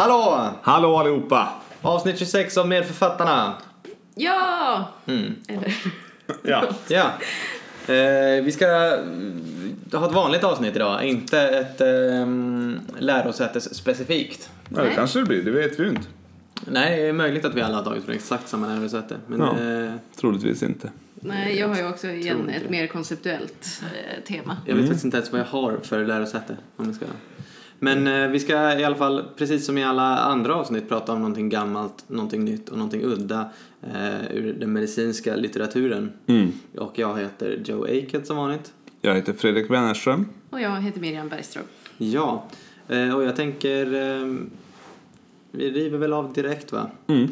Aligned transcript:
Hallå! 0.00 0.48
Hallå 0.62 0.96
allihopa! 0.96 1.48
Avsnitt 1.82 2.18
26 2.18 2.56
av 2.56 2.68
Medförfattarna. 2.68 3.54
Ja! 4.14 4.88
Mm. 5.06 5.34
Eller, 5.48 5.74
Ja, 6.42 6.64
Ja. 6.88 7.12
Eh, 7.94 8.44
vi 8.44 8.52
ska 8.52 8.66
mm, 8.66 9.76
ha 9.92 10.06
ett 10.06 10.12
vanligt 10.14 10.44
avsnitt 10.44 10.76
idag, 10.76 11.04
inte 11.04 11.40
ett 11.40 11.80
eh, 11.80 12.26
lärosätes 12.98 13.74
specifikt. 13.74 14.50
ja 14.68 14.76
det 14.76 14.82
Nej. 14.86 14.94
kanske 14.96 15.18
det 15.18 15.24
blir, 15.24 15.42
det 15.42 15.50
vet 15.50 15.78
vi 15.80 15.82
ju 15.82 15.88
inte. 15.90 16.06
Nej, 16.66 17.02
det 17.02 17.08
är 17.08 17.12
möjligt 17.12 17.44
att 17.44 17.54
vi 17.54 17.62
alla 17.62 17.76
har 17.76 17.84
tagit 17.84 18.04
från 18.04 18.14
exakt 18.14 18.48
samma 18.48 18.66
lärosäte. 18.66 19.16
Men 19.26 19.40
Ja. 19.40 19.60
eh, 19.84 19.92
Troligtvis 20.20 20.62
inte. 20.62 20.90
nej, 21.14 21.58
jag 21.58 21.68
har 21.68 21.76
ju 21.76 21.88
också 21.88 22.06
igen 22.08 22.48
ett 22.50 22.70
mer 22.70 22.86
konceptuellt 22.86 23.82
eh, 23.82 24.24
tema. 24.24 24.56
jag 24.66 24.74
vet 24.74 24.84
faktiskt 24.84 25.04
inte 25.04 25.16
ens 25.16 25.32
vad 25.32 25.40
jag 25.40 25.46
har 25.46 25.76
för 25.82 26.04
lärosäte. 26.04 26.56
Om 26.76 26.84
jag 26.86 26.94
ska. 26.94 27.06
Men 27.82 28.06
eh, 28.06 28.28
vi 28.28 28.40
ska 28.40 28.78
i 28.78 28.84
alla 28.84 28.96
fall, 28.96 29.24
precis 29.36 29.66
som 29.66 29.78
i 29.78 29.84
alla 29.84 30.18
andra 30.18 30.54
avsnitt, 30.54 30.88
prata 30.88 31.12
om 31.12 31.18
någonting 31.18 31.48
gammalt, 31.48 32.04
någonting 32.08 32.44
nytt 32.44 32.68
och 32.68 32.76
någonting 32.78 33.04
udda 33.04 33.48
eh, 33.82 34.32
ur 34.36 34.52
den 34.60 34.72
medicinska 34.72 35.36
litteraturen. 35.36 36.12
Mm. 36.26 36.52
Och 36.78 36.98
jag 36.98 37.18
heter 37.20 37.62
Joe 37.64 37.84
Aked 37.84 38.26
som 38.26 38.36
vanligt. 38.36 38.72
Jag 39.00 39.14
heter 39.14 39.32
Fredrik 39.32 39.70
Wennerström. 39.70 40.26
Och 40.50 40.60
jag 40.60 40.80
heter 40.80 41.00
Miriam 41.00 41.28
Bergström. 41.28 41.64
Ja, 41.98 42.44
eh, 42.88 43.16
och 43.16 43.24
jag 43.24 43.36
tänker... 43.36 43.86
eh, 43.94 44.34
Vi 45.52 45.70
river 45.70 45.98
väl 45.98 46.12
av 46.12 46.32
direkt 46.32 46.72
va? 46.72 46.90
Mm. 47.06 47.28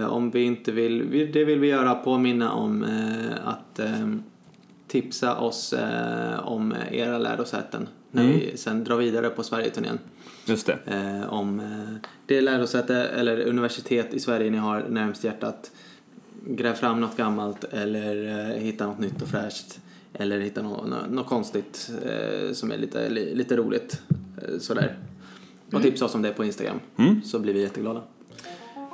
Eh, 0.00 0.06
Om 0.12 0.30
vi 0.30 0.42
inte 0.42 0.72
vill... 0.72 1.02
vi- 1.02 1.26
Det 1.26 1.44
vill 1.44 1.58
vi 1.58 1.66
göra 1.68 1.94
påminna 1.94 2.52
om 2.52 2.84
eh, 2.84 3.48
att 3.48 3.78
eh, 3.78 4.08
tipsa 4.88 5.36
oss 5.36 5.72
eh, 5.72 6.48
om 6.48 6.74
era 6.90 7.18
lärosäten 7.18 7.88
när 8.10 8.22
Mm. 8.24 8.36
vi 8.36 8.56
sen 8.56 8.84
drar 8.84 8.96
vidare 8.96 9.30
på 9.30 9.42
Sverigeturnén. 9.42 9.98
Just 10.46 10.66
det. 10.66 10.78
Eh, 10.86 11.32
Om 11.32 11.60
eh, 11.60 12.08
det 12.26 12.40
lärosäte 12.40 12.96
eller 12.96 13.40
universitet 13.46 14.14
i 14.14 14.20
Sverige 14.20 14.50
ni 14.50 14.58
har 14.58 14.84
närmst 14.88 15.24
hjärtat. 15.24 15.70
Gräv 16.46 16.74
fram 16.74 17.00
något 17.00 17.16
gammalt 17.16 17.64
eller 17.64 18.38
eh, 18.50 18.56
hitta 18.62 18.86
något 18.86 18.98
nytt 18.98 19.22
och 19.22 19.28
fräscht. 19.28 19.78
Eller 20.12 20.40
hitta 20.40 20.62
något, 20.62 20.88
något, 20.88 21.10
något 21.10 21.26
konstigt 21.26 21.90
eh, 22.04 22.52
som 22.52 22.72
är 22.72 22.78
lite, 22.78 23.08
li, 23.08 23.34
lite 23.34 23.56
roligt. 23.56 24.00
Eh, 24.42 24.58
sådär. 24.58 24.96
Och 25.72 25.82
tipsa 25.82 26.04
oss 26.04 26.14
om 26.14 26.22
det 26.22 26.30
på 26.32 26.44
Instagram. 26.44 26.80
Mm. 26.96 27.22
Så 27.22 27.38
blir 27.38 27.54
vi 27.54 27.60
jätteglada. 27.62 28.02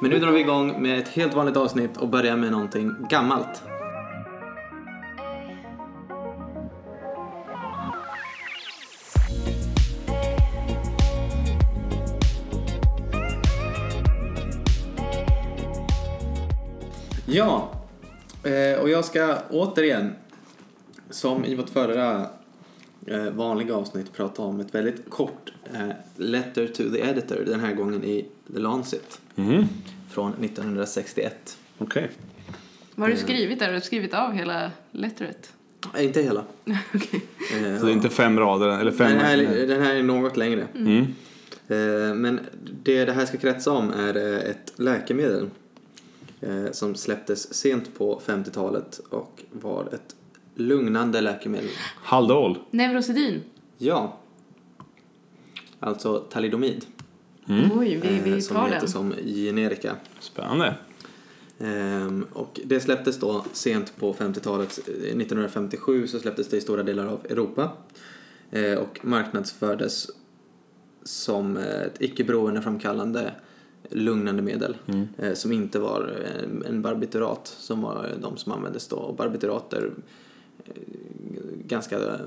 Men 0.00 0.10
nu 0.10 0.18
drar 0.18 0.30
vi 0.32 0.40
igång 0.40 0.82
med 0.82 0.98
ett 0.98 1.08
helt 1.08 1.34
vanligt 1.34 1.56
avsnitt 1.56 1.96
och 1.96 2.08
börjar 2.08 2.36
med 2.36 2.52
någonting 2.52 2.94
gammalt. 3.10 3.62
Ja, 17.32 17.72
eh, 18.42 18.80
och 18.80 18.90
jag 18.90 19.04
ska 19.04 19.38
återigen, 19.50 20.14
som 21.10 21.44
i 21.44 21.54
vårt 21.54 21.68
förra 21.70 22.26
eh, 23.06 23.30
vanliga 23.30 23.74
avsnitt, 23.74 24.12
prata 24.12 24.42
om 24.42 24.60
ett 24.60 24.74
väldigt 24.74 25.10
kort 25.10 25.52
eh, 25.74 25.88
letter 26.16 26.66
to 26.66 26.82
the 26.92 27.00
editor, 27.00 27.42
den 27.46 27.60
här 27.60 27.74
gången 27.74 28.04
i 28.04 28.26
The 28.54 28.58
Lancet 28.58 29.20
Mm. 29.36 29.64
från 30.10 30.32
1961. 30.32 31.58
Okej. 31.78 32.10
Vad 32.94 33.08
har 33.08 33.14
du 33.16 33.20
skrivit 33.22 33.58
där? 33.58 33.66
Har 33.66 33.74
du 33.74 33.80
skrivit 33.80 34.14
av 34.14 34.32
hela 34.32 34.70
letteret? 34.90 35.52
Inte 35.98 36.22
hela. 36.22 36.44
Okej. 36.94 37.24
Eh, 37.56 37.78
Så 37.80 37.86
det 37.86 37.92
är 37.92 37.94
inte 37.94 38.08
fem 38.08 38.38
rader, 38.38 38.68
eller 38.80 38.90
fem... 38.90 39.10
den, 39.10 39.18
här, 39.20 39.36
den 39.66 39.82
här 39.82 39.94
är 39.94 40.02
något 40.02 40.36
längre. 40.36 40.66
Mm. 40.74 41.00
Eh, 41.68 42.14
Men 42.14 42.40
det 42.82 43.04
det 43.04 43.12
här 43.12 43.26
ska 43.26 43.38
kretsa 43.38 43.70
om 43.72 43.90
är 43.90 44.16
ett 44.50 44.72
läkemedel 44.76 45.50
som 46.72 46.94
släpptes 46.94 47.54
sent 47.54 47.98
på 47.98 48.20
50-talet 48.26 49.00
och 49.10 49.42
var 49.50 49.88
ett 49.94 50.16
lugnande 50.54 51.20
läkemedel. 51.20 51.70
Haldol. 51.96 52.58
Neurosedyn. 52.70 53.42
Ja. 53.78 54.18
Alltså 55.80 56.18
talidomid. 56.18 56.86
Oj, 57.48 58.00
vi, 58.02 58.16
eh, 58.16 58.24
vi 58.24 58.42
som 58.42 58.56
tar 58.56 58.64
heter 58.64 58.80
den. 58.80 58.88
som 58.88 59.14
generika. 59.24 59.96
Spännande. 60.20 60.74
Ehm, 61.58 62.26
och 62.32 62.60
det 62.64 62.80
släpptes 62.80 63.20
då 63.20 63.44
sent 63.52 63.96
på 63.96 64.14
50-talet. 64.14 64.78
Eh, 64.88 64.92
1957 64.94 66.06
så 66.06 66.18
släpptes 66.18 66.48
det 66.48 66.56
i 66.56 66.60
stora 66.60 66.82
delar 66.82 67.06
av 67.06 67.26
Europa. 67.30 67.70
Eh, 68.50 68.78
och 68.78 68.98
marknadsfördes 69.02 70.10
som 71.02 71.56
eh, 71.56 71.82
ett 71.82 71.96
icke 72.02 72.24
beroendeframkallande 72.24 73.32
lugnande 73.90 74.42
medel. 74.42 74.76
Mm. 74.86 75.08
Eh, 75.18 75.34
som 75.34 75.52
inte 75.52 75.78
var 75.78 76.12
en, 76.42 76.64
en 76.66 76.82
barbiturat 76.82 77.46
som 77.58 77.82
var 77.82 78.08
de 78.22 78.36
som 78.36 78.52
användes 78.52 78.88
då. 78.88 78.96
Och 78.96 79.16
barbiturater, 79.16 79.90
eh, 80.64 80.72
ganska 81.66 81.98
eh, 81.98 82.20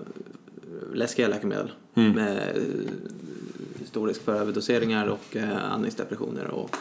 läskiga 0.93 1.27
läkemedel. 1.27 1.71
Mm. 1.95 2.11
Med 2.11 2.37
eh, 2.37 3.85
stor 3.85 4.07
risk 4.07 4.21
för 4.21 4.35
överdoseringar 4.35 5.07
och 5.07 5.35
eh, 5.35 5.73
andningsdepressioner 5.73 6.47
och 6.47 6.75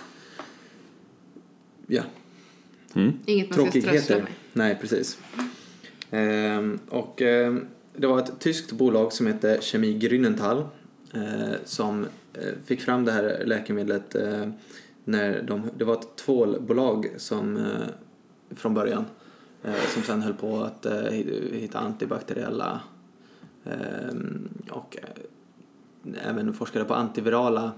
ja, 1.87 2.03
Mm. 2.95 3.13
Inget 3.27 3.57
man 3.57 3.71
ska 3.71 3.81
strössla 3.81 4.17
med. 4.17 4.27
Nej, 4.53 4.79
precis. 4.81 5.19
Ehm, 6.11 6.79
och 6.89 7.23
ehm, 7.23 7.67
det 7.97 8.07
var 8.07 8.19
ett 8.19 8.41
tyskt 8.41 8.73
bolag 8.73 9.13
som 9.13 9.27
hette 9.27 9.59
Chemie 9.63 9.99
Grünenthal 9.99 10.65
eh, 11.15 11.55
som 11.65 12.05
eh, 12.05 12.09
fick 12.65 12.81
fram 12.81 13.05
det 13.05 13.13
här 13.13 13.43
läkemedlet 13.47 14.15
eh, 14.15 14.49
när 15.05 15.43
de, 15.43 15.71
det 15.77 15.85
var 15.85 15.95
ett 15.95 16.17
tvålbolag 16.17 17.09
som 17.17 17.57
eh, 17.57 17.89
från 18.51 18.75
början 18.75 19.05
eh, 19.63 19.75
som 19.95 20.03
sen 20.03 20.23
höll 20.23 20.35
på 20.35 20.61
att 20.61 20.87
eh, 20.87 21.03
hitta 21.53 21.79
antibakteriella 21.79 22.81
och 24.71 24.97
eh, 25.03 26.25
även 26.29 26.53
forskade 26.53 26.85
på 26.85 26.95
antivirala 26.95 27.73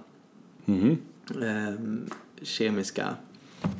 ehm, 1.42 2.06
kemiska 2.42 3.14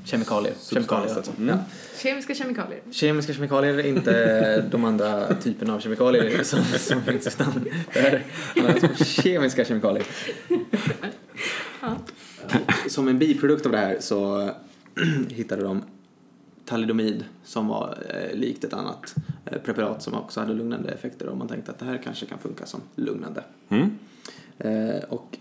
kemikalier. 0.05 0.55
Kemikalier 0.71 1.17
alltså. 1.17 1.33
Mm. 1.39 1.49
Ja. 1.49 1.59
Kemiska 1.99 2.35
kemikalier. 2.35 2.81
Kemiska 2.91 3.33
kemikalier, 3.33 3.87
inte 3.87 4.61
de 4.71 4.85
andra 4.85 5.35
typerna 5.35 5.75
av 5.75 5.81
kemikalier 5.81 6.43
som, 6.43 6.65
som 6.65 7.03
finns 7.03 7.27
utan 7.27 7.65
kemiska 8.97 9.65
kemikalier. 9.65 10.07
Ja. 11.81 11.97
Som 12.89 13.09
en 13.09 13.19
biprodukt 13.19 13.67
av 13.67 13.73
det 13.73 13.79
här 13.79 13.97
så 14.01 14.51
hittade 15.29 15.63
de 15.63 15.83
talidomid 16.65 17.25
som 17.45 17.69
var 17.69 17.99
eh, 18.09 18.39
likt 18.39 18.65
ett 18.65 18.73
annat 18.73 19.15
eh, 19.45 19.59
preparat 19.59 20.03
som 20.03 20.15
också 20.15 20.41
hade 20.41 20.55
lugnande 20.55 20.93
effekter 20.93 21.27
och 21.27 21.37
man 21.37 21.49
tänkte 21.49 21.71
att 21.71 21.79
det 21.79 21.85
här 21.85 22.01
kanske 22.05 22.27
kan 22.27 22.39
funka 22.39 22.67
som 22.67 22.81
lugnande. 22.95 23.45
Mm. 23.69 23.99
Eh, 24.59 25.05
och 25.09 25.39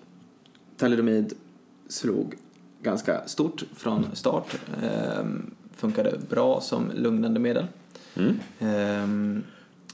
talidomid 0.78 1.34
slog 1.88 2.35
ganska 2.85 3.28
stort 3.28 3.63
från 3.75 4.06
start. 4.13 4.56
Eh, 4.84 5.25
funkade 5.75 6.18
bra 6.29 6.62
som 6.62 6.91
lugnande 6.96 7.40
medel. 7.40 7.66
Mm. 8.16 8.40
Ehm, 8.59 9.44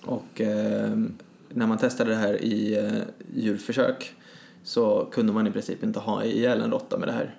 och 0.03 0.41
ehm, 0.41 1.13
när 1.49 1.67
man 1.67 1.77
testade 1.77 2.09
det 2.09 2.15
här 2.15 2.43
i 2.43 2.77
eh, 2.77 3.01
djurförsök 3.35 4.13
så 4.63 5.07
kunde 5.11 5.33
man 5.33 5.47
i 5.47 5.51
princip 5.51 5.83
inte 5.83 5.99
ha 5.99 6.23
ihjäl 6.23 6.61
en 6.61 6.71
råtta 6.71 6.97
med 6.97 7.07
det 7.07 7.11
här. 7.11 7.35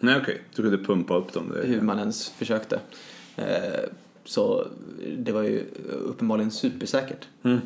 Nej 0.00 0.16
okej, 0.22 0.42
du 0.54 0.62
kunde 0.62 0.78
pumpa 0.78 1.16
upp 1.16 1.32
dem. 1.32 1.52
Det- 1.54 1.66
Hur 1.68 1.80
man 1.80 1.98
ens 1.98 2.28
försökte. 2.28 2.80
Eh, 3.36 3.80
så 4.24 4.66
det 5.18 5.32
var 5.32 5.42
ju 5.42 5.64
uppenbarligen 6.04 6.50
supersäkert. 6.50 7.28
Mm. 7.42 7.58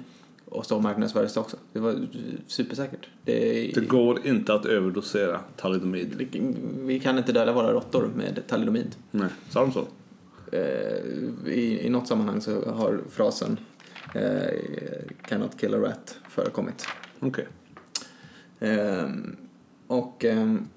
Och 0.53 0.67
så 0.67 0.81
marknadsfördes 0.81 1.35
det 1.35 1.41
också. 1.41 1.57
Det 1.73 1.81
var 1.81 2.07
supersäkert. 2.47 3.09
Det, 3.25 3.73
Det 3.75 3.81
går 3.81 4.27
inte 4.27 4.55
att 4.55 4.67
överdosera 4.67 5.41
talidomid. 5.57 6.29
vi, 6.85 7.01
kan 7.01 7.19
inte 7.19 7.33
döda 7.33 7.53
våra 7.53 7.73
råttor 7.73 8.11
med 8.17 8.43
talidomid. 8.47 8.97
Nej, 9.11 9.29
sa 9.51 9.61
de 9.61 9.73
så? 9.73 9.87
Eh, 10.53 11.53
i, 11.53 11.81
I 11.87 11.89
något 11.89 12.09
sammanhang 12.09 12.41
så 12.41 12.71
har 12.71 13.01
frasen 13.11 13.59
eh, 14.15 14.59
cannot 15.29 15.61
kill 15.61 15.75
a 15.75 15.79
rat 15.79 16.19
förekommit. 16.29 16.87
Okej. 17.21 17.47
Ehm, 18.61 19.37
och 19.87 20.25
ehm, 20.25 20.69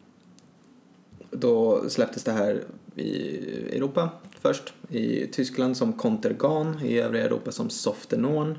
då 1.31 1.83
släpptes 1.89 2.23
det 2.23 2.31
här 2.31 2.63
i 2.95 3.37
Europa 3.75 4.09
först. 4.41 4.73
I 4.89 5.27
Tyskland 5.27 5.77
som 5.77 5.93
Contergan, 5.93 6.79
i 6.83 6.99
övriga 6.99 7.25
Europa 7.25 7.51
som 7.51 7.69
Softenon, 7.69 8.57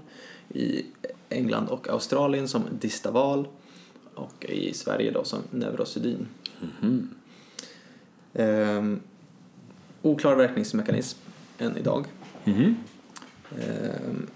i 0.54 0.84
England 1.28 1.69
och 1.69 1.88
Australien 1.88 2.48
som 2.48 2.62
Distaval 2.81 3.48
och 4.14 4.44
i 4.44 4.75
Sverige 4.75 5.10
då 5.10 5.25
som 5.25 5.38
Neurosedyn. 5.50 6.26
Mhm. 6.60 7.08
Ehm, 8.34 9.00
oklar 10.02 10.37
verkningsmekanism 10.37 11.19
än 11.58 11.76
idag. 11.76 12.06
Ehm, 13.60 14.26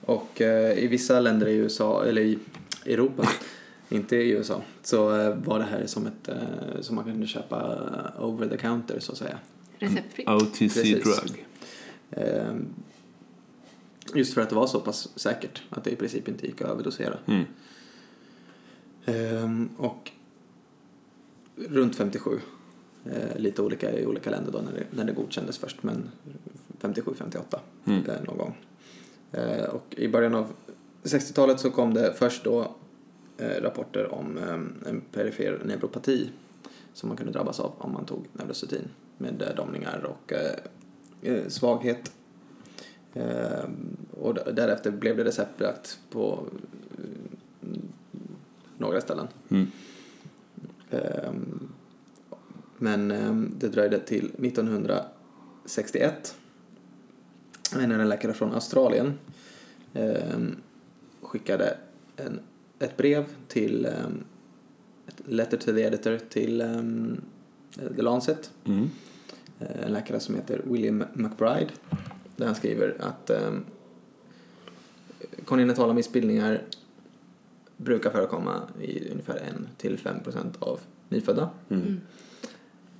och 0.00 0.40
eh, 0.40 0.78
i 0.78 0.86
vissa 0.86 1.20
länder 1.20 1.46
i 1.46 1.54
USA, 1.54 2.04
eller 2.04 2.22
i 2.22 2.38
Europa, 2.86 3.28
inte 3.88 4.16
i 4.16 4.30
USA, 4.30 4.62
så 4.82 5.20
eh, 5.20 5.36
var 5.36 5.58
det 5.58 5.64
här 5.64 5.86
som 5.86 6.06
ett, 6.06 6.28
eh, 6.28 6.80
som 6.80 6.96
man 6.96 7.04
kunde 7.04 7.26
köpa 7.26 7.78
eh, 8.16 8.24
over 8.24 8.48
the 8.48 8.56
counter 8.56 9.00
så 9.00 9.12
att 9.12 9.18
säga. 9.18 9.38
Receptfritt. 9.78 10.28
OTC 10.28 10.58
Precis. 10.58 11.04
drug. 11.04 11.46
Just 14.14 14.34
för 14.34 14.40
att 14.40 14.48
det 14.48 14.54
var 14.54 14.66
så 14.66 14.80
pass 14.80 15.08
säkert 15.18 15.62
att 15.70 15.84
det 15.84 15.90
i 15.90 15.96
princip 15.96 16.28
inte 16.28 16.46
gick 16.46 16.60
att 16.60 16.68
överdosera. 16.68 17.18
Mm. 17.26 17.44
Ehm, 19.04 19.68
och 19.76 20.10
runt 21.56 21.96
57. 21.96 22.40
Eh, 23.04 23.36
lite 23.38 23.62
olika 23.62 23.98
i 23.98 24.06
olika 24.06 24.30
länder 24.30 24.52
då 24.52 24.58
när 24.58 24.72
det, 24.72 24.86
när 24.90 25.04
det 25.04 25.12
godkändes 25.12 25.58
först, 25.58 25.82
men 25.82 26.10
57-58 26.80 27.58
Mm. 27.84 28.10
eh, 28.10 28.22
någon 28.22 28.38
gång. 28.38 28.56
Eh, 29.32 29.64
och 29.64 29.94
i 29.96 30.08
början 30.08 30.34
av 30.34 30.52
60-talet 31.02 31.60
så 31.60 31.70
kom 31.70 31.94
det 31.94 32.14
först 32.16 32.44
då 32.44 32.74
eh, 33.38 33.62
rapporter 33.62 34.14
om 34.14 34.38
eh, 34.38 34.88
en 34.90 35.02
perifer 35.12 35.60
neuropati 35.64 36.30
som 36.94 37.08
man 37.08 37.16
kunde 37.16 37.32
drabbas 37.32 37.60
av 37.60 37.72
om 37.78 37.92
man 37.92 38.04
tog 38.04 38.26
Neurosedyn 38.32 38.88
med 39.18 39.42
eh, 39.42 39.54
domningar 39.56 40.04
och 40.04 40.32
svaghet. 41.48 42.12
Eh, 43.14 43.64
och 44.20 44.34
därefter 44.34 44.90
blev 44.90 45.16
det 45.16 45.24
receptbelagt 45.24 45.98
på 46.10 46.46
eh, 46.98 47.04
några 48.78 49.00
ställen. 49.00 49.28
Mm. 49.48 49.66
Ehm, 50.90 51.68
Men 52.78 53.10
ehm, 53.10 53.54
det 53.58 53.68
dröjde 53.68 53.98
till 53.98 54.24
1961 54.24 56.36
när 57.76 57.98
en 57.98 58.08
läkare 58.08 58.32
från 58.32 58.54
Australien 58.54 59.18
ehm, 59.94 60.56
skickade 61.22 61.76
en, 62.16 62.40
ett 62.78 62.96
brev 62.96 63.24
till 63.48 63.86
ehm, 63.86 64.24
ett 65.06 65.22
letter 65.28 65.56
to 65.56 65.72
the 65.72 65.80
editor 65.82 66.18
till 66.28 66.60
ehm, 66.60 67.20
The 67.96 68.02
Lancet 68.02 68.50
Mm. 68.64 68.90
En 69.82 69.92
läkare 69.92 70.20
som 70.20 70.34
heter 70.34 70.60
William 70.64 71.04
McBride 71.14 71.70
där 72.36 72.46
han 72.46 72.54
skriver 72.54 72.96
att 73.00 73.30
um, 73.30 73.64
kongenitala 75.44 75.92
missbildningar 75.92 76.62
brukar 77.76 78.10
förekomma 78.10 78.62
i 78.80 79.10
ungefär 79.10 79.52
1-5 79.78 80.22
procent 80.24 80.56
av 80.58 80.80
nyfödda. 81.08 81.50
Mm. 81.68 82.00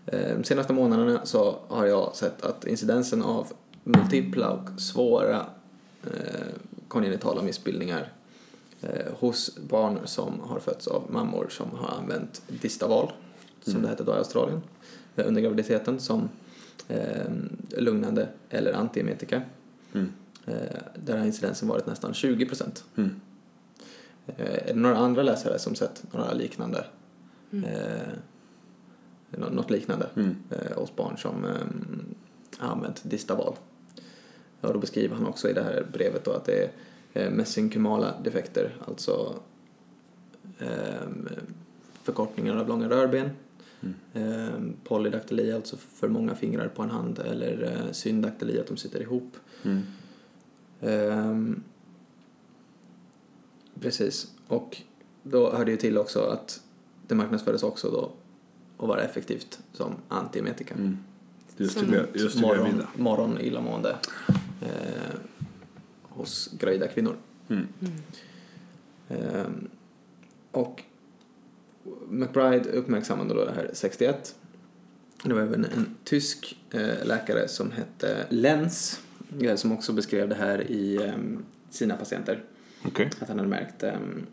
Eh, 0.06 0.36
De 0.36 0.44
senaste 0.44 0.72
månaderna 0.72 1.20
så 1.26 1.56
har 1.68 1.86
jag 1.86 2.16
sett 2.16 2.42
att 2.42 2.66
incidensen 2.66 3.22
av 3.22 3.52
multipla 3.84 4.50
och 4.50 4.80
svåra 4.80 5.46
eh, 6.04 6.46
kongenitala 6.88 7.42
missbildningar 7.42 8.12
eh, 8.80 9.12
hos 9.18 9.56
barn 9.68 9.98
som 10.04 10.40
har 10.40 10.58
fötts 10.60 10.86
av 10.86 11.02
mammor 11.10 11.46
som 11.50 11.70
har 11.70 11.88
använt 11.98 12.42
Distaval, 12.48 13.12
som 13.62 13.72
Mm. 13.72 13.82
det 13.82 13.88
heter 13.88 14.04
då 14.04 14.12
i 14.12 14.16
Australien, 14.16 14.62
eh, 15.16 15.26
under 15.28 15.40
graviditeten 15.42 16.00
som 16.00 16.18
eh, 16.20 16.26
lugnande 17.76 18.28
eller 18.50 18.72
antiemetika. 18.72 19.42
Mm. 19.92 20.12
Eh, 20.46 20.54
där 21.04 21.18
har 21.18 21.26
incidensen 21.26 21.68
varit 21.68 21.86
nästan 21.86 22.14
20 22.14 22.46
procent. 22.46 22.84
Mm. 22.96 23.20
Eh, 24.26 24.54
är 24.54 24.66
det 24.66 24.80
några 24.80 24.96
andra 24.96 25.22
läsare 25.22 25.58
som 25.58 25.74
sett 25.74 26.04
några 26.12 26.32
liknande, 26.32 26.84
Mm. 27.52 27.64
eh, 27.64 28.12
nå- 29.30 29.50
något 29.50 29.70
liknande 29.70 30.06
Mm. 30.16 30.36
eh, 30.50 30.76
hos 30.78 30.96
barn 30.96 31.18
som 31.18 31.44
eh, 31.44 31.56
använt 32.58 33.02
Distaval? 33.10 33.54
Och 34.60 34.72
då 34.72 34.78
beskriver 34.78 35.16
han 35.16 35.26
också 35.26 35.50
i 35.50 35.52
det 35.52 35.62
här 35.62 35.86
brevet 35.92 36.24
då 36.24 36.32
att 36.32 36.44
det 36.44 36.70
är 37.12 37.30
mesenkymala 37.30 38.14
defekter, 38.24 38.76
alltså 38.88 39.34
eh, 40.58 41.08
förkortningar 42.02 42.56
av 42.56 42.68
långa 42.68 42.88
rörben, 42.88 43.30
Mm. 43.82 43.94
eh, 44.12 44.74
polydaktyli, 44.84 45.52
alltså 45.52 45.76
för 45.76 46.08
många 46.08 46.34
fingrar 46.34 46.68
på 46.68 46.82
en 46.82 46.90
hand, 46.90 47.18
eller 47.18 47.62
eh, 47.62 47.92
syndaktyli, 47.92 48.60
att 48.60 48.66
de 48.66 48.76
sitter 48.76 49.00
ihop. 49.02 49.36
Mm. 49.62 49.82
Ehm, 50.80 51.62
precis. 53.80 54.32
Och 54.46 54.82
då 55.22 55.52
hörde 55.52 55.70
ju 55.70 55.76
till 55.76 55.98
också 55.98 56.20
att 56.20 56.62
det 57.06 57.14
marknadsfördes 57.14 57.62
också 57.62 57.90
då 57.90 58.12
att 58.82 58.88
vara 58.88 59.02
effektivt 59.02 59.60
som 59.72 59.94
antiemetika. 60.08 60.74
Mm. 60.74 60.98
Just 61.56 61.80
det, 61.80 62.06
just 62.14 62.36
det 62.36 62.42
morgon, 62.42 62.82
morgon 62.96 63.38
illamående 63.40 63.96
eh, 64.60 65.14
hos 66.02 66.50
gravida 66.58 66.88
kvinnor. 66.88 67.16
Mm. 67.48 67.66
Mm. 67.80 67.92
Ehm, 69.08 69.68
och 70.50 70.82
McBride 72.08 72.70
uppmärksammade 72.70 73.34
då 73.34 73.44
det 73.44 73.52
här 73.56 73.70
61. 73.72 74.34
Det 75.24 75.34
var 75.34 75.40
även 75.42 75.64
en 75.64 75.86
tysk 76.04 76.56
eh, 76.70 77.04
läkare 77.06 77.48
som 77.48 77.70
hette 77.70 78.16
Lenz 78.28 79.00
eh, 79.42 79.54
som 79.54 79.72
också 79.72 79.92
beskrev 79.92 80.28
det 80.28 80.34
här 80.34 80.70
i 80.70 81.02
ehm, 81.02 81.44
sina 81.70 81.96
patienter. 81.96 82.42
Okej. 82.84 83.10
Att 83.20 83.28
han 83.28 83.38
hade 83.38 83.50
märkt 83.50 83.82
um, 83.82 84.26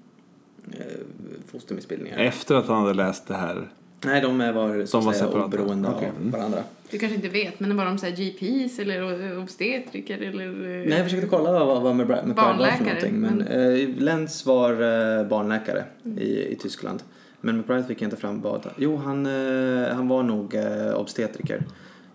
fostermissbildningar. 1.48 2.18
Efter 2.18 2.56
att 2.56 2.68
han 2.68 2.82
hade 2.82 2.94
läst 2.94 3.28
det 3.28 3.34
här. 3.34 3.70
Nej, 4.06 4.22
de 4.22 4.38
var, 4.38 4.86
så 4.86 4.98
De 4.98 5.06
var 5.06 5.14
säga, 5.14 5.26
separata. 5.26 5.46
oberoende 5.46 5.90
Okej. 5.90 6.10
av 6.10 6.16
Mm. 6.16 6.32
varandra. 6.32 6.64
Du 6.90 6.98
kanske 6.98 7.16
inte 7.16 7.30
vet, 7.30 7.60
men 7.60 7.78
var 7.78 7.86
de 7.86 7.98
så 7.98 8.06
här 8.06 8.16
GPs 8.16 8.80
eller 8.80 9.38
obstetriker 9.40 10.18
eller... 10.18 10.48
Nej, 10.88 10.90
jag 10.90 11.04
försökte 11.04 11.28
kolla 11.28 11.52
vad, 11.66 11.82
vad 11.82 11.96
McBride 11.96 12.26
McBride 12.26 12.58
var 12.58 12.72
för 12.72 12.84
någonting. 12.84 13.14
Men, 13.20 13.38
men- 13.38 13.48
eh, 13.48 13.90
Lenz 13.98 14.46
var 14.46 14.72
eh, 14.72 15.28
barnläkare 15.28 15.84
i, 16.18 16.48
i 16.52 16.56
Tyskland. 16.62 17.04
Men 17.42 17.58
McBride 17.58 17.84
fick 17.84 18.02
inte 18.02 18.16
fram 18.18 18.42
vad. 18.42 18.70
Jo, 18.78 18.98
han, 18.98 19.26
eh, 19.26 19.96
han 19.96 20.08
var 20.08 20.24
nog 20.24 20.56
eh, 20.56 20.94
obstetriker. 20.94 21.64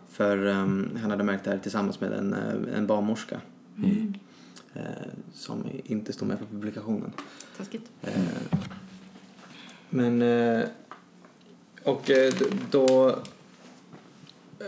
För 0.09 0.47
ehm, 0.47 0.99
han 1.03 1.11
hade 1.11 1.25
märkt 1.25 1.45
det 1.45 1.51
här 1.51 1.59
tillsammans 1.59 2.01
med 2.01 2.13
en, 2.13 2.33
eh, 2.33 2.77
en 2.79 2.87
barnmorska. 2.87 3.41
Mm. 3.79 4.15
Som 5.33 5.65
inte 5.85 6.13
stod 6.13 6.29
med 6.29 6.39
på 6.39 6.45
publikationen. 6.47 7.13
Taskigt. 7.57 7.91
Men... 9.91 10.23
Och 11.83 12.11
då 12.71 13.19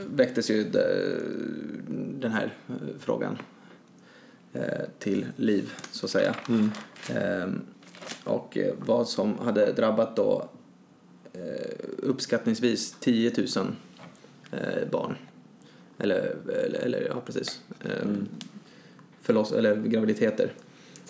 väcktes 0.06 0.50
ju 0.50 0.64
de- 0.70 2.20
den 2.20 2.32
här 2.32 2.54
frågan 2.98 3.38
till 4.98 5.26
liv, 5.36 5.72
så 5.90 6.06
att 6.06 6.10
säga. 6.10 6.34
Mm. 6.48 6.70
Ehm, 8.26 8.32
och 8.32 8.56
eh, 8.56 8.75
vad 8.78 9.08
som 9.08 9.38
hade 9.38 9.73
drabbat 9.73 10.17
då 10.17 10.49
eh, 11.32 11.76
uppskattningsvis 11.99 12.96
10 13.00 13.33
000 13.56 13.76
eh, 14.52 14.88
barn. 14.90 15.16
Eller, 15.99 16.37
eller, 16.49 16.78
eller 16.78 17.00
ja 17.00 17.21
precis. 17.26 17.61
Ehm, 17.85 18.02
Mm. 18.02 18.26
Förloss, 19.23 19.52
eller 19.52 19.76
graviditeter 19.76 20.52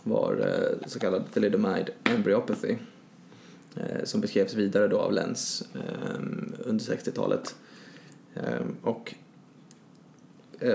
var 0.02 0.58
så 0.86 0.98
kallad 0.98 1.24
thalidomide 1.32 1.88
embryopathy. 2.04 2.76
Som 4.04 4.20
beskrevs 4.20 4.54
vidare 4.54 4.88
då 4.88 4.98
av 4.98 5.12
Lenz 5.12 5.64
eh, 5.74 6.20
under 6.58 6.84
60-talet. 6.84 7.54
Eh, 8.34 8.66
och 8.82 9.14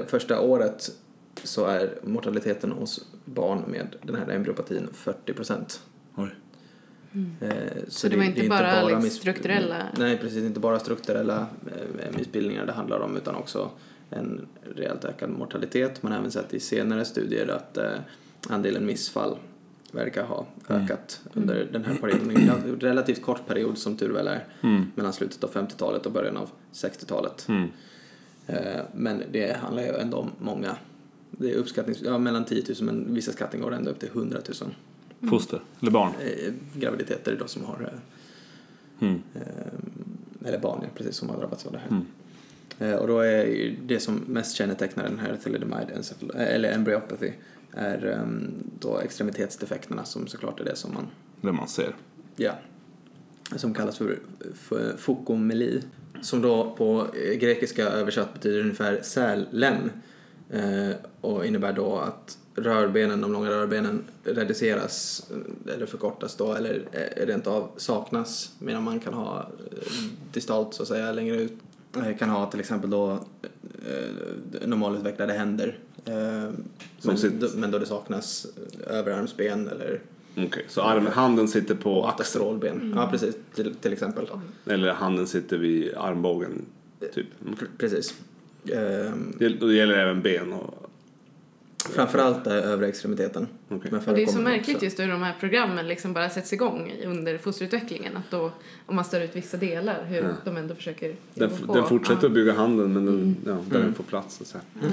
första 0.08 0.42
året 0.42 0.92
så 1.44 1.66
är 1.66 2.00
mortaliteten 2.04 2.72
hos 2.72 3.06
barn 3.26 3.64
med 3.68 3.96
den 4.04 4.16
här 4.16 4.30
embryopatin 4.30 4.90
40 4.94 5.34
procent. 5.34 5.82
Oj. 6.16 6.30
Eh, 7.42 7.52
Så 7.88 8.08
det 8.08 8.18
var 8.18 8.24
inte 8.24 8.48
bara 8.50 8.84
liksom 8.84 9.04
miss- 9.04 9.18
strukturella- 9.24 9.88
Nej, 9.98 10.18
precis. 10.18 10.44
Inte 10.44 10.60
bara 10.60 10.80
strukturella 10.80 11.48
eh, 11.68 12.18
missbildningar 12.18 12.66
det 12.66 12.72
handlar 12.72 13.00
om 13.00 13.18
utan 13.18 13.36
också 13.36 13.70
en 14.10 14.48
rejält 14.76 15.06
ökad 15.06 15.30
mortalitet. 15.30 16.04
Man 16.04 16.12
har 16.12 16.20
även 16.20 16.32
sett 16.32 16.54
i 16.54 16.60
senare 16.60 17.06
studier 17.06 17.48
att 17.48 17.78
eh, 17.78 17.92
andelen 18.50 18.86
missfall 18.86 19.38
verkar 19.92 20.24
ha 20.24 20.46
Mm. 20.70 20.84
ökat 20.84 21.22
under 21.34 21.68
den 21.72 21.86
här 21.86 21.96
perioden. 21.96 22.38
En 22.38 22.80
relativt 22.80 23.22
kort 23.22 23.48
period 23.48 23.78
som 23.78 23.98
tur 23.98 24.10
väl 24.14 24.28
är 24.28 24.46
Mm. 24.62 24.92
mellan 24.96 25.14
slutet 25.14 25.44
av 25.44 25.52
50-talet 25.54 26.06
och 26.06 26.12
början 26.12 26.38
av 26.38 26.50
60-talet. 26.74 27.46
Mm. 27.50 27.70
Men 28.94 29.24
det 29.32 29.58
handlar 29.58 29.84
ju 29.84 29.90
ändå 29.90 30.18
om 30.18 30.32
många. 30.40 30.76
Det 31.32 31.52
är 31.52 31.56
uppskattnings, 31.56 32.02
ja, 32.02 32.18
mellan 32.18 32.46
10 32.46 32.64
000 32.68 32.76
men 32.82 33.14
vissa 33.14 33.32
skattningar 33.32 33.66
går 33.66 33.74
ända 33.76 33.92
upp 33.92 34.00
till 34.00 34.10
100 34.10 34.40
000 34.62 34.72
Foster. 35.30 35.62
Eller 35.82 35.92
barn. 35.92 36.12
eh, 36.22 36.54
graviditeter 36.76 37.36
då 37.40 37.48
som 37.48 37.66
har 37.66 37.92
eh, 37.94 38.00
Mm. 39.08 39.22
eh, 39.36 40.48
eller 40.48 40.60
barn, 40.60 40.80
ja, 40.84 40.88
precis 40.96 41.16
som 41.16 41.30
har 41.30 41.38
drabbats 41.38 41.66
av 41.66 41.72
det 41.72 41.78
här. 41.78 41.88
Mm. 41.90 42.06
Och 43.00 43.08
då 43.08 43.20
är 43.20 43.76
det 43.86 44.00
som 44.00 44.16
mest 44.28 44.56
kännetecknar 44.56 45.04
den 45.04 45.20
här 45.20 45.38
thalidomide 45.44 46.02
eller 46.36 46.72
embryopathy 46.72 47.32
är 47.72 48.06
ehm, 48.06 48.52
då 48.80 48.98
extremitetsdefekterna 49.00 50.06
som 50.06 50.28
såklart 50.28 50.60
är 50.60 50.64
det 50.66 50.76
som 50.76 50.94
man, 50.94 51.08
Det 51.42 51.52
man 51.52 51.68
ser. 51.68 51.96
ja, 52.36 52.54
som 53.56 53.74
kallas 53.74 53.98
för, 53.98 54.20
för 54.54 54.98
fokomeli. 54.98 55.82
Som 56.22 56.42
då 56.42 56.76
på 56.78 57.08
grekiska 57.40 57.84
översatt 57.86 58.34
betyder 58.34 58.60
ungefär 58.60 59.02
sälem 59.02 59.92
eh, 60.50 60.92
och 61.22 61.46
innebär 61.46 61.74
då 61.74 61.98
att 61.98 62.38
rörbenen, 62.56 63.22
de 63.22 63.34
långa 63.34 63.50
rörbenen 63.50 64.04
reduceras 64.24 65.26
eh, 65.32 65.74
eller 65.74 65.86
förkortas 65.86 66.36
då 66.36 66.54
eller 66.54 66.82
eh, 66.92 67.26
rent 67.26 67.48
av 67.48 67.70
saknas 67.78 68.52
medan 68.60 68.84
man 68.84 69.00
kan 69.00 69.14
ha 69.14 69.40
eh, 69.40 69.94
distalt 70.34 70.74
så 70.74 70.82
att 70.82 70.88
säga 70.88 71.12
längre 71.12 71.42
ut 71.42 71.54
kan 72.20 72.30
ha 72.30 72.52
till 72.52 72.60
exempel 72.60 72.90
då 72.90 73.20
normalutvecklade 74.66 75.34
händer 75.34 75.80
men, 77.02 77.18
sitter- 77.18 77.58
men 77.58 77.72
då 77.72 77.80
det 77.80 77.86
saknas 77.86 78.48
överarmsben 78.88 79.68
eller 79.68 80.02
Okej, 80.38 80.66
så 80.68 80.82
arm, 80.82 81.06
handen 81.06 81.48
sitter 81.48 81.76
på 81.76 82.06
axeln 82.06 82.26
strålben. 82.26 82.94
Ja 82.96 83.08
precis, 83.12 83.36
till, 83.56 83.76
till 83.76 83.94
exempel. 83.94 84.28
eller 84.66 84.94
handen 84.94 85.28
sitter 85.28 85.58
vid 85.58 85.94
armbågen. 85.98 86.66
Typ. 87.14 87.28
Okej. 87.52 87.68
Precis. 87.78 88.16
Det, 88.64 89.50
då 89.60 89.74
gäller 89.74 89.96
det 89.96 90.02
även 90.02 90.22
ben 90.22 90.54
och... 90.54 90.81
framförallt 91.90 92.48
är 92.48 92.56
övre 92.62 92.88
extremiteten. 92.88 93.48
Men 93.68 93.78
Och 94.08 94.14
det 94.16 94.24
är 94.24 94.28
så 94.28 94.40
märkligt 94.40 94.76
också. 94.76 94.86
just 94.86 95.00
hur 95.00 95.08
de 95.08 95.24
här 95.24 95.36
programmen 95.40 95.88
liksom 95.88 96.14
bara 96.14 96.30
sätts 96.30 96.54
igång 96.54 96.94
under 97.06 97.38
fosterutvecklingen. 97.38 98.18
Att 98.18 98.32
då, 98.32 98.52
om 98.86 98.96
man 98.96 99.06
stör 99.06 99.22
ut 99.22 99.36
vissa 99.36 99.58
delar, 99.58 100.04
hur 100.08 100.18
Ja. 100.24 100.30
de 100.46 100.58
ändå 100.58 100.76
försöker 100.76 101.16
Den, 101.34 101.50
den 101.74 101.84
fortsätter 101.86 102.28
att 102.28 102.34
bygga 102.34 102.54
handen 102.54 102.94
men 102.94 103.06
den, 103.06 103.36
ja, 103.46 103.52
där 103.52 103.76
Mm. 103.76 103.82
den 103.82 103.94
får 103.94 104.04
plats. 104.04 104.36
Så 104.36 104.44
att 104.44 104.48
säga. 104.48 104.92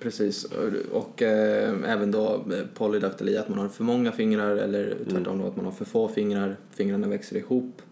Precis, 0.00 0.44
och, 0.44 0.96
och 1.02 1.22
eh, 1.22 1.74
även 1.86 2.10
då 2.10 2.34
eh, 2.52 2.66
polydaktili, 2.74 3.36
att 3.36 3.48
man 3.48 3.58
har 3.58 3.68
för 3.68 3.84
många 3.84 4.12
fingrar 4.12 4.56
eller 4.56 4.96
tvärtom 5.10 5.38
då 5.38 5.46
att 5.46 5.56
man 5.56 5.64
har 5.64 5.72
för 5.72 5.84
få 5.84 6.08
fingrar, 6.08 6.56
fingrarna 6.70 7.08
växer 7.08 7.36
ihop. 7.36 7.82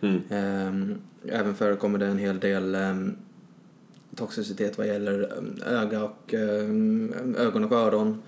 Mm. 0.00 0.20
Ehm, 0.30 0.94
även 1.28 1.54
förekommer 1.54 1.98
det 1.98 2.06
en 2.06 2.18
hel 2.18 2.40
del 2.40 2.74
ehm, 2.74 3.16
toxicitet 4.16 4.78
vad 4.78 4.86
gäller 4.86 5.38
ehm, 5.38 5.62
öga 5.66 6.04
och, 6.04 6.34
ehm, 6.34 7.34
ögon 7.38 7.64
och 7.64 7.72
öron. 7.72 8.22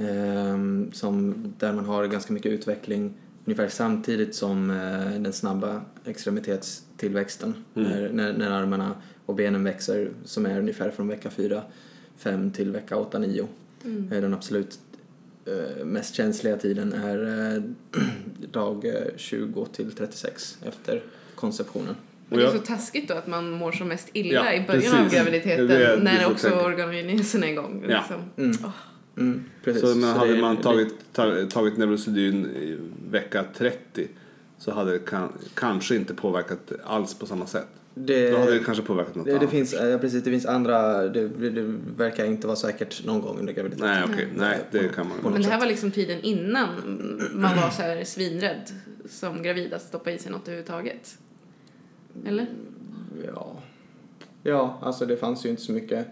Ehm, 0.00 0.92
som, 0.92 1.34
där 1.58 1.72
man 1.72 1.84
har 1.84 2.06
ganska 2.06 2.32
mycket 2.32 2.52
utveckling 2.52 3.14
ungefär 3.44 3.68
samtidigt 3.68 4.34
som 4.34 4.70
eh, 4.70 5.20
den 5.20 5.32
snabba 5.32 5.82
extremitetstillväxten. 6.04 7.54
Mm. 7.74 7.90
När, 7.90 8.08
när, 8.08 8.32
när 8.32 8.50
armarna 8.50 8.96
och 9.26 9.34
benen 9.34 9.64
växer 9.64 10.10
som 10.24 10.46
är 10.46 10.58
ungefär 10.58 10.90
från 10.90 11.08
vecka 11.08 11.30
4, 11.30 11.62
5 12.16 12.50
till 12.50 12.70
vecka 12.70 12.96
8, 12.96 13.18
9. 13.18 13.46
Mm. 13.84 14.08
Den 14.08 14.34
absolut 14.34 14.78
eh, 15.44 15.84
mest 15.84 16.14
känsliga 16.14 16.56
tiden 16.56 16.92
är 16.92 17.54
eh, 17.56 17.62
dag 18.50 18.84
eh, 18.84 19.16
20 19.16 19.66
till 19.66 19.92
36 19.92 20.58
efter 20.62 21.02
konceptionen. 21.34 21.94
Men 22.28 22.38
det 22.38 22.44
är 22.44 22.48
Och 22.48 22.52
så 22.54 22.58
taskigt 22.58 23.08
då 23.08 23.14
att 23.14 23.26
man 23.26 23.50
mår 23.50 23.72
som 23.72 23.88
mest 23.88 24.08
illa 24.12 24.34
Ja, 24.34 24.52
i 24.52 24.66
början 24.66 24.94
av 24.94 24.98
precis. 25.02 25.18
graviditeten 25.18 25.66
Det 25.66 25.86
är 25.86 25.96
det 25.96 26.02
när 26.02 26.26
också 26.30 26.48
tänka. 26.48 26.64
organogenesen 26.64 27.44
är 27.44 27.48
igång. 27.48 27.84
Ja. 27.88 27.96
Liksom. 27.98 28.22
Mm. 28.44 28.56
Åh. 28.64 28.70
Mm, 29.18 29.44
precis. 29.64 29.80
Så, 29.82 29.86
men 29.96 30.12
Så 30.12 30.18
hade 30.18 30.30
det 30.32 30.36
är- 30.38 30.40
man 30.40 30.56
det- 30.56 30.62
tagit, 30.62 30.94
ta, 31.12 31.46
tagit 31.50 31.76
Neurosedyn 31.76 32.46
i 32.46 32.78
vecka 33.10 33.44
30 33.56 34.08
så 34.58 34.70
hade 34.72 34.92
det 34.92 34.98
kan, 34.98 35.28
kanske 35.54 35.96
inte 35.96 36.14
påverkat 36.14 36.72
alls 36.84 37.14
på 37.14 37.26
samma 37.26 37.46
sätt. 37.46 37.66
det, 37.94 38.30
Då 38.30 38.38
hade 38.38 38.52
det 38.52 38.64
kanske 38.64 38.84
påverkat 38.84 39.14
något 39.14 39.24
det, 39.26 39.30
det 39.32 39.38
annat. 39.38 39.50
finns, 39.50 39.72
ja, 39.72 39.98
precis, 39.98 40.24
det 40.24 40.30
finns 40.30 40.46
andra, 40.46 41.08
det, 41.08 41.28
det, 41.28 41.50
det 41.50 41.74
verkar 41.96 42.24
inte 42.24 42.46
vara 42.46 42.56
säkert 42.56 43.04
någon 43.04 43.20
gång 43.20 43.38
under 43.38 43.52
graviditeten. 43.52 43.90
Nej, 43.90 44.02
okej. 44.14 44.28
Nej, 44.36 44.58
det 44.70 44.88
kan 44.94 45.08
man 45.08 45.18
På 45.18 45.30
Men 45.30 45.42
det 45.42 45.48
här 45.48 45.58
var 45.60 45.66
liksom 45.66 45.90
tiden 45.90 46.20
innan 46.20 46.68
man 47.34 47.56
var 47.56 47.70
så 47.70 47.82
här 47.82 48.04
svinrädd 48.04 48.70
som 49.08 49.42
gravid 49.42 49.74
att 49.74 49.82
stoppa 49.82 50.10
i 50.10 50.18
sig 50.18 50.32
något 50.32 50.42
överhuvudtaget. 50.48 51.18
Eller? 52.26 52.46
Ja. 53.26 53.56
ja, 54.42 54.78
alltså 54.82 55.06
det 55.06 55.16
fanns 55.16 55.46
ju 55.46 55.50
inte 55.50 55.62
så 55.62 55.72
mycket. 55.72 56.06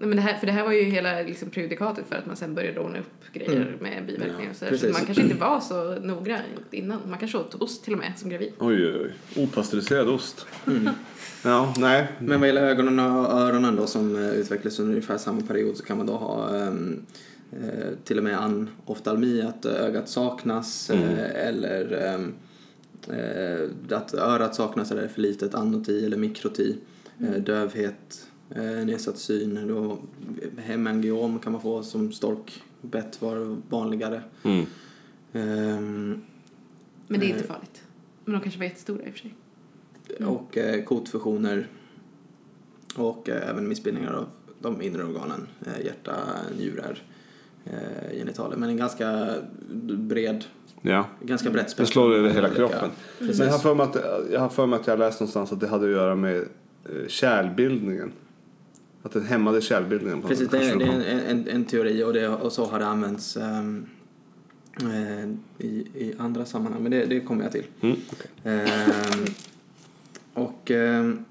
Nej, 0.00 0.08
men 0.08 0.16
det 0.16 0.22
här, 0.22 0.34
för 0.38 0.46
det 0.46 0.52
här 0.52 0.64
var 0.64 0.72
ju 0.72 0.82
hela 0.82 1.22
liksom, 1.22 1.50
prejudikatet 1.50 2.04
för 2.08 2.16
att 2.16 2.26
man 2.26 2.36
sen 2.36 2.54
började 2.54 2.80
ordna 2.80 2.98
upp 2.98 3.32
grejer 3.32 3.60
Mm. 3.62 3.74
med 3.80 4.06
biverkningar 4.06 4.50
och 4.50 4.56
så, 4.56 4.78
så 4.78 4.86
man 4.86 5.04
kanske 5.06 5.22
inte 5.22 5.36
var 5.36 5.60
så 5.60 5.94
noga 5.94 6.40
innan. 6.70 6.98
Man 7.08 7.18
kanske 7.18 7.38
åt 7.38 7.54
ost 7.54 7.84
till 7.84 7.92
och 7.92 7.98
med 7.98 8.12
som 8.16 8.30
gravid. 8.30 8.52
Oj, 8.58 8.86
oj, 8.86 8.96
oj. 9.36 9.42
Opastöriserad 9.44 10.08
ost. 10.08 10.46
Ja, 11.44 11.74
nej. 11.78 12.08
Men 12.18 12.40
vad 12.40 12.48
gäller 12.48 12.62
ögonen 12.62 12.98
och 12.98 13.32
öronen 13.32 13.76
då 13.76 13.86
som 13.86 14.16
eh, 14.16 14.30
utvecklas 14.30 14.78
under 14.78 14.94
ungefär 14.94 15.18
samma 15.18 15.40
period 15.40 15.76
så 15.76 15.84
kan 15.84 15.96
man 15.96 16.06
då 16.06 16.12
ha 16.12 16.56
ehm, 16.56 17.02
eh, 17.52 17.88
till 18.04 18.18
och 18.18 18.24
med 18.24 18.38
anoftalmi, 18.40 19.42
att 19.42 19.66
ögat 19.66 20.08
saknas 20.08 20.90
eh, 20.90 21.46
eller 21.48 22.02
ehm, 22.14 22.22
eh, 22.24 22.28
att 23.90 24.14
örat 24.14 24.54
saknas 24.54 24.90
eller 24.90 25.02
är 25.02 25.08
för 25.08 25.20
litet, 25.20 25.54
anoti 25.54 26.04
eller 26.04 26.16
mikroti, 26.16 26.76
eh, 27.20 27.42
dövhet, 27.42 28.26
eh, 28.50 28.62
nedsatt 28.62 29.18
syn, 29.18 29.68
då, 29.68 29.98
hemangiom 30.58 31.38
kan 31.38 31.52
man 31.52 31.62
få 31.62 31.82
som 31.82 32.12
storkbett 32.12 33.22
var 33.22 33.56
vanligare. 33.68 34.22
Mm. 34.42 34.66
Ehm, 35.32 36.22
Men 37.06 37.20
det 37.20 37.26
är 37.26 37.30
inte 37.30 37.40
Eh. 37.44 37.46
farligt. 37.46 37.82
Men 38.24 38.32
de 38.34 38.40
kanske 38.42 38.58
var 38.58 38.64
jättestora 38.64 39.02
i 39.06 39.08
och 39.10 39.12
för 39.12 39.18
sig. 39.18 39.34
och 40.26 40.56
eh, 40.58 40.84
kotfusioner 40.84 41.68
och 42.96 43.28
eh, 43.28 43.48
även 43.50 43.68
missbildningar 43.68 44.12
av 44.12 44.26
de 44.60 44.82
inre 44.82 45.04
organen, 45.04 45.46
eh, 45.66 45.84
hjärta, 45.86 46.16
njurar, 46.58 47.02
eh, 47.72 48.16
genitaler. 48.18 48.56
Men 48.56 48.68
en 48.70 48.76
ganska 48.76 49.28
bred, 49.98 50.44
Ja. 50.82 51.06
ganska 51.20 51.50
brett 51.50 51.64
Det 51.66 51.70
spektrum 51.72 51.92
slår 51.92 52.14
över 52.14 52.30
hela 52.30 52.48
olika- 52.48 52.56
kroppen. 52.68 52.90
Precis. 53.18 53.38
Men 53.38 53.46
jag 53.46 53.54
har 53.54 53.60
för 53.60 53.74
mig 53.74 53.84
att, 53.86 53.96
jag 54.32 54.40
har 54.40 54.48
för 54.48 54.66
mig 54.66 54.78
att 54.80 54.86
jag 54.86 54.98
läst 54.98 55.20
någonstans 55.20 55.52
att 55.52 55.60
det 55.60 55.68
hade 55.68 55.84
att 55.84 55.90
göra 55.92 56.14
med 56.14 56.36
eh, 56.36 57.06
kärlbildningen. 57.08 58.12
Att 59.02 59.12
den 59.12 59.26
hämmade 59.26 59.60
kärlbildningen. 59.60 60.22
på 60.22 60.28
Precis, 60.28 60.48
det 60.48 60.58
är, 60.58 60.76
det 60.76 60.84
är 60.84 60.88
en, 61.10 61.20
en, 61.20 61.48
en 61.48 61.64
teori 61.64 62.02
och, 62.04 62.12
det, 62.12 62.28
och 62.28 62.52
så 62.52 62.64
har 62.66 62.78
det 62.78 62.86
använts 62.86 63.36
eh, 63.36 63.62
i, 65.58 65.66
i 65.94 66.14
andra 66.18 66.44
sammanhang, 66.44 66.82
men 66.82 66.90
det, 66.92 67.06
det 67.06 67.20
kommer 67.20 67.42
jag 67.42 67.52
till. 67.52 67.64
Mm, 67.80 67.96
okej. 68.12 68.30
Ehm, 68.44 69.24
och 70.34 70.70
ehm, 70.70 71.24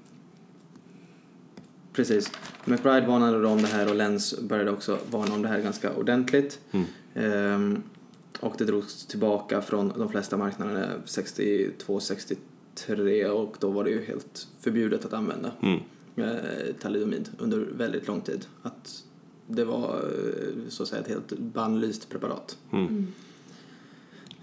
precis. 1.98 2.30
McBride 2.64 3.06
varnade 3.06 3.42
då 3.42 3.48
om 3.48 3.62
det 3.62 3.68
här 3.68 3.88
och 3.88 3.94
Lenz 3.94 4.40
började 4.40 4.70
också 4.70 4.98
varna 5.10 5.34
om 5.34 5.42
det 5.42 5.48
här 5.48 5.60
ganska 5.60 5.94
ordentligt. 5.94 6.60
Mm. 6.70 6.86
Ehm, 7.14 7.82
och 8.40 8.54
det 8.58 8.64
drogs 8.64 9.06
tillbaka 9.06 9.62
från 9.62 9.88
de 9.88 10.08
flesta 10.08 10.36
marknaderna 10.36 10.86
62-63 11.06 13.24
och 13.24 13.56
då 13.60 13.70
var 13.70 13.84
det 13.84 13.90
ju 13.90 14.04
helt 14.04 14.48
förbjudet 14.60 15.04
att 15.04 15.12
använda 15.12 15.52
Mm. 15.62 15.80
eh, 16.16 16.74
talidomid 16.80 17.28
under 17.38 17.58
väldigt 17.58 18.06
lång 18.08 18.20
tid. 18.20 18.46
Att 18.62 19.04
det 19.46 19.64
var 19.64 19.94
eh, 19.94 20.68
så 20.68 20.82
att 20.82 20.88
säga 20.88 21.02
ett 21.02 21.08
helt 21.08 21.32
bannlyst 21.38 22.08
preparat. 22.08 22.58
Mm. 22.72 23.06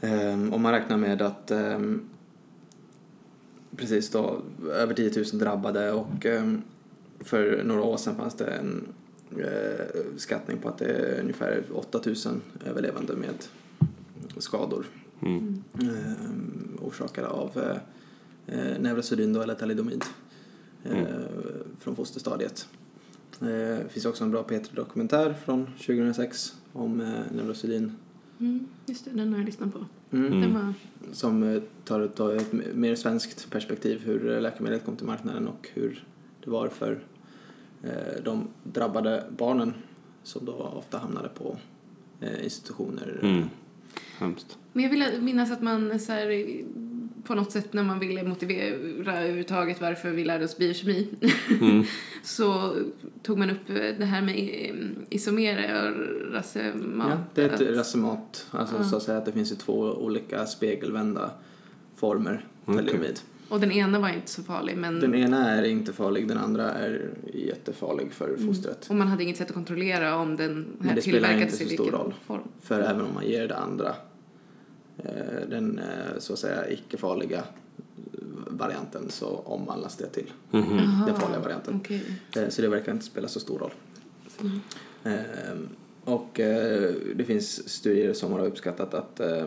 Ehm, 0.01 0.53
och 0.53 0.59
man 0.59 0.71
räknar 0.71 0.97
med 0.97 1.21
att 1.21 1.51
ehm, 1.51 2.01
precis 3.75 4.09
då 4.09 4.41
över 4.71 4.93
10 4.93 5.11
000 5.15 5.25
drabbade 5.39 5.91
och 5.91 6.25
ehm, 6.25 6.61
för 7.19 7.63
några 7.63 7.81
år 7.81 7.97
sedan 7.97 8.15
fanns 8.15 8.35
det 8.35 8.45
en 8.45 8.87
eh, 9.37 9.85
skattning 10.17 10.57
på 10.57 10.69
att 10.69 10.77
det 10.77 10.85
är 10.85 11.21
ungefär 11.21 11.63
8 11.73 12.01
000 12.05 12.15
överlevande 12.65 13.15
med 13.15 13.35
skador 14.37 14.85
Mm. 15.21 15.63
ehm, 15.73 16.77
orsakade 16.81 17.27
av 17.27 17.51
eh, 17.57 17.77
eh, 18.59 18.79
Neurosedyn 18.81 19.35
eller 19.35 19.55
talidomid 19.55 20.03
eh, 20.83 20.91
Mm. 20.99 21.07
från 21.79 21.95
fosterstadiet. 21.95 22.67
Eh, 23.41 23.47
Det 23.47 23.85
finns 23.89 24.05
också 24.05 24.23
en 24.23 24.31
bra 24.31 24.43
P3-dokumentär 24.43 25.33
från 25.45 25.65
2006 25.65 26.55
om 26.73 27.01
eh, 27.01 27.07
Neurosedyn 27.35 27.91
Mm, 28.39 28.67
just 28.85 29.05
det, 29.05 29.11
den 29.11 29.31
har 29.33 29.39
jag 29.39 29.45
lyssnat 29.45 29.73
på. 29.73 29.85
Mm. 30.11 30.41
Den 30.41 30.53
var... 30.53 30.73
som 31.11 31.43
eh, 31.43 31.61
tar 31.83 32.01
ett, 32.01 32.19
ett 32.19 32.75
mer 32.75 32.95
svenskt 32.95 33.49
perspektiv 33.51 34.01
hur 34.05 34.31
eh, 34.35 34.41
läkemedlet 34.41 34.85
kom 34.85 34.95
till 34.95 35.05
marknaden 35.05 35.47
och 35.47 35.69
hur 35.73 36.03
det 36.45 36.51
var 36.51 36.67
för 36.67 36.99
eh, 37.83 38.23
de 38.23 38.47
drabbade 38.63 39.23
barnen 39.37 39.73
som 40.23 40.45
då 40.45 40.53
ofta 40.53 40.97
hamnade 40.97 41.29
på 41.29 41.57
eh, 42.21 42.43
institutioner. 42.43 43.19
Mm. 43.23 43.43
Hemskt. 44.17 44.57
Men 44.73 44.83
jag 44.83 44.91
vill 44.91 45.21
minnas 45.21 45.51
att 45.51 45.61
man 45.61 45.99
så 45.99 46.11
här, 46.11 46.45
på 47.23 47.35
något 47.35 47.51
sätt 47.51 47.73
när 47.73 47.83
man 47.83 47.99
ville 47.99 48.23
motivera 48.23 49.17
överhuvudtaget 49.19 49.81
varför 49.81 50.11
vi 50.11 50.23
lärde 50.25 50.45
oss 50.45 50.57
biokemi 50.57 51.07
Mm. 51.61 51.83
så 52.23 52.75
tog 53.23 53.37
man 53.37 53.49
upp 53.49 53.67
det 53.67 54.05
här 54.05 54.21
med 54.21 54.35
isomere 55.09 55.89
och 55.89 56.33
racemat. 56.33 57.07
Ja, 57.09 57.17
det 57.33 57.43
är 57.43 57.49
ett 57.49 57.77
racemat, 57.77 58.47
alltså 58.51 58.75
Ja. 58.75 58.83
så 58.83 58.95
att 58.95 59.03
säga 59.03 59.17
att 59.17 59.25
det 59.25 59.31
finns 59.31 59.51
ju 59.51 59.55
två 59.55 59.73
olika 59.79 60.45
spegelvända 60.45 61.31
former 61.95 62.45
talidomid. 62.65 63.19
Och 63.49 63.59
den 63.59 63.71
ena 63.71 63.99
var 63.99 64.09
inte 64.09 64.31
så 64.31 64.43
farlig 64.43 64.77
men 64.77 64.99
Den 64.99 65.15
ena 65.15 65.49
är 65.51 65.63
inte 65.63 65.93
farlig, 65.93 66.27
den 66.27 66.37
andra 66.37 66.71
är 66.71 67.09
jättefarlig 67.33 68.11
för 68.11 68.37
fostret. 68.37 68.85
och 68.89 68.95
man 68.95 69.07
hade 69.07 69.23
inget 69.23 69.37
sätt 69.37 69.47
att 69.47 69.53
kontrollera 69.53 70.15
om 70.17 70.35
den 70.37 70.65
Men 70.77 70.87
här 70.89 70.95
det 70.95 71.01
spelar 71.01 71.41
inte 71.41 71.57
så 71.57 71.65
stor 71.69 71.91
roll. 71.91 72.13
form. 72.25 72.41
För 72.61 72.81
även 72.81 73.01
om 73.01 73.13
man 73.13 73.25
ger 73.27 73.47
det 73.47 73.55
andra, 73.57 73.95
eh, 74.97 75.49
den 75.49 75.79
eh, 75.79 75.85
så 76.19 76.33
att 76.33 76.39
säga 76.39 76.69
icke-farliga 76.71 77.43
varianten 78.47 79.09
så 79.09 79.27
omvandlas 79.45 79.97
det 79.97 80.07
till 80.07 80.31
Mhm. 80.51 80.63
Aha, 80.79 81.05
den 81.05 81.15
farliga 81.15 81.39
varianten. 81.39 81.79
Eh, 82.35 82.49
Så 82.49 82.61
det 82.61 82.67
verkar 82.67 82.91
inte 82.91 83.05
spela 83.05 83.27
så 83.27 83.39
stor 83.39 83.59
roll. 83.59 83.71
Mm. 84.41 84.59
Eh, 85.03 85.57
Och 86.03 86.39
eh, 86.39 86.93
det 87.15 87.23
finns 87.23 87.69
studier 87.69 88.13
som 88.13 88.31
har 88.31 88.45
uppskattat 88.45 88.93
att 88.93 89.19
eh, 89.19 89.45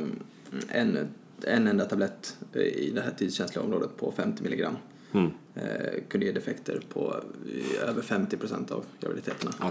en, 0.69 0.99
en 1.45 1.67
enda 1.67 1.85
tablett 1.85 2.37
i 2.77 2.91
det 2.91 3.01
här 3.01 3.11
tidskänsliga 3.11 3.65
området 3.65 3.97
på 3.97 4.13
50 4.13 4.43
milligram 4.43 4.77
Mm. 5.13 5.31
eh, 5.55 6.03
kunde 6.09 6.27
ge 6.27 6.33
defekter 6.33 6.81
på 6.89 7.17
eh, 7.83 7.89
över 7.89 8.03
50 8.03 8.37
procent 8.37 8.71
av 8.71 8.85
graviditeterna. 9.01 9.53
Eh, 9.61 9.67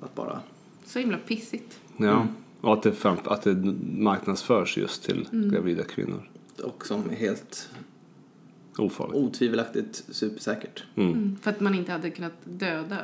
att 0.00 0.14
bara, 0.14 0.40
Så 0.86 0.98
himla 0.98 1.18
pissigt. 1.18 1.80
Ja. 1.96 2.26
Och 2.60 2.72
att 2.72 2.82
det, 2.82 2.92
fram, 2.92 3.16
att 3.24 3.42
det 3.42 3.54
marknadsförs 3.98 4.76
just 4.76 5.02
till 5.02 5.28
gravida 5.32 5.82
kvinnor. 5.84 6.30
och 6.62 6.86
som 6.86 7.10
är 7.10 7.14
helt 7.14 7.68
Ofarligt. 8.78 9.14
otvivelaktigt 9.16 10.04
supersäkert. 10.08 10.84
Mm. 10.96 11.10
Mm. 11.12 11.36
För 11.42 11.50
att 11.50 11.60
man 11.60 11.74
inte 11.74 11.92
hade 11.92 12.10
kunnat 12.10 12.32
döda. 12.44 12.98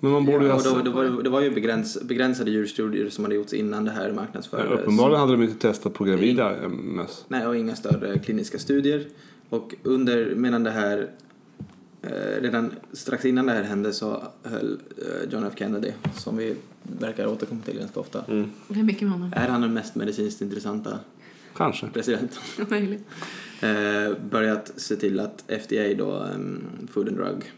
Men 0.00 0.10
man 0.12 0.24
borde 0.24 0.46
Ja, 0.46 0.60
då, 0.64 0.78
det, 0.82 0.90
var, 0.90 1.04
det 1.22 1.30
var 1.30 1.40
ju 1.40 1.50
begräns, 1.50 2.02
begränsade 2.02 2.50
djurstudier 2.50 3.10
som 3.10 3.24
hade 3.24 3.34
gjorts 3.34 3.52
innan 3.52 3.84
det 3.84 3.90
här 3.90 4.08
Ja, 4.08 4.14
marknadsfördes. 4.14 4.80
uppenbarligen 4.80 5.20
hade 5.20 5.32
de 5.32 5.42
inte 5.42 5.68
testat 5.68 5.94
på 5.94 6.04
gravida 6.04 6.68
möss. 6.68 7.24
Nej, 7.28 7.46
och 7.46 7.56
inga 7.56 7.76
större 7.76 8.18
kliniska 8.18 8.58
studier. 8.58 9.06
Och 9.48 9.74
under, 9.82 10.34
medan 10.34 10.62
det 10.64 10.70
här, 10.70 11.10
eh, 12.02 12.42
redan 12.42 12.72
strax 12.92 13.24
innan 13.24 13.46
det 13.46 13.52
här 13.52 13.62
hände 13.62 13.92
så 13.92 14.22
höll 14.42 14.78
eh, 14.98 15.32
John 15.32 15.44
F 15.44 15.52
Kennedy, 15.56 15.90
som 16.14 16.36
vi 16.36 16.54
verkar 16.82 17.26
återkomma 17.26 17.60
till 17.64 17.78
ganska 17.78 18.00
ofta. 18.00 18.24
Mm. 18.28 18.50
Det 18.68 18.80
är 18.80 18.84
mycket 18.84 19.02
med 19.02 19.10
honom. 19.12 19.32
Är 19.36 19.48
han 19.48 19.60
den 19.60 19.74
mest 19.74 19.94
medicinskt 19.94 20.40
intressanta 20.40 20.98
Kanske. 21.56 21.86
presidenten? 21.86 22.38
Möjligt. 22.70 23.04
Eh, 23.60 24.18
börjat 24.30 24.72
se 24.76 24.96
till 24.96 25.20
att 25.20 25.44
FDA 25.48 25.94
då, 25.98 26.12
em, 26.34 26.62
Food 26.92 27.08
and 27.08 27.16
Drug 27.16 27.52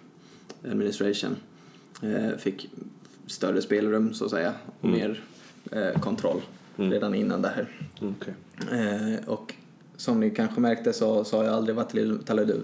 Administration, 0.73 1.37
fick 2.39 2.71
större 3.27 3.63
spelrum 3.63 4.15
så 4.15 4.25
att 4.25 4.31
säga 4.31 4.55
och 4.81 4.85
Mm. 4.89 4.99
mer 5.01 5.23
eh, 5.73 6.01
kontroll 6.01 6.41
Mm. 6.79 6.91
redan 6.93 7.15
innan 7.15 7.43
det 7.43 7.49
här. 7.49 7.69
Okej. 8.01 8.35
Eh, 8.73 9.29
och 9.29 9.55
som 9.97 10.21
ni 10.21 10.31
kanske 10.31 10.61
märkte 10.61 10.93
så 10.93 11.25
sa 11.25 11.45
jag 11.45 11.55
aldrig 11.55 11.77
vad 11.77 11.89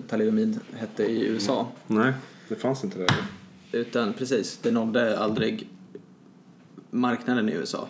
talidomid 0.09 0.59
hette 0.73 1.05
i 1.05 1.27
USA. 1.29 1.69
Nej, 1.87 2.13
det 2.49 2.55
fanns 2.55 2.85
inte 2.85 2.99
där. 2.99 3.09
Utan 3.73 4.13
precis, 4.13 4.59
det 4.63 4.71
nådde 4.71 5.19
aldrig 5.19 5.69
marknaden 6.91 7.49
i 7.49 7.53
USA. 7.53 7.89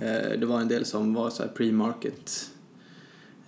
Eh, 0.00 0.38
det 0.40 0.46
var 0.46 0.60
en 0.60 0.68
del 0.68 0.84
som 0.84 1.14
var 1.14 1.30
så 1.30 1.42
pre-market 1.42 2.50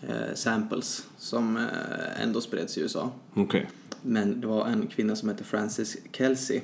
eh, 0.02 0.34
samples 0.34 1.06
som 1.18 1.56
eh, 1.56 2.22
ändå 2.22 2.40
spreds 2.40 2.78
i 2.78 2.80
USA. 2.80 3.10
Okej. 3.34 3.68
Men 4.02 4.40
det 4.40 4.46
var 4.46 4.66
en 4.66 4.86
kvinna 4.86 5.16
som 5.16 5.28
hette 5.28 5.44
Frances 5.44 5.96
Kelsey 6.12 6.56
eh, 6.56 6.62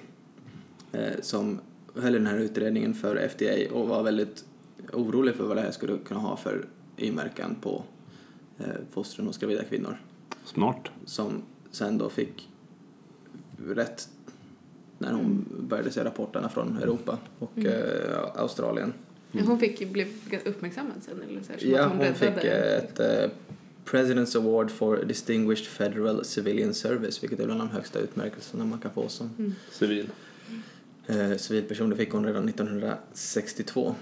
som 1.20 1.60
höll 1.94 2.12
den 2.12 2.26
här 2.26 2.38
utredningen 2.38 2.94
för 2.94 3.16
FDA 3.28 3.74
och 3.74 3.88
var 3.88 4.02
väldigt 4.02 4.44
orolig 4.92 5.34
för 5.34 5.44
vad 5.44 5.56
det 5.56 5.60
här 5.60 5.70
skulle 5.70 5.98
kunna 5.98 6.20
ha 6.20 6.36
för 6.36 6.66
inverkan 6.96 7.56
på 7.60 7.84
eh, 8.58 8.64
fostren 8.90 9.26
hos 9.26 9.38
gravida 9.38 9.64
kvinnor. 9.64 9.96
Smart. 10.44 10.88
Som 11.04 11.42
sen 11.70 11.98
då 11.98 12.08
fick 12.08 12.48
rätt 13.68 14.08
när 14.98 15.12
hon 15.12 15.44
började 15.68 15.90
se 15.90 16.04
rapporterna 16.04 16.48
från 16.48 16.76
Europa 16.76 17.18
och 17.38 17.58
eh, 17.58 18.18
Australien. 18.34 18.92
Ja, 19.32 19.42
Hon 19.46 19.58
fick, 19.58 19.92
blev 19.92 20.08
uppmärksammad 20.44 20.94
sen 21.00 21.22
eller 21.28 21.42
så 21.42 21.52
här, 21.52 21.58
som 21.58 21.70
Ja, 21.70 21.82
att 21.84 21.90
hon 21.92 22.00
räddade- 22.00 22.14
fick 22.34 22.44
eh, 22.44 22.76
ett 22.76 23.00
eh, 23.00 23.30
President's 23.84 24.36
Award 24.36 24.70
for 24.70 24.96
Distinguished 24.96 25.66
Federal 25.66 26.24
Civilian 26.24 26.74
Service, 26.74 27.22
vilket 27.22 27.40
är 27.40 27.44
bland 27.44 27.60
de 27.60 27.68
högsta 27.68 27.98
utmärkelserna 27.98 28.64
man 28.64 28.78
kan 28.78 28.90
få 28.90 29.08
som 29.08 29.30
Mm. 29.38 29.54
Civil. 29.70 30.10
Eh, 31.10 31.36
civilperson. 31.36 31.90
Det 31.90 31.96
fick 31.96 32.12
hon 32.12 32.26
redan 32.26 32.48
1962. 32.48 33.94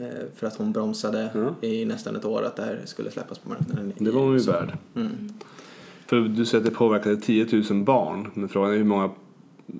Eh, 0.00 0.06
för 0.36 0.46
att 0.46 0.56
hon 0.56 0.72
bromsade 0.72 1.30
Ja. 1.34 1.66
i 1.68 1.84
nästan 1.84 2.16
ett 2.16 2.24
år 2.24 2.42
att 2.42 2.56
det 2.56 2.62
här 2.62 2.80
skulle 2.84 3.10
släppas 3.10 3.38
på 3.38 3.48
marknaden. 3.48 3.92
Det 3.98 4.10
var 4.10 4.22
hon 4.22 4.32
ju 4.32 4.38
värd. 4.38 4.76
Mm. 4.96 5.12
För 6.06 6.20
du 6.20 6.44
säger 6.46 6.64
att 6.64 6.70
det 6.70 6.76
påverkade 6.76 7.16
10 7.16 7.62
000 7.70 7.84
barn. 7.84 8.30
Men 8.34 8.48
frågan 8.48 8.72
är 8.72 8.76
hur 8.76 8.84
många 8.84 9.10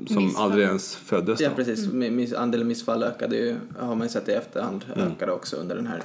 som 0.07 0.25
Missfall. 0.25 0.45
aldrig 0.45 0.65
ens 0.67 0.97
föddes 0.97 1.41
Ja, 1.41 1.49
då? 1.49 1.55
precis. 1.55 1.87
Mm. 1.87 2.17
Miss, 2.17 2.33
andelen 2.33 2.69
missfall 2.69 3.03
ökade 3.03 3.37
ju, 3.37 3.57
har 3.79 3.95
man 3.95 4.03
ju 4.07 4.09
sett 4.09 4.29
i 4.29 4.33
efterhand, 4.33 4.85
Mm. 4.97 5.09
ökade 5.13 5.33
också 5.33 5.57
under 5.57 5.77
den 5.77 5.87
här 5.87 6.03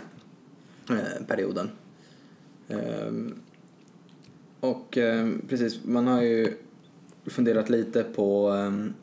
eh, 0.90 1.26
perioden. 1.28 1.70
Ehm, 2.70 3.34
och 4.60 4.98
ehm, 4.98 5.42
precis, 5.50 5.80
man 5.84 6.08
har 6.08 6.22
ju 6.22 6.54
funderat 7.26 7.70
lite 7.70 8.04
på 8.04 8.50
ehm, 8.50 8.94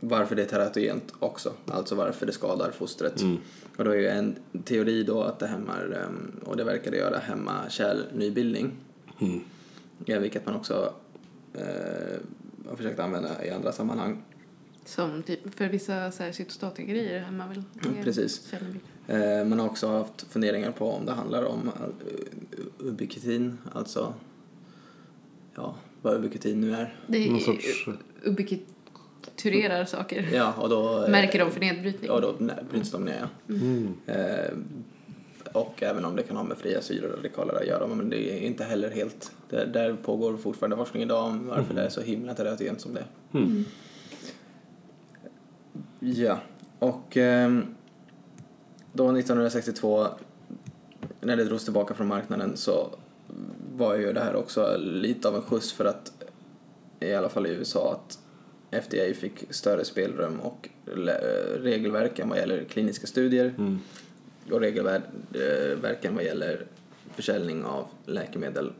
varför 0.00 0.36
det 0.36 0.42
är 0.42 0.46
teratogent 0.46 1.12
också, 1.18 1.52
alltså 1.66 1.94
varför 1.94 2.26
det 2.26 2.32
skadar 2.32 2.70
fostret. 2.70 3.20
Mm. 3.20 3.38
Och 3.76 3.84
då 3.84 3.90
är 3.90 3.96
ju 3.96 4.08
en 4.08 4.36
teori 4.64 5.02
då 5.02 5.22
att 5.22 5.38
det 5.38 5.46
hämmar, 5.46 6.04
ehm, 6.04 6.40
och 6.44 6.56
det 6.56 6.64
verkar 6.64 6.90
det 6.90 6.96
göra, 6.96 7.18
hämma 7.18 7.70
kärlnybildning. 7.70 8.72
Mm. 9.18 9.40
Ja, 10.04 10.18
vilket 10.18 10.46
man 10.46 10.56
också 10.56 10.94
eh, 11.54 12.18
har 12.68 12.76
försökt 12.76 13.00
använda 13.00 13.44
i 13.44 13.50
andra 13.50 13.72
sammanhang. 13.72 14.22
Som 14.84 15.22
typ, 15.22 15.54
för 15.54 15.68
vissa 15.68 16.10
så 16.10 16.22
här 16.22 17.30
man 17.30 17.48
väl 17.48 17.62
Mm, 17.84 18.04
precis. 18.04 18.52
Eh, 19.06 19.44
man 19.44 19.58
har 19.58 19.66
också 19.66 19.88
haft 19.88 20.22
funderingar 20.22 20.72
på 20.72 20.90
om 20.90 21.06
det 21.06 21.12
handlar 21.12 21.44
om 21.44 21.68
uh, 21.68 22.88
ubiquitin, 22.88 23.58
alltså 23.72 24.14
ja, 25.54 25.74
vad 26.02 26.14
ubiquitin 26.14 26.60
nu 26.60 26.74
är. 26.74 26.96
Det 27.06 27.26
Någon 27.26 27.36
är 27.36 27.40
sorts... 27.40 27.88
ubikiturerar 29.38 29.84
saker. 29.84 30.28
Ja, 30.32 30.52
och 30.52 30.68
då... 30.68 31.04
eh, 31.04 31.10
Märker 31.10 31.38
de 31.38 31.50
för 31.50 31.60
nedbrytning. 31.60 32.10
Ja, 32.10 32.20
då 32.20 32.34
bryts 32.70 32.90
de 32.90 33.04
ner, 33.04 33.28
ja. 33.46 33.54
Mm. 33.54 33.94
Eh, 34.06 34.50
och 35.52 35.82
även 35.82 36.04
om 36.04 36.16
det 36.16 36.22
kan 36.22 36.36
ha 36.36 36.44
med 36.44 36.58
fria 36.58 36.82
syreradikaler 36.82 37.54
att 37.54 37.66
göra, 37.66 37.86
men 37.86 38.10
det 38.10 38.32
är 38.32 38.46
inte 38.46 38.64
heller 38.64 38.90
helt... 38.90 39.32
Det, 39.50 39.64
där 39.64 39.94
pågår 39.94 40.36
fortfarande 40.36 40.76
forskning 40.76 41.02
idag 41.02 41.24
om 41.24 41.46
varför 41.46 41.74
det 41.74 41.82
är 41.82 41.88
så 41.88 42.00
himla 42.00 42.34
teratogent 42.34 42.80
som 42.80 42.94
det 42.94 43.00
är. 43.00 43.38
Mm. 43.38 43.64
Ja, 46.00 46.38
och 46.78 47.16
ehm, 47.16 47.74
då 48.92 49.04
1962 49.04 50.06
när 51.20 51.36
det 51.36 51.44
drogs 51.44 51.64
tillbaka 51.64 51.94
från 51.94 52.06
marknaden 52.06 52.56
så 52.56 52.88
var 53.76 53.94
ju 53.94 54.12
det 54.12 54.20
här 54.20 54.36
också 54.36 54.76
lite 54.78 55.28
av 55.28 55.34
en 55.36 55.42
skjuts 55.42 55.72
för 55.72 55.84
att 55.84 56.12
i 57.00 57.14
alla 57.14 57.28
fall 57.28 57.46
i 57.46 57.50
USA 57.50 57.92
att 57.92 58.18
FDA 58.70 59.14
fick 59.14 59.44
större 59.50 59.84
spelrum 59.84 60.40
och 60.40 60.68
le- 60.96 61.20
regelverken 61.62 62.28
vad 62.28 62.38
gäller 62.38 62.64
kliniska 62.64 63.06
studier 63.06 63.54
Mm. 63.58 63.78
och 64.50 64.60
regelverken 64.60 66.14
vad 66.14 66.24
gäller 66.24 66.64
försäljning 67.14 67.64
av 67.64 67.86
läkemedel 68.06 68.72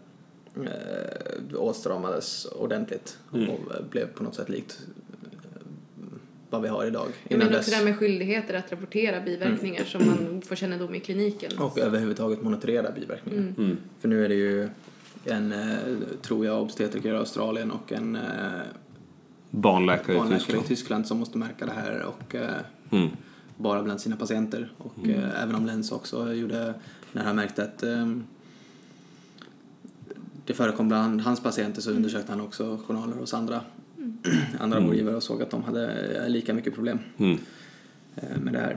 eh, 0.57 1.55
åtstramades 1.61 2.45
ordentligt 2.47 3.19
Mm. 3.35 3.49
och 3.51 3.59
blev 3.91 4.07
på 4.07 4.23
något 4.23 4.35
sätt 4.35 4.49
likt 4.49 4.79
eh, 5.23 5.63
vad 6.51 6.63
vi 6.63 6.69
har 6.69 6.87
idag. 6.87 7.07
Men 7.25 7.33
Innan 7.37 7.47
också 7.49 7.57
dess. 7.59 7.71
det 7.71 7.77
här 7.77 7.85
med 7.85 7.97
skyldigheter 7.99 8.55
att 8.55 8.73
rapportera 8.73 9.21
biverkningar 9.21 9.85
som 9.85 10.07
man 10.07 10.43
får 10.43 10.57
kännedom 10.57 10.95
i 10.95 11.01
kliniken. 11.01 11.59
Och 11.59 11.79
överhuvudtaget 11.79 12.43
monitorera 12.43 12.91
biverkningar. 12.91 13.39
Mm. 13.39 13.55
Mm. 13.59 13.77
För 14.01 14.09
nu 14.09 14.25
är 14.25 14.29
det 14.29 14.35
ju 14.35 14.69
en, 15.25 15.53
eh, 15.53 15.77
tror 16.23 16.47
jag, 16.47 16.63
obstetriker 16.63 17.13
i 17.15 17.17
Australien 17.17 17.71
och 17.71 17.93
en 17.93 18.17
eh, 18.17 18.23
Barnläkare 19.51 20.17
barnläkare 20.17 20.57
i 20.57 20.63
Tyskland. 20.63 21.07
Som 21.07 21.19
måste 21.19 21.39
märka 21.39 21.67
det 21.67 21.73
här 21.73 22.03
och 22.03 22.35
eh, 22.35 22.51
Mm. 22.91 23.09
bara 23.57 23.83
bland 23.83 24.01
sina 24.01 24.17
patienter. 24.17 24.73
Och 24.79 24.99
Mm. 25.05 25.11
eh, 25.21 25.43
även 25.43 25.55
om 25.55 25.67
Lenz 25.67 25.93
också 25.93 26.33
gjorde, 26.33 26.75
när 27.13 27.25
han 27.25 27.37
märkte 27.37 27.63
att 27.65 27.83
eh, 27.83 28.13
det 30.47 30.55
förekom 30.55 30.89
bland 30.89 31.21
hans 31.21 31.41
patienter 31.43 31.81
så 31.83 31.91
undersökte 31.91 32.33
han 32.33 32.41
också 32.41 32.79
journaler 32.87 33.17
hos 33.17 33.35
andra, 33.35 33.61
andra 34.61 34.77
Mm. 34.79 34.89
vårdgivare 34.89 35.17
och 35.17 35.23
såg 35.23 35.43
att 35.43 35.51
de 35.51 35.63
hade 35.65 35.91
eh, 35.93 36.29
lika 36.29 36.55
mycket 36.55 36.75
problem 36.75 36.99
Mm. 37.19 37.39
eh, 38.17 38.39
med 38.41 38.53
det 38.53 38.59
här. 38.59 38.77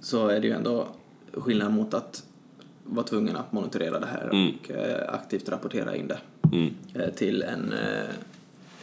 Så 0.00 0.28
är 0.28 0.40
det 0.40 0.46
ju 0.46 0.52
ändå 0.52 0.88
skillnad 1.32 1.72
mot 1.72 1.94
att 1.94 2.24
vara 2.84 3.06
tvungen 3.06 3.36
att 3.36 3.52
monitorera 3.52 4.00
det 4.00 4.06
här 4.06 4.28
Mm. 4.32 4.52
och 4.54 4.70
eh, 4.70 5.14
aktivt 5.14 5.48
rapportera 5.48 5.96
in 5.96 6.08
det 6.08 6.18
Mm. 6.52 6.74
till 7.16 7.42
en 7.42 7.72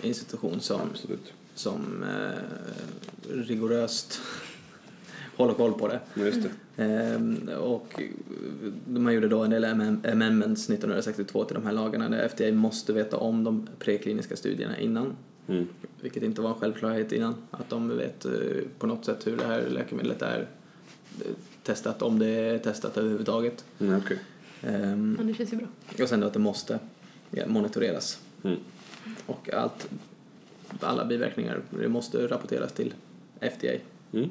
institution 0.01 0.59
som, 0.59 0.81
Absolut. 0.91 1.33
som 1.55 2.03
eh, 2.03 3.33
rigoröst 3.33 4.21
håller 5.37 5.53
koll 5.53 5.73
på 5.73 5.87
det. 5.87 5.99
Ja, 6.13 6.23
Just 6.25 6.39
det. 6.43 6.83
Ehm, 6.83 7.49
och 7.59 8.01
man 8.85 9.13
gjorde 9.13 9.27
då 9.27 9.43
en 9.43 9.49
del 9.49 9.65
amendments 9.65 10.69
1962 10.69 11.43
till 11.43 11.55
de 11.55 11.65
här 11.65 11.73
lagarna 11.73 12.09
där 12.09 12.27
FDA 12.27 12.51
måste 12.51 12.93
veta 12.93 13.17
om 13.17 13.43
de 13.43 13.67
prekliniska 13.79 14.35
studierna 14.35 14.79
innan. 14.79 15.15
Mm. 15.47 15.67
Vilket 16.01 16.23
inte 16.23 16.41
var 16.41 16.49
en 16.49 16.55
självklarhet 16.55 17.11
innan. 17.11 17.35
Att 17.51 17.69
de 17.69 17.97
vet 17.97 18.25
eh, 18.25 18.31
på 18.79 18.87
något 18.87 19.05
sätt 19.05 19.27
hur 19.27 19.37
det 19.37 19.45
här 19.45 19.61
läkemedlet 19.69 20.21
är 20.21 20.39
eh, 21.19 21.25
testat, 21.63 22.01
om 22.01 22.19
det 22.19 22.27
är 22.27 22.57
testat 22.57 22.97
överhuvudtaget. 22.97 23.65
Mm, 23.79 23.97
okej. 24.05 24.19
Men 24.61 24.73
Ehm, 25.19 25.27
det 25.27 25.33
känns 25.33 25.53
ju 25.53 25.57
bra. 25.57 25.67
och 26.03 26.09
sen 26.09 26.19
då 26.19 26.27
att 26.27 26.33
det 26.33 26.39
måste 26.39 26.79
ja, 27.31 27.47
monitoreras. 27.47 28.19
Mm. 28.43 28.57
Och 29.29 29.53
allt, 29.53 29.89
alla 30.79 31.05
biverkningar 31.05 31.61
det 31.69 31.87
måste 31.89 32.27
rapporteras 32.27 32.73
till 32.73 32.93
FDA. 33.41 33.71
Mm. 34.13 34.29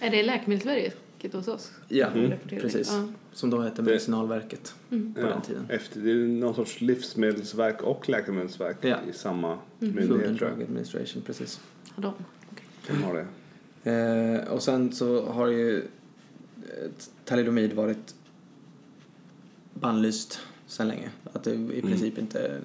Är 0.00 0.10
det 0.10 0.22
Läkemedelsverket 0.22 1.32
hos 1.32 1.48
oss? 1.48 1.70
Ja, 1.88 2.06
Rapporterar. 2.06 2.60
precis. 2.60 2.88
Ja. 2.92 3.08
Som 3.32 3.50
då 3.50 3.60
hette 3.60 3.82
Medicinalverket 3.82 4.74
Mm. 4.90 5.14
på 5.14 5.20
den 5.20 5.42
tiden. 5.42 5.66
Efter, 5.70 6.00
det 6.00 6.10
är 6.10 6.14
någon 6.14 6.54
sorts 6.54 6.80
livsmedelsverk 6.80 7.82
och 7.82 8.08
läkemedelsverk 8.08 8.76
Ja. 8.80 8.96
i 9.10 9.12
samma 9.12 9.54
Food 9.80 9.94
myndighet. 9.94 10.28
and 10.28 10.38
tror 10.38 10.50
jag. 10.50 10.58
Drug 10.58 10.68
Administration, 10.68 11.22
precis. 11.22 11.60
Har 11.94 12.02
de? 12.02 12.12
De 12.86 13.02
har 13.02 13.14
det. 13.14 13.26
Eh, 13.90 14.52
och 14.52 14.62
sen 14.62 14.92
så 14.92 15.26
har 15.26 15.46
ju 15.46 15.78
eh, 15.78 16.90
talidomid 17.24 17.72
varit 17.72 18.14
bannlyst 19.74 20.40
sedan 20.66 20.88
länge. 20.88 21.10
Att 21.32 21.44
det 21.44 21.54
i 21.54 21.82
princip 21.82 22.18
inte 22.18 22.60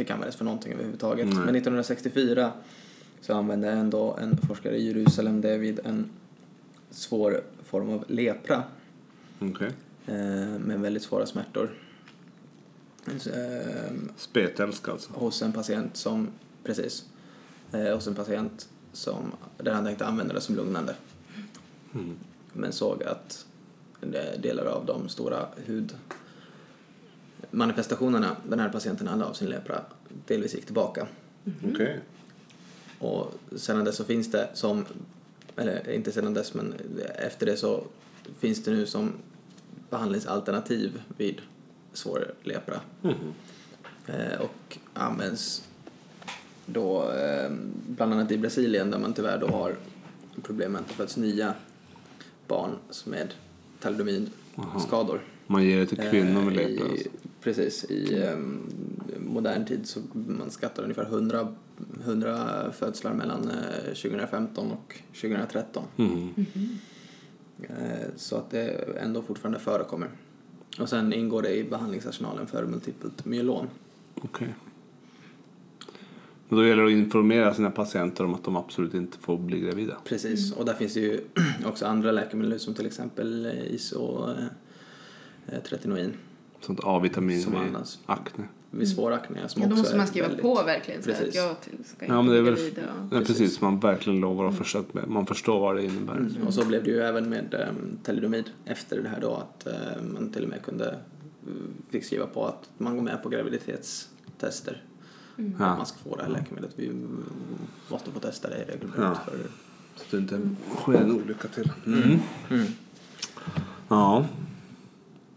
fick 0.00 0.10
användas 0.10 0.36
för 0.36 0.44
någonting 0.44 0.72
överhuvudtaget. 0.72 1.26
Nej. 1.26 1.34
Men 1.34 1.56
1964 1.56 2.52
så 3.20 3.34
använde 3.34 3.70
ändå 3.70 4.16
en 4.20 4.36
forskare 4.36 4.76
i 4.76 4.86
Jerusalem 4.86 5.40
det 5.40 5.58
vid 5.58 5.80
en 5.84 6.10
svår 6.90 7.40
form 7.64 7.90
av 7.90 8.04
lepra 8.08 8.62
Okej. 9.38 9.72
eh, 10.06 10.14
med 10.58 10.80
väldigt 10.80 11.02
svåra 11.02 11.26
smärtor. 11.26 11.70
Så, 13.18 13.30
eh, 13.30 13.92
Spetälska 14.16 14.92
alltså. 14.92 15.12
hos 15.12 15.42
en 15.42 15.52
patient 15.52 15.96
som, 15.96 16.28
precis, 16.64 17.04
eh, 17.72 17.94
hos 17.94 18.06
en 18.06 18.14
patient 18.14 18.68
som, 18.92 19.32
där 19.56 19.72
han 19.72 19.84
tänkte 19.84 20.06
använda 20.06 20.34
det 20.34 20.40
som 20.40 20.56
lugnande. 20.56 20.94
Mm. 21.94 22.16
Men 22.52 22.72
såg 22.72 23.02
att 23.02 23.46
delar 24.38 24.64
av 24.64 24.86
de 24.86 25.08
stora 25.08 25.48
hudmanifestationerna 27.50 28.36
den 28.48 28.60
här 28.60 28.68
patienten 28.68 29.06
hade 29.06 29.24
av 29.24 29.32
sin 29.32 29.48
lepra 29.48 29.80
delvis 30.26 30.54
gick 30.54 30.64
tillbaka. 30.64 31.06
Okej. 31.72 32.00
Och 32.98 33.34
sedan 33.56 33.84
dess 33.84 33.96
så 33.96 34.04
finns 34.04 34.30
det 34.30 34.48
som, 34.54 34.84
eller 35.56 35.90
inte 35.90 36.12
sedan 36.12 36.34
dess 36.34 36.54
men 36.54 36.74
efter 37.18 37.46
det 37.46 37.56
så 37.56 37.84
finns 38.38 38.64
det 38.64 38.70
nu 38.70 38.86
som 38.86 39.12
behandlingsalternativ 39.90 41.02
vid 41.16 41.40
svår 41.92 42.34
lepra. 42.42 42.80
Mhm. 43.02 43.34
Eh, 44.06 44.40
och 44.40 44.78
används 44.92 45.68
då 46.66 47.12
eh, 47.12 47.50
bland 47.86 48.12
annat 48.12 48.30
i 48.30 48.38
Brasilien 48.38 48.90
där 48.90 48.98
man 48.98 49.12
tyvärr 49.12 49.38
då 49.38 49.46
har 49.46 49.76
problem 50.42 50.72
med 50.72 50.80
att 50.80 50.88
det 50.88 50.94
föds 50.94 51.16
nya 51.16 51.54
barn 52.46 52.70
med 53.06 53.34
talidomidskador. 53.80 55.20
Man 55.46 55.64
ger 55.64 55.78
det 55.78 55.86
till 55.86 55.98
kvinnor 55.98 56.42
med 56.42 56.58
Eh, 56.58 56.68
lepra. 56.68 56.86
Alltså. 56.90 57.08
Precis, 57.40 57.84
i 57.84 58.22
eh, 58.22 58.38
modern 59.18 59.64
tid 59.64 59.86
så 59.86 60.00
man 60.12 60.50
skattar 60.50 60.82
ungefär 60.82 61.04
100, 61.04 61.54
100 62.04 62.72
födslar 62.72 63.14
mellan 63.14 63.50
eh, 63.50 63.84
2015 63.84 64.72
och 64.72 64.96
2013. 65.20 65.84
Mhm. 65.96 66.46
Eh, 67.62 68.08
så 68.16 68.36
att 68.36 68.50
det 68.50 68.68
ändå 69.00 69.22
fortfarande 69.22 69.58
förekommer. 69.58 70.08
Och 70.78 70.88
sen 70.88 71.12
ingår 71.12 71.42
det 71.42 71.56
i 71.56 71.64
behandlingsarsenalen 71.64 72.46
för 72.46 72.66
multipelt 72.66 73.24
myelom. 73.24 73.66
Okej. 74.14 74.54
Men 76.48 76.58
då 76.58 76.66
gäller 76.66 76.82
det 76.82 76.88
att 76.88 76.92
informera 76.92 77.54
sina 77.54 77.70
patienter 77.70 78.24
om 78.24 78.34
att 78.34 78.44
de 78.44 78.56
absolut 78.56 78.94
inte 78.94 79.18
får 79.18 79.38
bli 79.38 79.60
gravida. 79.60 79.96
Precis, 80.04 80.52
och 80.52 80.64
där 80.64 80.74
finns 80.74 80.94
det 80.94 81.00
ju 81.00 81.20
också 81.64 81.86
andra 81.86 82.12
läkemedel 82.12 82.60
som 82.60 82.74
till 82.74 82.86
exempel 82.86 83.46
eh, 83.46 83.74
isotretinoin 83.74 86.14
Sånt 86.60 86.80
A-vitamin 86.82 87.42
Som 87.42 87.52
vid 87.52 87.76
akne. 88.06 88.44
vid 88.70 88.88
svår 88.88 89.12
akne 89.12 89.48
som 89.48 89.62
Ja, 89.62 89.68
då 89.68 89.76
måste 89.76 89.96
man 89.96 90.06
skriva 90.06 90.26
väldigt- 90.26 90.42
på 90.42 90.62
verkligen 90.62 91.02
så 91.02 91.10
att 91.10 91.34
jag 91.34 91.60
till- 91.60 91.84
ska 91.84 92.06
Ja, 92.06 92.22
men 92.22 92.26
det 92.32 92.36
är 92.36 92.38
inte 92.38 92.50
väl... 92.50 92.54
gravid. 92.74 92.78
Ja, 93.10 93.18
Precis. 93.18 93.38
precis. 93.38 93.60
Man 93.60 93.80
verkligen 93.80 94.20
lovar 94.20 94.44
att 94.48 94.58
försöka 94.58 94.88
med. 94.92 95.08
Man 95.08 95.26
förstår 95.26 95.60
vad 95.60 95.76
det 95.76 95.84
innebär. 95.84 96.16
Mm. 96.16 96.46
Och 96.46 96.54
så 96.54 96.66
blev 96.66 96.84
det 96.84 96.90
ju 96.90 97.00
även 97.00 97.28
med 97.30 97.54
um, 97.70 97.98
talidomid 98.02 98.50
efter 98.64 99.02
det 99.02 99.08
här 99.08 99.20
då 99.20 99.34
att 99.34 99.66
eh, 99.66 100.02
man 100.14 100.32
till 100.32 100.42
och 100.42 100.48
med 100.48 100.62
kunde 100.62 100.84
uh, 101.46 101.52
fick 101.90 102.04
skriva 102.04 102.26
på 102.26 102.46
att 102.46 102.68
man 102.78 102.96
går 102.96 103.02
med 103.02 103.22
på 103.22 103.28
graviditetstester. 103.28 104.82
Mm. 105.38 105.54
Att 105.54 105.60
Ja. 105.60 105.76
man 105.76 105.86
ska 105.86 105.98
få 105.98 106.16
det 106.16 106.22
här 106.22 106.30
läkemedlet. 106.30 106.72
Vi 106.76 106.86
mm, 106.86 107.24
måste 107.90 108.10
få 108.10 108.20
testa 108.20 108.48
det 108.48 108.64
regelbundet. 108.68 109.00
Ja. 109.00 109.14
För, 109.24 109.38
Så 109.96 110.02
att 110.04 110.10
det 110.10 110.16
inte 110.36 110.50
sker 110.76 110.94
en 110.94 111.12
olycka 111.12 111.48
till. 111.48 111.72
Mm. 111.86 112.18
mm. 112.50 112.66
Ja. 113.88 114.26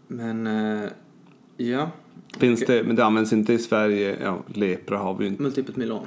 Men 0.08 0.46
eh, 0.46 0.88
ja, 1.56 1.90
Finns 2.38 2.60
det, 2.66 2.84
men 2.84 2.96
det 2.96 3.04
används 3.04 3.32
inte 3.32 3.52
i 3.52 3.58
Sverige. 3.58 4.18
Ja, 4.22 4.42
lepra 4.54 4.98
har 4.98 5.14
vi 5.14 5.24
ju 5.24 5.30
inte. 5.30 5.42
multipelt 5.42 5.76
myelom. 5.76 6.06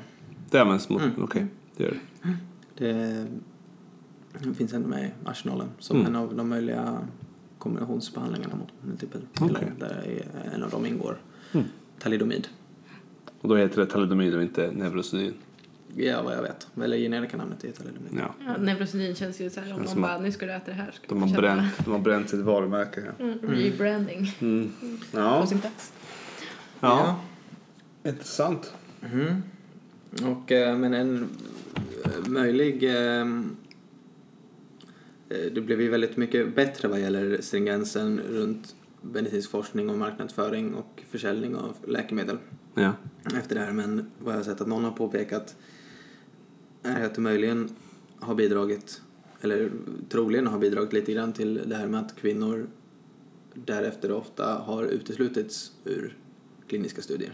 Det 0.50 0.60
används 0.60 0.90
mot, 0.90 1.02
Mm. 1.02 1.24
okej, 1.24 1.46
det 1.78 1.84
gör 1.84 1.98
det. 2.78 3.26
Det 4.44 4.54
finns 4.54 4.74
ändå 4.74 4.90
med 4.90 5.06
i 5.06 5.12
arsenalen 5.26 5.68
som 5.80 5.98
Mm. 5.98 6.08
en 6.08 6.16
av 6.16 6.36
de 6.36 6.50
möjliga 6.50 6.98
kombinationsbehandlingarna 7.58 8.56
mot 8.56 8.70
multipel 8.82 9.22
myelom. 9.42 9.62
Där 9.80 10.04
är 10.08 10.54
en 10.56 10.64
av 10.64 10.70
dem 10.70 10.86
ingår 10.86 11.18
Mm. 11.54 11.66
talidomid. 12.00 12.48
Och 13.42 13.50
då 13.50 13.56
heter 13.56 13.82
det 13.82 13.88
talidomid 13.88 14.36
och 14.36 14.42
inte 14.42 14.72
Neurosedyn. 14.72 15.34
Ja, 16.00 16.22
vad 16.24 16.34
jag 16.36 16.42
vet. 16.42 16.68
Eller 16.84 16.98
generika-namnet 16.98 17.64
är 17.64 17.72
talidomid. 17.72 18.12
Ja. 18.20 18.34
Ja, 18.46 18.58
Neurosedyn 18.58 19.16
känns 19.16 19.42
ju 19.42 19.50
så 19.50 19.60
här 19.62 19.74
om 19.74 19.88
som 19.88 20.02
bara, 20.02 20.20
nu 20.20 20.32
ska 20.32 20.46
du 20.46 20.52
äta 20.52 20.66
det 20.66 20.74
här. 20.74 20.92
Ska 20.92 21.08
De 21.08 21.22
har, 21.24 21.38
bränt, 21.42 21.74
de 21.86 21.92
har 21.92 22.00
bränt 22.00 22.30
sitt 22.30 22.40
varumärke 22.40 23.02
här. 23.02 23.14
Mm, 23.26 23.40
rebranding 23.42 24.36
Mm. 24.42 24.72
på 25.12 25.18
Ja. 25.20 25.48
sin 25.48 25.60
plats. 25.62 25.94
ja, 26.80 27.20
intressant. 28.04 28.74
Mhm. 29.02 29.44
Och, 30.26 30.52
eh, 30.52 30.78
men 30.78 30.94
en 30.94 31.30
eh, 32.06 32.28
möjlig... 32.30 32.84
eh, 32.84 33.22
eh, 35.30 35.52
Det 35.54 35.62
blev 35.62 35.82
ju 35.82 35.90
väldigt 35.90 36.18
mycket 36.18 36.56
bättre 36.56 36.88
vad 36.88 37.00
gäller 37.00 37.42
stringensen 37.42 38.20
runt 38.30 38.76
medicinsk 39.02 39.50
forskning 39.52 39.90
och 39.90 39.98
marknadsföring 39.98 40.74
och 40.74 41.04
försäljning 41.10 41.56
av 41.56 41.76
läkemedel 41.88 42.38
Ja. 42.76 42.92
efter 43.38 43.56
det 43.56 43.62
här. 43.62 43.72
Men 43.72 44.12
vad 44.20 44.34
jag 44.34 44.40
har 44.40 44.44
sett 44.44 44.62
att 44.62 44.68
någon 44.68 44.84
har 44.84 44.92
påpekat 44.92 45.56
är 46.88 47.06
att 47.06 47.16
det 47.16 47.22
möjligen 47.22 47.70
har 48.20 48.36
bidragit, 48.36 49.02
eller 49.42 49.72
troligen 50.10 50.48
har 50.48 50.60
bidragit 50.60 50.94
lite 50.94 51.14
grann 51.14 51.34
till 51.34 51.62
det 51.66 51.76
här 51.76 51.88
med 51.88 52.00
att 52.00 52.16
kvinnor 52.16 52.68
därefter 53.54 54.12
ofta 54.12 54.46
har 54.54 54.84
uteslutits 54.84 55.72
ur 55.86 56.18
kliniska 56.68 57.02
studier. 57.02 57.32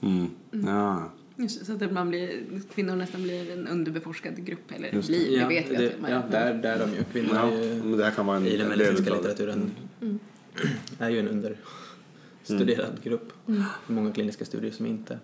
Mm. 0.00 0.26
ja. 0.50 1.12
Just, 1.38 1.58
det, 1.58 1.64
så 1.64 1.72
att 1.72 1.82
ibland 1.82 2.10
blir, 2.10 2.30
kvinnor 2.74 2.96
nästan 2.96 3.22
blir 3.22 3.52
en 3.52 3.68
underbeforskad 3.68 4.44
grupp. 4.44 4.72
Eller 4.76 4.92
Just 4.92 5.08
det. 5.08 5.14
blir, 5.14 5.40
det 5.40 5.48
vet 5.48 5.68
det, 5.68 5.76
är. 5.76 5.94
ja, 6.08 6.22
där, 6.30 6.54
där 6.54 6.74
är 6.74 6.86
de 6.86 6.94
ju. 6.94 7.04
Kvinnor 7.12 7.30
ja. 7.34 7.50
är 7.50 7.62
ju, 7.62 7.96
det 7.96 8.04
här 8.04 8.10
kan 8.10 8.26
vara 8.26 8.36
en, 8.36 8.46
i 8.46 8.56
den 8.56 8.72
en 8.72 8.78
medicinska 8.78 9.14
litteraturen 9.14 9.70
Mm. 10.00 10.18
är 10.98 11.10
ju 11.10 11.18
en 11.18 11.28
understuderad 11.28 13.02
grupp. 13.02 13.32
Mm. 13.48 13.62
Många 13.86 14.12
kliniska 14.12 14.44
studier 14.44 14.72
som 14.72 14.86
inte 14.86 15.18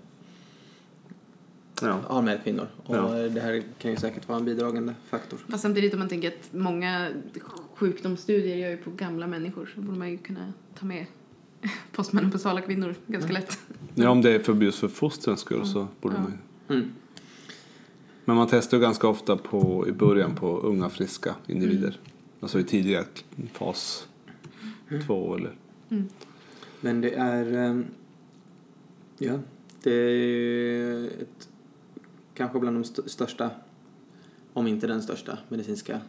Ja. 1.87 2.01
har 2.07 2.23
med 2.23 2.45
kvinnor. 2.45 2.66
Och 2.85 2.97
Ja. 2.97 3.09
det 3.14 3.40
här 3.40 3.62
kan 3.79 3.90
ju 3.90 3.97
säkert 3.97 4.29
vara 4.29 4.38
en 4.38 4.45
bidragande 4.45 4.95
faktor. 5.09 5.38
Fast 5.49 5.62
samtidigt 5.62 5.92
om 5.92 5.99
man 5.99 6.09
tänker 6.09 6.29
att 6.29 6.49
många 6.53 7.09
sjukdomsstudier 7.75 8.57
gör 8.57 8.71
ju 8.71 8.77
på 8.77 8.90
gamla 8.90 9.27
människor 9.27 9.71
så 9.75 9.81
borde 9.81 9.99
man 9.99 10.11
ju 10.11 10.18
kunna 10.18 10.53
ta 10.79 10.87
med 10.87 11.07
postmenopausala 11.92 12.61
kvinnor 12.61 12.95
ganska 13.07 13.31
Mm. 13.31 13.40
lätt. 13.42 13.59
ja, 13.95 14.11
om 14.11 14.23
det 14.23 14.31
är 14.35 14.38
för 14.38 14.55
just 14.55 14.79
för 14.79 14.88
fostrens 14.88 15.40
skull 15.40 15.66
så 15.66 15.87
borde 16.01 16.14
Ja. 16.14 16.21
man 16.23 16.33
ju. 16.68 16.77
Mm. 16.77 16.90
Men 18.25 18.37
man 18.37 18.47
testar 18.51 18.77
ju 18.77 18.81
ganska 18.81 19.09
ofta 19.09 19.37
på, 19.37 19.88
i 19.88 19.92
början 19.92 20.35
på 20.35 20.59
unga 20.61 20.88
friska 20.90 21.35
individer. 21.47 22.01
Alltså 22.40 22.61
i 22.61 22.64
tidiga 22.64 23.05
fas 23.53 24.07
två 25.07 25.37
eller... 25.37 25.53
Men 26.81 27.01
det 27.01 27.14
är... 27.14 27.53
ehm, 27.57 27.85
Ja, 29.18 29.38
det 29.83 29.90
är 29.95 31.07
ett, 31.07 31.41
kanske 32.35 32.59
bland 32.61 32.77
de 32.77 32.81
st- 32.83 33.09
största, 33.09 33.51
om 34.53 34.66
inte 34.66 34.87
den 34.87 35.03
största, 35.03 35.38
medicinska 35.49 36.01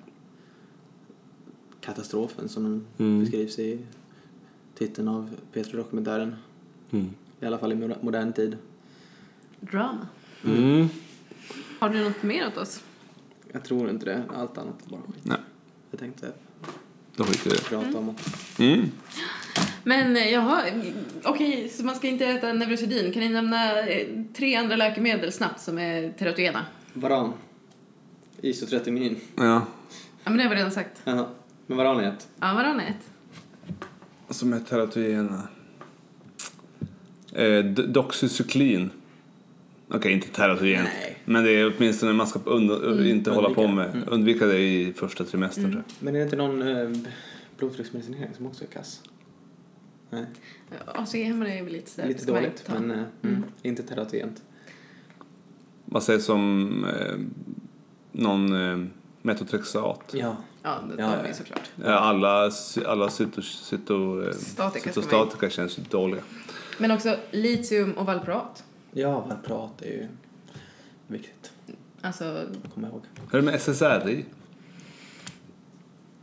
katastrofen 1.81 2.49
som 2.49 2.85
Mm. 2.97 3.19
beskrivs 3.19 3.59
i 3.59 3.79
titeln 4.75 5.07
av 5.07 5.29
Petri-dokumentären. 5.53 6.35
Mm. 6.91 7.09
I 7.39 7.45
alla 7.45 7.57
fall 7.57 7.71
i 7.71 7.75
moder- 7.75 7.97
modern 8.01 8.33
tid. 8.33 8.57
Drama. 9.59 10.07
Mm. 10.45 10.87
Har 11.79 11.89
du 11.89 12.03
något 12.03 12.23
mer 12.23 12.47
åt 12.47 12.57
oss? 12.57 12.83
Jag 13.51 13.63
tror 13.65 13.89
inte 13.89 14.05
det. 14.05 14.23
Allt 14.35 14.57
annat 14.57 14.85
är 14.85 14.89
bara 14.89 15.01
skit. 15.01 15.23
Nej, 15.25 15.37
Jag 15.91 15.99
tänkte 15.99 16.31
då 17.15 17.23
skiter 17.23 17.49
vi 17.49 17.55
i 17.55 17.59
prata 17.59 17.97
om 17.97 18.09
att... 18.09 18.37
det. 18.57 18.89
Mm. 19.85 20.13
Men 20.13 20.17
eh, 20.17 20.31
jaha, 20.33 20.61
okej, 21.23 21.69
så 21.69 21.85
man 21.85 21.95
ska 21.95 22.07
inte 22.07 22.25
äta 22.25 22.53
Neurosedyn. 22.53 23.11
Kan 23.13 23.21
ni 23.21 23.29
nämna 23.29 23.79
eh, 23.87 24.07
tre 24.37 24.55
andra 24.55 24.75
läkemedel 24.75 25.31
snabbt 25.31 25.61
som 25.61 25.77
är 25.77 26.11
teratogena? 26.11 26.65
Varan. 26.93 27.33
Isotretinoin. 28.41 29.15
Ja. 29.35 29.65
Ja, 30.23 30.29
men 30.29 30.37
det 30.37 30.43
har 30.43 30.49
vi 30.49 30.55
redan 30.55 30.71
sagt. 30.71 31.01
Jaha. 31.03 31.25
Men 31.67 31.77
varan 31.77 31.99
är 31.99 32.09
ett. 32.09 32.27
Ja, 32.39 32.53
varann 32.53 32.79
är 32.79 32.87
ett. 32.89 33.09
Som 34.35 34.53
är 34.53 34.59
teratogena. 34.59 35.47
Eh, 37.33 37.65
doxycyklin. 37.65 38.89
Okej, 39.89 40.11
inte 40.13 40.27
teratogent. 40.27 40.89
Nej. 41.01 41.17
Men 41.25 41.43
det 41.43 41.51
är 41.51 41.73
åtminstone 41.77 42.13
man 42.13 42.27
ska 42.27 42.39
und- 42.39 43.05
inte 43.09 43.31
hålla 43.31 43.49
på 43.49 43.67
med. 43.67 43.89
Mm. 43.89 44.03
Undvika 44.07 44.45
det 44.45 44.59
i 44.59 44.93
första 44.93 45.23
trimestern 45.23 45.71
jag. 45.71 45.81
Men 45.99 46.15
är 46.15 46.19
det 46.19 46.23
inte 46.23 46.35
någon 46.35 46.61
eh, 46.61 46.89
blodtrycksmedicinering 47.57 48.33
som 48.37 48.45
också 48.45 48.63
är 48.63 48.67
kass? 48.67 49.01
Nej, 50.13 50.25
ACG-hämmare 50.95 51.53
är 51.59 51.63
väl 51.63 51.73
lite 51.73 51.91
sådär. 51.91 52.07
lite 52.07 52.25
dåligt, 52.25 52.63
men 52.67 52.91
eh, 52.91 52.97
mm. 52.97 53.07
Mm. 53.23 53.43
inte 53.61 53.83
teratogent. 53.83 54.41
Vad 55.85 56.03
sägs 56.03 56.29
om 56.29 56.85
eh, 56.85 57.15
någon 58.11 58.71
eh, 58.71 58.87
metotrexat? 59.21 60.11
Ja. 60.13 60.35
Ja, 60.63 60.79
det 60.89 60.95
tar 60.97 61.17
ja, 61.17 61.23
vi 61.27 61.33
såklart. 61.33 61.71
Ja, 61.83 61.99
allacy- 61.99 62.85
alla 62.85 63.09
cyto, 63.09 63.41
cyto, 63.41 64.23
eh, 64.27 64.33
Statika 64.33 64.89
cytostatika 64.89 65.49
känns 65.49 65.75
dåliga. 65.75 66.21
Men 66.77 66.91
också 66.91 67.17
litium 67.31 67.91
och 67.93 68.05
valproat. 68.05 68.63
Ja, 68.91 69.19
valproat 69.19 69.81
är 69.81 69.85
ju 69.85 70.07
viktigt 71.07 71.51
Alltså, 72.01 72.41
komma 72.73 72.87
ihåg. 72.87 73.01
Hur 73.31 73.37
är 73.39 73.41
det 73.41 73.51
med 73.51 73.55
SSRI? 73.61 74.25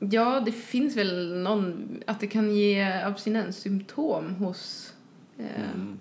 Ja, 0.01 0.41
det 0.47 0.53
finns 0.53 0.97
väl 0.97 1.37
någon, 1.43 1.89
att 2.07 2.21
det 2.21 2.27
kan 2.27 2.55
ge 2.55 2.83
abstinenssymptom 3.05 4.35
hos 4.35 4.93
eh, 5.39 5.71
Mm. 5.75 5.99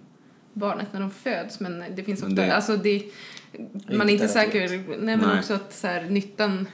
barnet 0.54 0.88
när 0.94 1.00
de 1.00 1.12
föds. 1.12 1.60
Men 1.60 1.84
det 1.96 2.04
finns 2.04 2.24
ofta, 2.24 2.36
det- 2.36 2.56
alltså 2.56 2.78
det, 2.78 3.04
man 3.98 4.10
är 4.10 4.14
inte 4.14 4.28
säker. 4.28 4.70
Nej, 4.88 4.98
men 5.18 5.20
Nej. 5.20 5.40
också 5.40 5.54
att 5.54 5.74
så 5.74 5.88
här, 5.88 6.10
nyttan, 6.10 6.68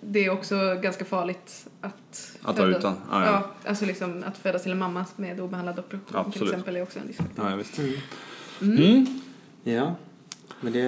det 0.00 0.24
är 0.24 0.30
också 0.30 0.78
ganska 0.82 1.04
farligt 1.04 1.66
att 1.80 2.36
Att 2.42 2.58
vara 2.58 2.76
utan? 2.76 2.94
Ah, 3.10 3.24
ja. 3.24 3.30
ja. 3.32 3.68
alltså 3.68 3.84
liksom 3.86 4.24
att 4.26 4.38
födas 4.38 4.62
till 4.62 4.72
en 4.72 4.78
mamma 4.78 5.04
med 5.16 5.40
obehandlad 5.40 5.78
operation 5.78 6.06
till 6.08 6.16
Absolut. 6.16 6.48
exempel 6.52 6.76
är 6.76 6.82
också 6.82 6.98
en 6.98 7.06
riskfaktor. 7.06 7.44
Ja, 7.44 7.50
ja, 7.50 7.56
visst. 7.56 7.78
Mm. 7.78 8.76
Mm. 8.76 9.06
Ja, 9.64 9.94
men 10.60 10.72
det, 10.72 10.82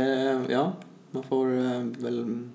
ja, 0.49 0.73
man 1.11 1.23
får 1.23 1.59
eh, 1.59 1.81
väl 1.83 2.49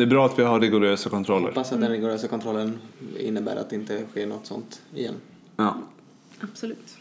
Det 0.00 0.04
är 0.04 0.06
bra 0.06 0.26
att 0.26 0.38
vi 0.38 0.42
har 0.42 0.60
rigorösa 0.60 1.10
kontroller. 1.10 1.48
hoppas 1.48 1.72
att 1.72 1.80
den 1.80 1.90
rigorösa 1.90 2.28
kontrollen 2.28 2.78
innebär 3.18 3.56
att 3.56 3.70
det 3.70 3.76
inte 3.76 4.06
sker 4.10 4.26
något 4.26 4.46
sånt 4.46 4.82
igen. 4.94 5.14
Ja. 5.56 5.76
Absolut. 6.40 6.98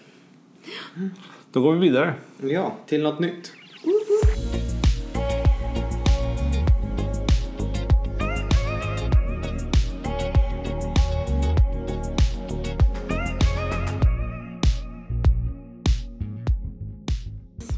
Då 1.51 1.62
går 1.62 1.73
vi 1.73 1.79
vidare. 1.79 2.13
Ja, 2.41 2.75
till 2.85 3.03
något 3.03 3.19
nytt. 3.19 3.51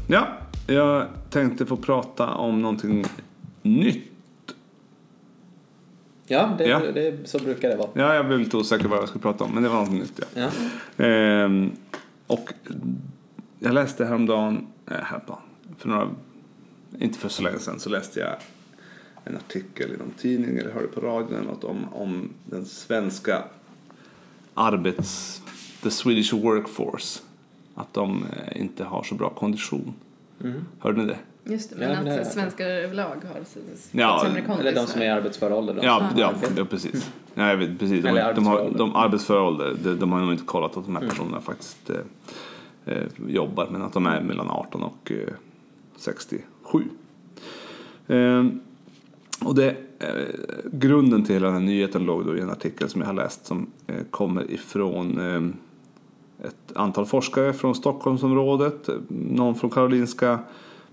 Ja, 0.08 0.28
jag 0.66 1.06
tänkte 1.30 1.66
få 1.66 1.76
prata 1.76 2.34
om 2.34 2.62
någonting 2.62 3.04
nytt. 3.62 4.11
Ja, 6.26 6.54
det, 6.58 6.68
Ja. 6.68 6.78
Det, 6.78 7.28
så 7.28 7.38
brukar 7.38 7.68
det 7.68 7.76
vara. 7.76 7.90
Ja, 7.94 8.14
jag 8.14 8.26
blev 8.26 8.38
lite 8.38 8.56
osäker 8.56 8.88
vad 8.88 8.98
jag 8.98 9.08
skulle 9.08 9.22
prata 9.22 9.44
om, 9.44 9.54
men 9.54 9.62
det 9.62 9.68
var 9.68 9.80
något 9.80 9.92
nytt. 9.92 10.20
Ja. 10.34 10.48
Ja. 10.96 11.04
Ehm, 11.04 11.72
och 12.26 12.52
jag 13.58 13.74
läste 13.74 14.04
häromdagen, 14.04 14.66
äh, 14.90 14.96
häromdagen, 14.96 15.40
för 15.78 15.88
några, 15.88 16.08
inte 16.98 17.18
för 17.18 17.28
så 17.28 17.42
länge 17.42 17.58
sedan, 17.58 17.80
så 17.80 17.90
läste 17.90 18.20
jag 18.20 18.34
en 19.24 19.36
artikel 19.36 19.92
i 19.92 19.96
någon 19.96 20.10
tidning 20.18 20.58
eller 20.58 20.70
hörde 20.70 20.86
på 20.86 21.00
radion 21.00 21.34
eller 21.34 21.46
något 21.46 21.64
om, 21.64 21.86
om 21.92 22.30
den 22.44 22.64
svenska 22.64 23.44
arbets... 24.54 25.42
The 25.82 25.90
Swedish 25.90 26.34
workforce. 26.34 27.20
Att 27.74 27.94
de 27.94 28.24
eh, 28.24 28.60
inte 28.60 28.84
har 28.84 29.02
så 29.02 29.14
bra 29.14 29.30
kondition. 29.30 29.94
Mm. 30.40 30.64
Hörde 30.78 31.02
ni 31.02 31.06
det? 31.06 31.18
Just 31.44 31.70
det, 31.70 31.76
Ja, 31.84 31.88
men 31.88 31.96
men 31.96 32.04
det 32.04 32.10
har 32.10 32.18
att 32.18 32.24
jag 32.24 32.32
svenskar 32.32 32.66
överlag 32.66 33.04
har 33.06 33.40
Ja. 33.92 34.26
Eller 34.60 34.74
de 34.74 34.86
som 34.86 35.00
är 35.00 35.06
i 35.06 35.08
arbetsför 35.08 35.52
ålder. 35.52 35.74
De 35.74 35.86
Ja, 35.86 36.08
ja, 36.16 36.32
ja 36.56 36.64
precis. 36.64 37.10
Ja, 37.34 37.48
jag 37.48 37.56
vet, 37.56 37.78
precis. 37.78 38.02
De, 38.02 38.08
Eller 38.08 38.34
de, 38.34 38.46
har, 38.46 38.58
arbetsför 38.58 38.78
de 38.78 38.96
arbetsför 38.96 39.40
ålder, 39.40 39.76
de, 39.82 39.94
de 39.94 40.12
har 40.12 40.20
nog 40.20 40.32
inte 40.32 40.44
kollat 40.44 40.76
att 40.76 40.84
de 40.84 40.90
Mm. 40.90 41.02
här 41.02 41.10
personerna 41.10 41.40
faktiskt 41.40 41.90
eh, 41.90 41.96
eh, 42.84 43.02
jobbar, 43.28 43.68
men 43.70 43.82
att 43.82 43.92
de 43.92 44.06
är 44.06 44.20
mellan 44.20 44.50
18 44.50 44.82
och 44.82 45.12
eh, 45.12 45.34
67. 45.96 46.84
Eh, 48.06 48.44
och 49.44 49.54
det, 49.54 49.70
eh, 49.98 50.06
grunden 50.72 51.24
till 51.24 51.34
hela 51.34 51.46
den 51.46 51.54
här 51.56 51.62
nyheten 51.62 52.04
låg 52.04 52.26
då 52.26 52.36
i 52.36 52.40
en 52.40 52.50
artikel 52.50 52.88
som 52.88 53.00
jag 53.00 53.08
har 53.08 53.14
läst 53.14 53.46
som 53.46 53.70
eh, 53.86 53.94
kommer 54.10 54.50
ifrån 54.50 55.18
eh, 55.20 56.46
ett 56.46 56.76
antal 56.76 57.06
forskare 57.06 57.52
från 57.52 57.74
Stockholmsområdet, 57.74 58.88
någon 59.08 59.54
från 59.54 59.70
Karolinska 59.70 60.38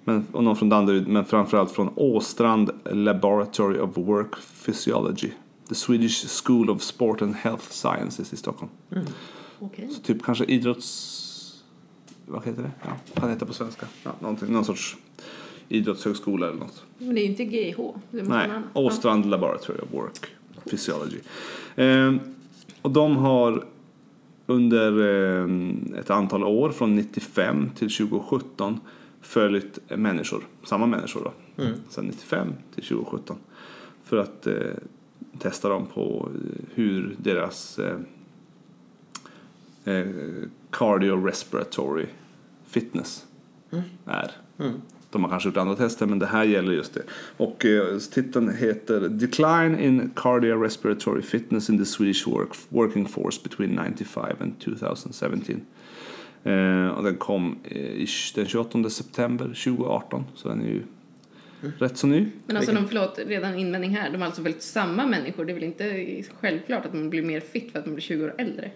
men, 0.10 0.28
och 0.32 0.44
någon 0.44 0.56
från 0.56 0.70
Danderyd, 0.70 1.08
men 1.08 1.26
framförallt 1.26 1.72
från 1.72 1.90
Åstrand 1.96 2.72
Laboratory 2.86 3.80
of 3.80 3.98
Work 3.98 4.36
Physiology. 4.66 5.32
The 5.70 5.76
Swedish 5.76 6.44
School 6.44 6.70
of 6.70 6.82
Sport 6.82 7.22
and 7.22 7.36
Health 7.36 7.70
Sciences 7.70 8.34
i 8.34 8.38
Stockholm. 8.38 8.72
Okej. 9.60 9.90
Så 9.90 10.02
typ 10.02 10.24
kanske 10.24 10.46
idrotts... 10.46 11.26
Vad 12.26 12.46
heter 12.46 12.62
det? 12.62 12.72
Ja, 12.82 12.90
vad 13.14 13.24
kan 13.24 13.40
det 13.40 13.46
på 13.46 13.54
svenska? 13.54 13.86
Ja, 14.04 14.36
någon 14.40 14.66
sorts 14.66 14.98
idrottshögskola 15.70 16.48
eller 16.48 16.60
något. 16.60 16.84
Men 16.98 17.16
det 17.16 17.22
är 17.22 17.24
ju 17.24 17.30
inte 17.30 17.46
GH. 17.46 17.78
Måste 17.78 18.04
Nej. 18.12 18.50
Åstrand 18.74 19.26
Laboratory 19.26 19.80
of 19.80 19.94
Work 19.94 20.26
Physiology. 20.70 21.18
Ehm, 21.76 22.20
och 22.82 22.92
de 22.92 23.18
har 23.18 23.66
under 24.46 25.02
ehm, 25.42 25.94
ett 26.00 26.10
antal 26.10 26.44
år, 26.44 26.70
från 26.70 26.96
95 26.96 27.70
till 27.76 27.90
2017, 27.90 28.80
följt 29.22 29.80
människor, 29.98 30.44
samma 30.64 30.86
människor 30.86 31.24
då, 31.24 31.64
Mm. 31.64 31.74
sedan 31.90 32.06
95 32.06 32.54
till 32.76 32.84
2017, 32.84 33.38
för 34.04 34.18
att 34.18 34.48
eh, 34.48 34.54
testa 35.40 35.70
dem 35.70 35.86
på 35.94 36.30
eh, 36.36 36.66
hur 36.76 37.16
deras 37.20 37.80
eh, 37.80 37.98
eh, 39.86 40.06
cardiorespiratory 40.72 42.06
fitness 42.68 43.26
Mm. 43.72 43.84
är. 44.06 44.32
Mm. 44.60 44.74
De 45.12 45.24
har 45.24 45.30
kanske 45.30 45.50
gjort 45.50 45.58
andra 45.58 45.76
tester 45.76 46.06
men 46.06 46.20
det 46.20 46.26
här 46.26 46.44
gäller 46.44 46.74
just 46.74 46.94
det. 46.94 47.02
Och 47.38 47.66
eh, 47.66 47.98
titeln 48.00 48.50
heter 48.56 49.00
Decline 49.10 49.80
in 49.80 50.12
Cardiorespiratory 50.16 51.22
Fitness 51.22 51.70
in 51.70 51.78
the 51.78 51.86
Swedish 51.86 52.28
work, 52.28 52.50
Working 52.70 53.06
Force 53.08 53.40
between 53.44 53.70
95 53.76 54.36
and 54.42 54.60
2017. 54.60 55.62
Eh, 56.44 56.88
och 56.88 57.04
den 57.04 57.16
kom 57.16 57.58
eh, 57.64 58.08
den 58.36 58.46
28 58.46 58.90
september 58.90 59.46
2018 59.46 60.24
så 60.36 60.50
den 60.50 60.62
är 60.62 60.66
ju 60.66 60.84
rätt 61.78 61.98
så 61.98 62.08
ny. 62.08 62.28
Men 62.46 62.58
alltså, 62.58 62.72
de, 62.72 62.88
förlåt, 62.88 63.20
redan 63.28 63.56
invändning 63.56 63.98
här. 63.98 64.10
De 64.10 64.18
har 64.18 64.26
alltså 64.26 64.44
följt 64.44 64.62
samma 64.62 65.06
människor. 65.06 65.46
Det 65.46 65.52
är 65.52 65.54
väl 65.54 65.64
inte 65.64 66.24
självklart 66.40 66.86
att 66.86 66.94
man 66.94 67.10
blir 67.10 67.22
mer 67.22 67.40
fit 67.40 67.72
för 67.72 67.80
att 67.80 67.86
man 67.86 67.96
blir 67.96 68.04
20 68.04 68.26
år 68.26 68.34
äldre? 68.38 68.72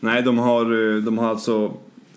Nej, 0.00 0.22
de 0.22 0.38
har, 0.38 0.94
eh, 0.94 1.02
de 1.02 1.18
har 1.18 1.28
alltså 1.28 1.76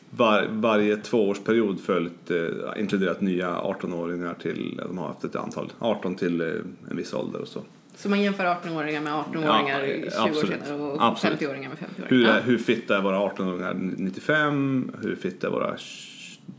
var, 0.10 0.48
varje 0.50 0.98
tvåårsperiod 0.98 1.80
följt, 1.80 2.32
eh, 2.32 2.80
inkluderat 2.80 3.22
nya 3.22 3.60
18-åringar 3.60 4.34
till, 4.34 4.82
de 4.88 4.98
har 4.98 5.08
haft 5.08 5.24
ett 5.24 5.36
antal, 5.36 5.72
18 5.80 6.16
till 6.16 6.42
eh, 6.42 6.48
en 6.90 6.98
viss 6.98 7.14
ålder 7.14 7.42
och 7.42 7.48
så. 7.48 7.62
Så 7.96 8.10
man 8.10 8.22
jämför 8.22 8.44
18-åringar 8.46 9.02
med 9.02 9.14
18-åringar 9.14 9.84
Ja, 9.86 9.96
20 9.96 10.08
absolut. 10.30 10.44
år 10.44 10.48
senare 10.66 10.82
och 10.82 11.04
Absolut. 11.08 11.40
50-åringar 11.40 11.70
med 11.70 11.78
50-åringar? 11.78 12.10
Hur, 12.10 12.26
Ja. 12.26 12.40
hur 12.40 12.58
fitta 12.58 12.98
är 12.98 13.02
våra 13.02 13.20
18-åringar 13.20 13.74
95? 13.98 14.92
Hur 15.02 15.16
fitta 15.16 15.48
är 15.48 15.52
våra 15.52 15.76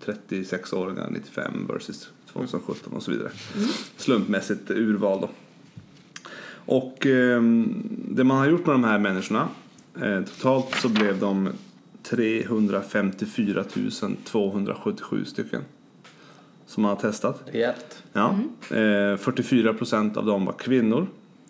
36-åringar 0.05 1.09
95 1.11 1.66
versus 1.68 2.09
2017 2.33 2.92
och 2.92 3.03
så 3.03 3.11
vidare. 3.11 3.31
Slumpmässigt 3.96 4.70
urval 4.70 5.20
då. 5.20 5.29
Och 6.68 7.07
ehm, 7.07 7.83
det 8.11 8.25
man 8.25 8.37
har 8.38 8.46
gjort 8.46 8.66
med 8.66 8.75
de 8.75 8.85
här 8.85 8.99
människorna, 8.99 9.49
eh, 10.03 10.22
totalt 10.22 10.75
så 10.75 10.88
blev 10.88 11.18
de 11.18 11.49
354 12.03 13.64
277 14.25 15.25
stycken 15.25 15.62
som 16.66 16.83
man 16.83 16.88
har 16.90 16.96
testat. 16.96 17.42
Rejält. 17.46 18.03
Ja. 18.12 18.35
Eh, 18.70 19.16
44 19.16 19.75
procent 19.75 20.16
av 20.16 20.27
dem 20.27 20.44
var 20.44 20.53
kvinnor 20.53 21.07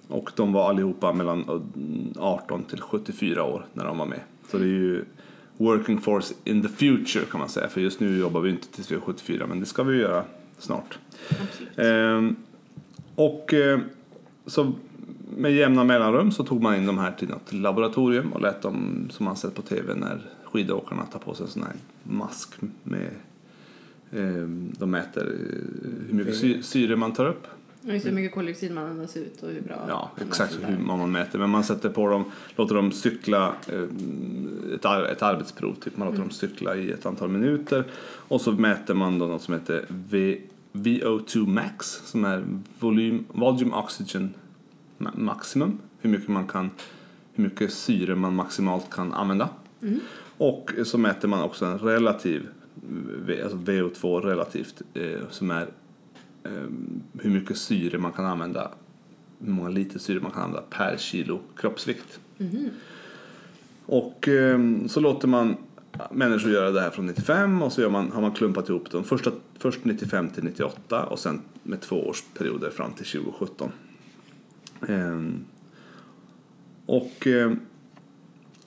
och 0.08 0.30
de 0.36 0.52
var 0.52 0.68
allihopa 0.70 1.12
mellan 1.12 1.44
eh, 1.48 2.22
18 2.22 2.64
till 2.64 2.80
74 2.80 3.44
år 3.44 3.66
när 3.72 3.84
de 3.84 3.98
var 3.98 4.06
med. 4.06 4.20
Så 4.50 4.58
det 4.58 4.64
är 4.64 4.68
ju 4.68 5.04
working 5.56 6.00
force 6.00 6.34
in 6.44 6.62
the 6.62 6.68
future 6.68 7.24
kan 7.24 7.40
man 7.40 7.48
säga 7.48 7.68
för 7.68 7.80
just 7.80 8.00
nu 8.00 8.18
jobbar 8.18 8.40
vi 8.40 8.50
inte 8.50 8.68
tills 8.68 8.90
vi 8.92 8.96
är 8.96 9.00
74 9.00 9.46
men 9.46 9.60
det 9.60 9.66
ska 9.66 9.82
vi 9.82 9.98
göra 10.00 10.24
snart. 10.58 10.98
Ehm, 11.76 12.36
och 13.14 13.54
eh, 13.54 13.80
så 14.46 14.72
med 15.36 15.52
jämna 15.52 15.84
mellanrum 15.84 16.32
så 16.32 16.44
tog 16.44 16.62
man 16.62 16.76
in 16.76 16.86
de 16.86 16.98
här 16.98 17.12
till 17.12 17.28
något 17.28 17.52
laboratorium 17.52 18.32
och 18.32 18.40
lät 18.40 18.62
dem, 18.62 19.06
som 19.10 19.24
man 19.24 19.36
sett 19.36 19.54
på 19.54 19.62
tv 19.62 19.94
när 19.94 20.20
skidåkarna 20.44 21.06
tar 21.06 21.18
på 21.18 21.34
sig 21.34 21.44
en 21.44 21.50
sån 21.52 21.62
här 21.62 21.72
mask 22.02 22.54
med 22.82 23.10
ehm, 24.12 24.72
de 24.78 24.90
mäter 24.90 25.22
eh, 25.26 26.08
hur 26.08 26.14
mycket 26.14 26.36
sy- 26.36 26.62
syre 26.62 26.96
man 26.96 27.12
tar 27.12 27.26
upp. 27.26 27.46
Just 27.86 28.06
hur 28.06 28.12
mycket 28.12 28.34
koldioxid 28.34 28.74
man 28.74 28.86
andas 28.86 29.16
ut 29.16 29.42
och 29.42 29.48
hur 29.50 29.60
bra 29.60 29.84
Ja, 29.88 30.10
exakt 30.20 30.58
hur 30.66 30.78
man 30.78 31.12
mäter. 31.12 31.38
Men 31.38 31.50
man 31.50 31.64
sätter 31.64 31.88
på 31.90 32.08
dem, 32.08 32.24
låter 32.56 32.74
dem 32.74 32.92
cykla 32.92 33.54
eh, 33.68 33.82
ett, 34.74 34.84
ett 34.84 35.22
arbetsprov. 35.22 35.74
Typ. 35.74 35.96
Man 35.96 36.08
låter 36.08 36.20
dem 36.20 36.30
cykla 36.30 36.76
i 36.76 36.90
ett 36.90 37.06
antal 37.06 37.28
minuter. 37.28 37.84
Och 38.28 38.40
så 38.40 38.52
mäter 38.52 38.94
man 38.94 39.18
då 39.18 39.26
något 39.26 39.42
som 39.42 39.54
heter 39.54 39.84
v, 39.88 40.40
VO2 40.72 41.46
max 41.46 41.86
som 42.04 42.24
är 42.24 42.44
volym, 42.78 43.24
volume 43.28 43.74
oxygen 43.74 44.34
ma- 44.98 45.18
maximum. 45.18 45.78
Hur 46.00 46.10
mycket, 46.10 46.28
man 46.28 46.46
kan, 46.46 46.70
hur 47.32 47.44
mycket 47.44 47.72
syre 47.72 48.14
man 48.14 48.34
maximalt 48.34 48.90
kan 48.90 49.12
använda. 49.12 49.48
Och 50.38 50.70
så 50.84 50.98
mäter 50.98 51.28
man 51.28 51.42
också 51.42 51.64
en 51.64 51.78
relativ, 51.78 52.48
alltså 53.42 53.56
VO2 53.58 54.20
relativt, 54.20 54.82
eh, 54.94 55.20
som 55.30 55.50
är 55.50 55.66
hur 57.20 57.30
mycket 57.30 57.56
syre 57.56 57.98
man 57.98 58.12
kan 58.12 58.24
använda, 58.24 58.70
hur 59.38 59.52
många 59.52 59.68
liter 59.68 59.98
syre 59.98 60.20
man 60.20 60.30
kan 60.30 60.42
använda 60.42 60.66
per 60.70 60.96
kilo 60.96 61.40
kroppsvikt. 61.56 62.20
Och 63.86 64.28
eh, 64.28 64.60
så 64.86 65.00
låter 65.00 65.28
man 65.28 65.56
människor 66.10 66.52
göra 66.52 66.70
det 66.70 66.80
här 66.80 66.90
från 66.90 67.06
95 67.06 67.62
och 67.62 67.72
så 67.72 67.90
man, 67.90 68.12
har 68.12 68.20
man 68.20 68.32
klumpat 68.32 68.68
ihop 68.68 68.90
dem 68.90 69.04
första, 69.04 69.32
först 69.58 69.84
95 69.84 70.30
till 70.30 70.44
98 70.44 71.06
och 71.06 71.18
sen 71.18 71.42
med 71.62 71.80
två 71.80 71.96
års 71.96 72.22
perioder 72.38 72.70
fram 72.70 72.92
till 72.92 73.06
2017. 73.06 73.70
Ehm, 74.88 75.44
och 76.86 77.26
eh, 77.26 77.52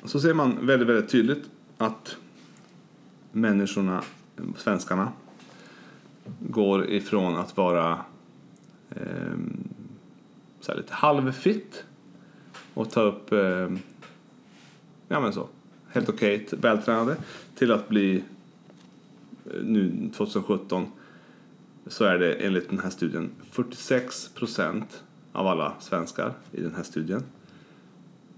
så 0.04 0.20
ser 0.20 0.34
man 0.34 0.66
väldigt, 0.68 0.90
väldigt 0.90 1.10
tydligt 1.10 1.50
att 1.78 2.18
människorna, 3.32 4.04
svenskarna, 4.58 5.12
går 6.40 6.90
ifrån 6.90 7.36
att 7.36 7.58
vara 7.58 8.06
eh, 8.90 9.38
så 10.60 10.72
här 10.72 10.78
lite 10.78 10.94
halvfitt 10.94 11.84
och 12.74 12.92
ta 12.92 13.02
upp, 13.02 13.32
eh, 13.32 13.70
ja 15.08 15.20
men 15.20 15.34
så, 15.34 15.48
helt 15.88 16.10
okej, 16.10 16.48
vältränade, 16.52 17.18
till 17.56 17.72
att 17.72 17.90
bli 17.90 18.24
eh, 19.46 19.64
nu 19.64 20.10
2017 20.18 20.86
så 21.88 22.04
är 22.04 22.18
det 22.18 22.34
enligt 22.34 22.70
den 22.70 22.80
här 22.80 22.90
studien 22.90 23.30
46 23.52 24.30
procent 24.30 25.04
av 25.32 25.48
alla 25.48 25.74
svenskar 25.80 26.34
i 26.52 26.62
den 26.62 26.76
här 26.76 26.84
studien 26.84 27.24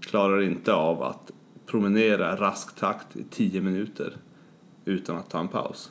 klarar 0.00 0.42
inte 0.42 0.74
av 0.74 1.02
att 1.02 1.30
promenera 1.66 2.36
rask 2.36 2.76
takt 2.76 3.16
i 3.16 3.24
10 3.30 3.60
minuter 3.60 4.16
utan 4.84 5.16
att 5.16 5.30
ta 5.30 5.40
en 5.40 5.48
paus. 5.48 5.90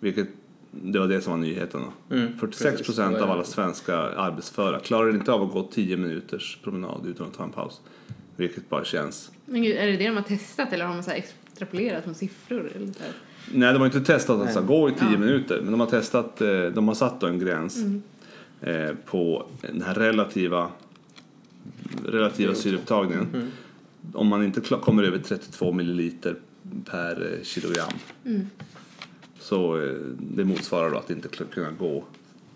Vilket, 0.00 0.28
det 0.70 0.98
var 0.98 1.08
det 1.08 1.20
som 1.20 1.32
var 1.32 1.38
nyheten 1.38 1.80
då. 2.08 2.16
Mm, 2.16 2.38
46 2.38 2.70
precis. 2.70 2.86
procent 2.86 3.16
av 3.16 3.30
alla 3.30 3.44
svenska 3.44 3.96
arbetsföra 3.96 4.78
klarar 4.78 5.10
inte 5.14 5.32
av 5.32 5.42
att 5.42 5.52
gå 5.52 5.62
10 5.62 5.96
minuters 5.96 6.58
promenad 6.62 7.06
utan 7.06 7.26
att 7.26 7.34
ta 7.34 7.44
en 7.44 7.50
paus. 7.50 7.80
Vilket 8.36 8.68
bara 8.68 8.84
känns... 8.84 9.30
Men 9.46 9.62
gud, 9.62 9.76
är 9.76 9.86
det 9.86 9.96
det 9.96 10.06
de 10.06 10.16
har 10.16 10.22
testat 10.22 10.72
eller 10.72 10.84
har 10.84 10.94
de 10.94 11.02
så 11.02 11.10
här 11.10 11.16
extrapolerat 11.18 12.04
från 12.04 12.14
siffror? 12.14 12.72
Eller 12.76 12.86
så 12.86 13.02
här? 13.02 13.12
Nej, 13.54 13.72
de 13.72 13.78
har 13.78 13.86
inte 13.86 14.00
testat 14.00 14.40
att 14.40 14.52
så 14.52 14.60
här, 14.60 14.66
gå 14.66 14.88
i 14.88 14.92
10 14.92 15.08
Ja. 15.12 15.18
minuter. 15.18 15.60
Men 15.62 15.70
de 15.70 15.80
har 15.80 15.86
testat, 15.86 16.40
eh, 16.40 16.62
de 16.64 16.88
har 16.88 16.94
satt 16.94 17.22
en 17.22 17.38
gräns 17.38 17.76
eh, 18.60 18.90
på 19.06 19.46
den 19.60 19.82
här 19.82 19.94
relativa, 19.94 20.70
relativa 22.06 22.54
syreupptagningen. 22.54 23.50
Om 24.12 24.26
man 24.26 24.44
inte 24.44 24.60
kommer 24.60 25.02
över 25.02 25.18
32 25.18 25.72
milliliter 25.72 26.36
per 26.90 27.32
eh, 27.38 27.42
kilogram. 27.44 27.92
Så 29.50 29.82
eh, 29.82 29.94
det 30.18 30.44
motsvarar 30.44 30.90
då 30.90 30.98
att 30.98 31.10
inte 31.10 31.28
kunna 31.28 31.70
gå 31.70 32.04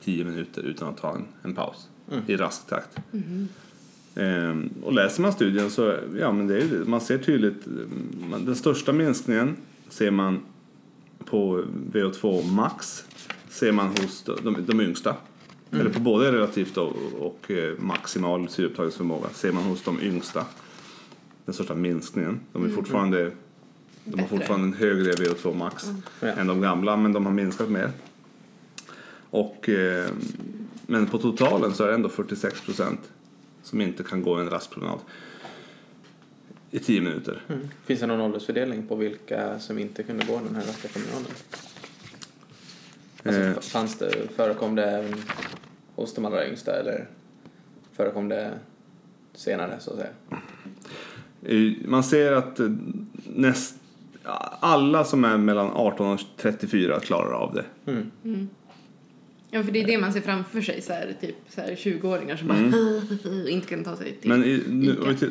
10 0.04 0.24
minuter 0.24 0.62
utan 0.62 0.88
att 0.88 0.96
ta 0.96 1.14
en, 1.14 1.24
en 1.42 1.54
paus 1.54 1.88
i 2.26 2.36
rask 2.36 2.66
takt. 2.66 2.98
Ehm, 4.14 4.70
och 4.82 4.92
läser 4.92 5.22
man 5.22 5.32
studien 5.32 5.70
så 5.70 5.96
ja, 6.18 6.32
men 6.32 6.46
det 6.46 6.62
är 6.62 6.68
det. 6.68 6.84
man 6.84 7.00
ser 7.00 7.18
tydligt 7.18 7.66
mm, 7.66 7.88
man, 8.30 8.44
den 8.44 8.56
största 8.56 8.92
minskningen 8.92 9.56
ser 9.88 10.10
man 10.10 10.40
på 11.24 11.64
VO2 11.92 12.52
max 12.52 13.04
ser 13.48 13.72
man 13.72 13.88
hos 13.88 14.22
de, 14.22 14.36
de, 14.44 14.66
de 14.66 14.80
yngsta. 14.80 15.16
Eller 15.70 15.90
på 15.90 16.00
både 16.00 16.32
relativt 16.32 16.76
och, 16.76 16.96
och 17.18 17.50
eh, 17.50 17.78
maximal 17.78 18.48
syreupptagningsförmåga 18.48 19.28
ser 19.28 19.52
man 19.52 19.62
hos 19.62 19.82
de 19.82 20.00
yngsta 20.02 20.44
den 21.44 21.54
största 21.54 21.74
minskningen. 21.74 22.40
De 22.52 22.64
är 22.64 22.68
fortfarande 22.68 23.32
de 24.04 24.20
har 24.20 24.26
fortfarande 24.28 24.66
en 24.66 24.74
högre 24.74 25.12
VO2 25.12 25.54
max 25.54 25.84
Ja. 26.20 26.26
än 26.28 26.46
de 26.46 26.60
gamla 26.60 26.96
men 26.96 27.12
de 27.12 27.26
har 27.26 27.32
minskat 27.32 27.68
mer. 27.70 27.90
Och, 29.30 29.68
eh, 29.68 30.10
men 30.86 31.06
på 31.06 31.18
totalen 31.18 31.74
så 31.74 31.84
är 31.84 31.88
det 31.88 31.94
ändå 31.94 32.08
46 32.08 32.60
procent 32.60 33.00
som 33.62 33.80
inte 33.80 34.02
kan 34.02 34.22
gå 34.22 34.34
en 34.34 34.50
rask 34.50 34.70
promenad 34.70 34.98
i 36.70 36.78
10 36.78 37.00
minuter. 37.00 37.42
Mm. 37.48 37.68
Finns 37.84 38.00
det 38.00 38.06
någon 38.06 38.20
åldersfördelning 38.20 38.86
på 38.86 38.96
vilka 38.96 39.58
som 39.58 39.78
inte 39.78 40.02
kunde 40.02 40.24
gå 40.26 40.40
den 40.46 40.54
här 40.56 40.62
raska 40.66 40.88
promenaden? 40.88 41.26
Alltså, 43.24 43.40
Eh. 43.40 43.60
fanns 43.60 43.98
det, 43.98 44.12
förekom 44.36 44.74
det 44.74 44.84
även 44.90 45.14
hos 45.94 46.14
de 46.14 46.24
allra 46.24 46.48
yngsta 46.48 46.80
eller 46.80 47.08
förekom 47.92 48.28
det 48.28 48.50
senare 49.34 49.76
så 49.80 49.90
att 49.90 49.96
säga? 49.98 50.12
Man 51.86 52.04
ser 52.04 52.32
att 52.32 52.60
eh, 52.60 52.70
näst, 53.34 53.76
alla 54.60 55.04
som 55.04 55.24
är 55.24 55.38
mellan 55.38 55.70
18 55.70 56.06
och 56.06 56.20
34 56.36 57.00
klarar 57.00 57.32
av 57.32 57.54
det. 57.54 57.64
Mm. 57.90 58.48
Ja, 59.50 59.62
för 59.62 59.72
det 59.72 59.80
är 59.80 59.86
det 59.86 59.98
man 59.98 60.12
ser 60.12 60.20
framför 60.20 60.60
sig, 60.60 60.82
så 60.82 60.92
här, 60.92 61.16
typ 61.20 61.36
så 61.48 61.60
här 61.60 61.68
20-åringar 61.74 62.36
som 62.36 62.48
bara 62.48 63.48
inte 63.50 63.68
kan 63.68 63.84
ta 63.84 63.96
sig 63.96 64.12
till 64.20 64.30
Men 64.30 64.44
i, 64.44 64.62
nu, 64.68 64.96
vi 65.20 65.28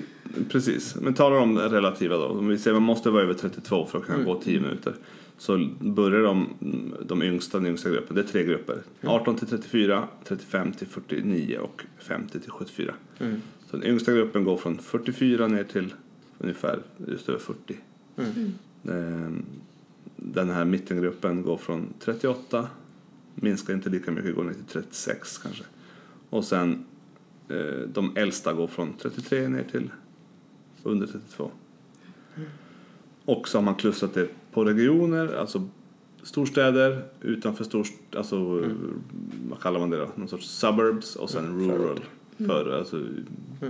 precis, 0.50 0.96
men 0.96 1.14
talar 1.14 1.38
om 1.38 1.56
det 1.56 1.70
relativa 1.70 2.18
då. 2.18 2.26
Om 2.26 2.48
vi 2.48 2.58
säger 2.58 2.74
man 2.74 2.84
måste 2.84 3.10
vara 3.10 3.24
över 3.24 3.34
32 3.34 3.86
för 3.86 4.00
att 4.00 4.06
kunna 4.06 4.24
gå 4.24 4.42
10 4.42 4.60
minuter. 4.60 4.94
Så 5.38 5.70
börjar 5.80 6.22
de, 6.22 6.50
de 7.06 7.24
yngsta, 7.24 7.58
den 7.58 7.68
yngsta 7.68 7.90
gruppen, 7.90 8.16
det 8.16 8.22
är 8.22 8.26
tre 8.26 8.44
grupper. 8.44 8.82
18 9.04 9.36
till 9.36 9.48
34, 9.48 10.08
35 10.24 10.72
till 10.72 10.88
49 10.88 11.58
och 11.58 11.84
50 12.00 12.40
till 12.40 12.52
74. 12.52 12.94
Mm. 13.20 13.42
Så 13.70 13.78
den 13.78 13.90
yngsta 13.90 14.12
gruppen 14.12 14.44
går 14.44 14.58
från 14.58 14.78
44 14.78 15.48
ner 15.48 15.64
till 15.64 15.94
ungefär 16.38 16.80
just 17.08 17.30
över 17.30 17.40
40. 17.40 17.76
Mm. 18.84 19.24
Ehm, 19.26 19.46
Den 20.16 20.50
här 20.50 20.66
mittengruppen 20.66 21.44
går 21.44 21.58
från 21.58 21.94
38, 22.00 22.68
minskar 23.36 23.74
inte 23.74 23.90
lika 23.90 24.12
mycket, 24.12 24.36
går 24.36 24.44
ner 24.44 24.54
till 24.54 24.64
36 24.64 25.38
kanske. 25.38 25.64
Och 26.30 26.46
sen 26.46 26.86
eh, 27.50 27.88
de 27.94 28.18
äldsta 28.18 28.54
går 28.54 28.68
från 28.68 28.94
33 28.94 29.48
ner 29.48 29.64
till 29.72 29.92
under 30.84 31.08
32. 31.08 31.52
Och 33.26 33.48
så 33.48 33.58
har 33.58 33.64
man 33.64 33.76
klustrat 33.76 34.14
det 34.14 34.30
på 34.52 34.64
regioner, 34.64 35.36
alltså 35.36 35.68
storstäder, 36.24 37.04
utanför 37.22 37.64
storst, 37.64 37.94
alltså 38.16 38.66
vad 39.50 39.60
kallar 39.62 39.80
man 39.80 39.90
det 39.90 39.98
då? 39.98 40.10
Någon 40.16 40.28
sorts 40.28 40.48
suburbs 40.48 41.16
och 41.16 41.30
sen 41.30 41.70
rural, 41.70 42.00
för, 42.38 42.78
alltså 42.78 43.06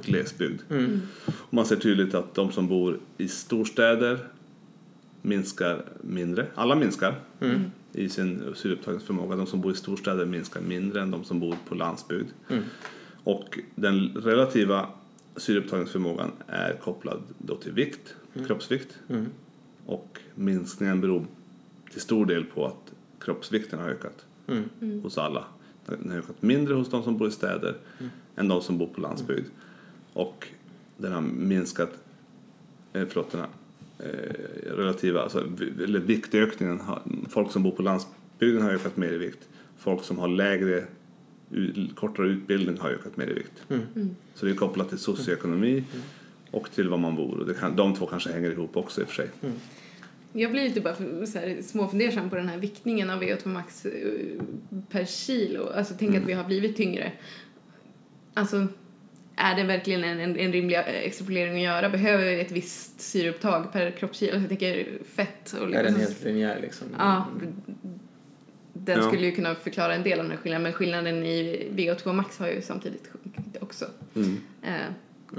glesbygd. 0.06 0.62
Mm. 0.70 1.02
Och 1.26 1.54
man 1.54 1.66
ser 1.66 1.76
tydligt 1.76 2.14
att 2.14 2.36
de 2.36 2.52
som 2.52 2.68
bor 2.68 3.00
i 3.18 3.28
storstäder 3.28 4.20
minskar 5.26 5.86
mindre. 6.02 6.48
Alla 6.56 6.76
minskar 6.76 7.16
Mm. 7.40 7.62
i 7.94 8.10
sin 8.10 8.44
syreupptagningsförmåga. 8.56 9.36
De 9.36 9.48
som 9.48 9.62
bor 9.62 9.72
i 9.72 9.76
storstäder 9.76 10.26
minskar 10.26 10.62
mindre 10.62 11.02
än 11.02 11.12
de 11.12 11.24
som 11.24 11.40
bor 11.40 11.56
på 11.68 11.76
landsbygd. 11.76 12.28
Mm. 12.50 12.64
Och 13.24 13.60
den 13.76 14.08
relativa 14.10 14.88
syreupptagningsförmågan 15.36 16.32
är 16.48 16.74
kopplad 16.74 17.22
då 17.38 17.56
till 17.56 17.72
vikt, 17.72 18.16
kroppsvikt. 18.48 19.00
Mm. 19.10 19.26
Och 19.86 20.20
minskningen 20.36 21.02
beror 21.02 21.26
till 21.92 22.02
stor 22.02 22.26
del 22.26 22.44
på 22.46 22.66
att 22.66 22.94
kroppsvikten 23.20 23.80
har 23.80 23.90
ökat 23.90 24.26
Mm. 24.48 25.02
hos 25.04 25.18
alla. 25.18 25.46
Den 25.86 26.10
har 26.12 26.18
ökat 26.18 26.42
mindre 26.42 26.74
hos 26.74 26.90
de 26.90 27.04
som 27.04 27.18
bor 27.18 27.28
i 27.28 27.32
städer 27.32 27.76
än 28.36 28.48
de 28.48 28.62
som 28.62 28.78
bor 28.78 28.88
på 28.88 29.02
landsbygd. 29.02 29.46
Och 30.14 30.48
den 30.98 31.14
har 31.14 31.22
minskat, 31.22 31.90
eh, 32.94 33.06
förlåt, 33.10 33.32
den 33.32 33.42
eh, 33.42 33.48
relativa, 34.64 35.22
alltså, 35.22 35.40
eller 35.84 36.00
viktökningen, 36.00 36.80
har, 36.80 37.02
folk 37.30 37.52
som 37.52 37.64
bor 37.64 37.72
på 37.72 37.82
landsbygden 37.82 38.62
har 38.62 38.72
ökat 38.72 38.98
mer 38.98 39.14
i 39.14 39.18
vikt. 39.18 39.50
Folk 39.78 40.04
som 40.04 40.20
har 40.20 40.28
lägre, 40.28 40.84
kortare 41.96 42.28
utbildning 42.28 42.78
har 42.80 42.90
ökat 42.90 43.18
mer 43.18 43.28
i 43.28 43.34
vikt. 43.34 43.64
Mm. 43.70 44.16
Så 44.34 44.46
det 44.46 44.52
är 44.52 44.56
kopplat 44.56 44.90
till 44.90 44.98
socioekonomi 44.98 45.84
och 46.52 46.72
till 46.72 46.90
var 46.90 46.98
man 46.98 47.16
bor. 47.16 47.38
Och 47.40 47.46
det 47.46 47.54
kan, 47.54 47.76
de 47.76 47.96
två 47.96 48.06
kanske 48.06 48.32
hänger 48.32 48.52
ihop 48.52 48.78
också 48.78 49.02
i 49.02 49.04
och 49.04 49.08
för 49.08 49.16
sig. 49.16 49.30
Jag 50.34 50.52
blir 50.52 50.64
lite 50.64 50.82
bara 50.82 50.96
för- 50.96 51.26
så 51.26 51.40
här, 51.40 51.62
småfundersam 51.62 52.30
på 52.30 52.36
den 52.36 52.48
här 52.50 52.58
viktningen 52.58 53.10
av 53.10 53.22
VO2 53.24 53.48
max 53.48 53.86
eh, 53.86 53.92
per 54.90 55.06
kilo. 55.06 55.70
Alltså 55.76 55.94
tänk 56.00 56.16
att 56.16 56.24
vi 56.24 56.34
har 56.34 56.44
blivit 56.44 56.78
tyngre. 56.78 57.12
Alltså, 58.34 58.68
är 59.36 59.56
det 59.56 59.64
verkligen 59.64 60.04
en, 60.04 60.20
en, 60.20 60.40
en 60.40 60.52
rimlig 60.52 60.78
eh, 60.78 60.84
extrapolering 60.88 61.56
att 61.56 61.62
göra? 61.62 61.90
Behöver 61.90 62.26
vi 62.26 62.42
ett 62.42 62.52
visst 62.52 63.02
syreupptag 63.02 63.72
per 63.74 63.92
kroppskilo? 63.92 64.38
Jag 64.40 64.48
tänker 64.50 64.88
fett 65.16 65.54
och 65.54 65.64
Är 65.64 65.68
liksom... 65.68 65.84
den 65.86 65.96
helt 65.96 66.24
linjär 66.24 66.60
liksom? 66.62 66.88
Ja. 66.98 67.28
den 68.74 69.00
Ja. 69.00 69.08
skulle 69.08 69.26
ju 69.26 69.32
kunna 69.32 69.56
förklara 69.56 69.96
en 69.96 70.04
del 70.04 70.20
av 70.20 70.26
den 70.26 70.32
här 70.32 70.38
skillnaden, 70.38 70.64
men 70.64 70.74
skillnaden 70.74 71.24
i 71.26 71.68
VO2 71.72 72.14
max 72.14 72.38
har 72.40 72.48
ju 72.48 72.62
samtidigt 72.62 73.10
sjunkit 73.12 73.64
också. 73.64 73.86
Mm. 74.16 74.42
Eh, 74.64 74.72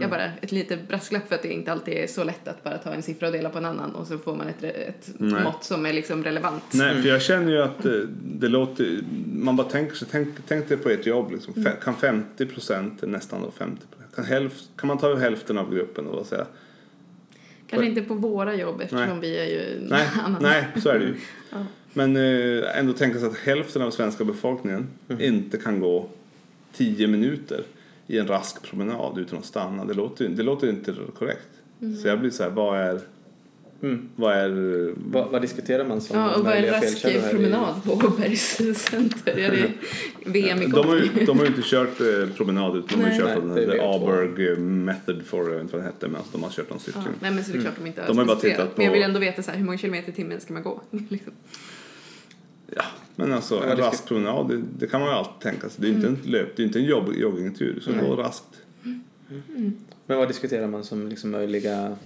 jag 0.00 0.10
bara, 0.10 0.24
ett 0.40 0.52
litet 0.52 0.88
brasklapp 0.88 1.28
för 1.28 1.34
att 1.34 1.42
det 1.42 1.52
inte 1.52 1.72
alltid 1.72 1.94
är 1.94 2.06
så 2.06 2.24
lätt 2.24 2.48
att 2.48 2.64
bara 2.64 2.78
ta 2.78 2.92
en 2.94 3.02
siffra 3.02 3.26
och 3.26 3.32
dela 3.32 3.50
på 3.50 3.58
en 3.58 3.64
annan 3.64 3.94
och 3.94 4.06
så 4.06 4.18
får 4.18 4.36
man 4.36 4.48
ett, 4.48 4.64
ett 4.64 5.10
Nej. 5.18 5.44
mått 5.44 5.64
som 5.64 5.86
är 5.86 5.92
liksom 5.92 6.24
relevant. 6.24 6.62
Nej, 6.72 7.02
för 7.02 7.08
jag 7.08 7.22
känner 7.22 7.52
ju 7.52 7.62
att 7.62 7.86
eh, 7.86 7.92
det 8.24 8.48
låter... 8.48 9.00
Man 9.34 9.56
bara 9.56 9.68
tänker 9.68 9.96
sig, 9.96 10.08
tänk, 10.10 10.28
tänk 10.48 10.68
dig 10.68 10.76
på 10.76 10.88
ett 10.90 11.06
jobb 11.06 11.32
liksom. 11.32 11.54
Mm. 11.56 11.72
Kan 11.82 11.96
50 11.96 12.46
procent, 12.46 13.02
nästan 13.02 13.42
då 13.42 13.50
50 13.50 13.82
kan, 14.14 14.24
hälft, 14.24 14.70
kan 14.76 14.88
man 14.88 14.98
ta 14.98 15.14
hälften 15.16 15.58
av 15.58 15.74
gruppen 15.74 16.06
och 16.06 16.26
säga 16.26 16.46
Kanske 17.66 17.86
inte 17.88 18.02
på 18.02 18.14
våra 18.14 18.54
jobb 18.54 18.80
eftersom 18.80 19.08
Nej. 19.08 19.18
vi 19.20 19.38
är 19.38 19.44
ju 19.44 19.88
nej, 19.88 20.08
annan. 20.24 20.42
nej, 20.42 20.68
så 20.82 20.88
är 20.88 20.98
det 20.98 21.04
ju. 21.04 21.14
Ja. 21.50 21.66
Men 21.92 22.16
eh, 22.16 22.78
ändå 22.78 22.92
tänka 22.92 23.18
sig 23.18 23.28
att 23.28 23.36
hälften 23.38 23.82
av 23.82 23.90
svenska 23.90 24.24
befolkningen 24.24 24.86
Mm. 25.08 25.22
inte 25.22 25.58
kan 25.58 25.80
gå 25.80 26.08
10 26.72 27.08
minuter 27.08 27.62
i 28.06 28.18
en 28.18 28.26
rask 28.26 28.62
promenad 28.62 29.18
utan 29.18 29.38
att 29.38 29.44
stanna. 29.44 29.84
Det 29.84 29.94
låter, 29.94 30.24
ju- 30.24 30.34
det 30.34 30.42
låter 30.42 30.68
inte 30.68 30.94
korrekt. 31.18 31.48
Mm. 31.82 31.96
Så 31.96 32.08
jag 32.08 32.20
blir 32.20 32.30
så 32.30 32.42
här, 32.42 32.50
vad 32.50 32.78
är... 32.80 33.00
Mm. 33.82 34.08
Vad 34.16 34.34
är... 34.36 34.50
Vad, 34.96 35.30
vad 35.30 35.42
diskuterar 35.42 35.84
man 35.88 36.00
som 36.00 36.18
Ja, 36.18 36.34
och 36.34 36.44
vad 36.44 36.52
är 36.52 36.56
en 36.56 36.62
möjliga 36.62 36.76
rask 36.80 36.98
felkällor 36.98 37.20
här 37.22 37.28
i- 37.28 37.32
promenad 37.32 37.84
på 37.84 37.92
Åbergs 37.92 38.58
center? 38.78 39.38
Är 39.38 39.50
det 39.50 39.70
VM 40.30 40.62
i 40.62 40.66
De 40.66 40.86
har, 40.88 40.96
ju, 40.96 41.24
de 41.26 41.38
har 41.38 41.44
ju 41.44 41.50
inte 41.50 41.62
kört 41.64 42.00
eh, 42.00 42.28
promenad 42.36 42.76
utan 42.76 42.98
de 42.98 43.04
har 43.04 43.12
ju 43.12 43.18
kört 43.18 43.44
Nej, 43.44 43.66
den 43.66 43.80
här. 43.80 43.96
Aberg 43.96 44.48
eh, 44.52 44.58
method 44.58 45.22
for, 45.26 45.38
jag 45.44 45.50
vet 45.50 45.60
inte 45.60 45.76
vad 45.76 45.82
det 45.84 45.86
hette, 45.86 46.06
men 46.08 46.16
alltså 46.16 46.32
de 46.32 46.42
har 46.42 46.50
kört 46.50 46.70
någon 46.70 46.78
Ja, 46.78 46.92
cykling. 46.92 47.14
nej 47.20 47.30
men 47.30 47.44
så 47.44 47.52
det 47.52 47.58
är 47.58 47.62
klart 47.62 47.74
de 47.78 47.86
inte 47.86 48.00
har 48.00 48.08
De 48.08 48.18
har 48.18 48.24
bara 48.24 48.36
tittat 48.36 48.76
Men 48.76 48.84
jag 48.84 48.92
på- 48.92 48.94
vill 48.94 49.02
ändå 49.02 49.18
veta 49.20 49.42
så 49.42 49.50
här, 49.50 49.58
hur 49.58 49.64
många 49.64 49.78
kilometer 49.78 50.08
i 50.12 50.14
timmen 50.14 50.40
ska 50.40 50.52
man 50.54 50.62
gå? 50.62 50.80
liksom. 51.08 51.32
Ja, 52.76 52.84
men 53.16 53.32
alltså 53.32 53.54
Ja, 53.54 53.62
en 53.62 53.68
det 53.68 53.76
ska- 53.76 53.86
rask 53.86 54.06
promenad, 54.06 54.48
det, 54.48 54.62
det 54.78 54.86
kan 54.86 55.00
man 55.00 55.10
ju 55.10 55.14
alltid 55.16 55.40
tänka 55.40 55.68
sig. 55.68 55.80
Det 55.80 55.86
är 55.86 55.90
ju 55.90 55.96
inte 55.96 56.08
en 56.08 56.18
löp, 56.32 56.56
det 56.56 56.62
är 56.62 56.66
inte 56.66 56.78
en 56.78 56.84
jobb, 56.84 57.12
joggingtur, 57.16 57.80
så 57.80 57.92
gå 57.92 58.16
raskt. 58.16 58.44
Men 60.06 60.18
vad 60.18 60.28
diskuterar 60.28 60.66
man 60.66 60.84
som 60.84 61.08
liksom 61.08 61.30
möjliga... 61.30 61.96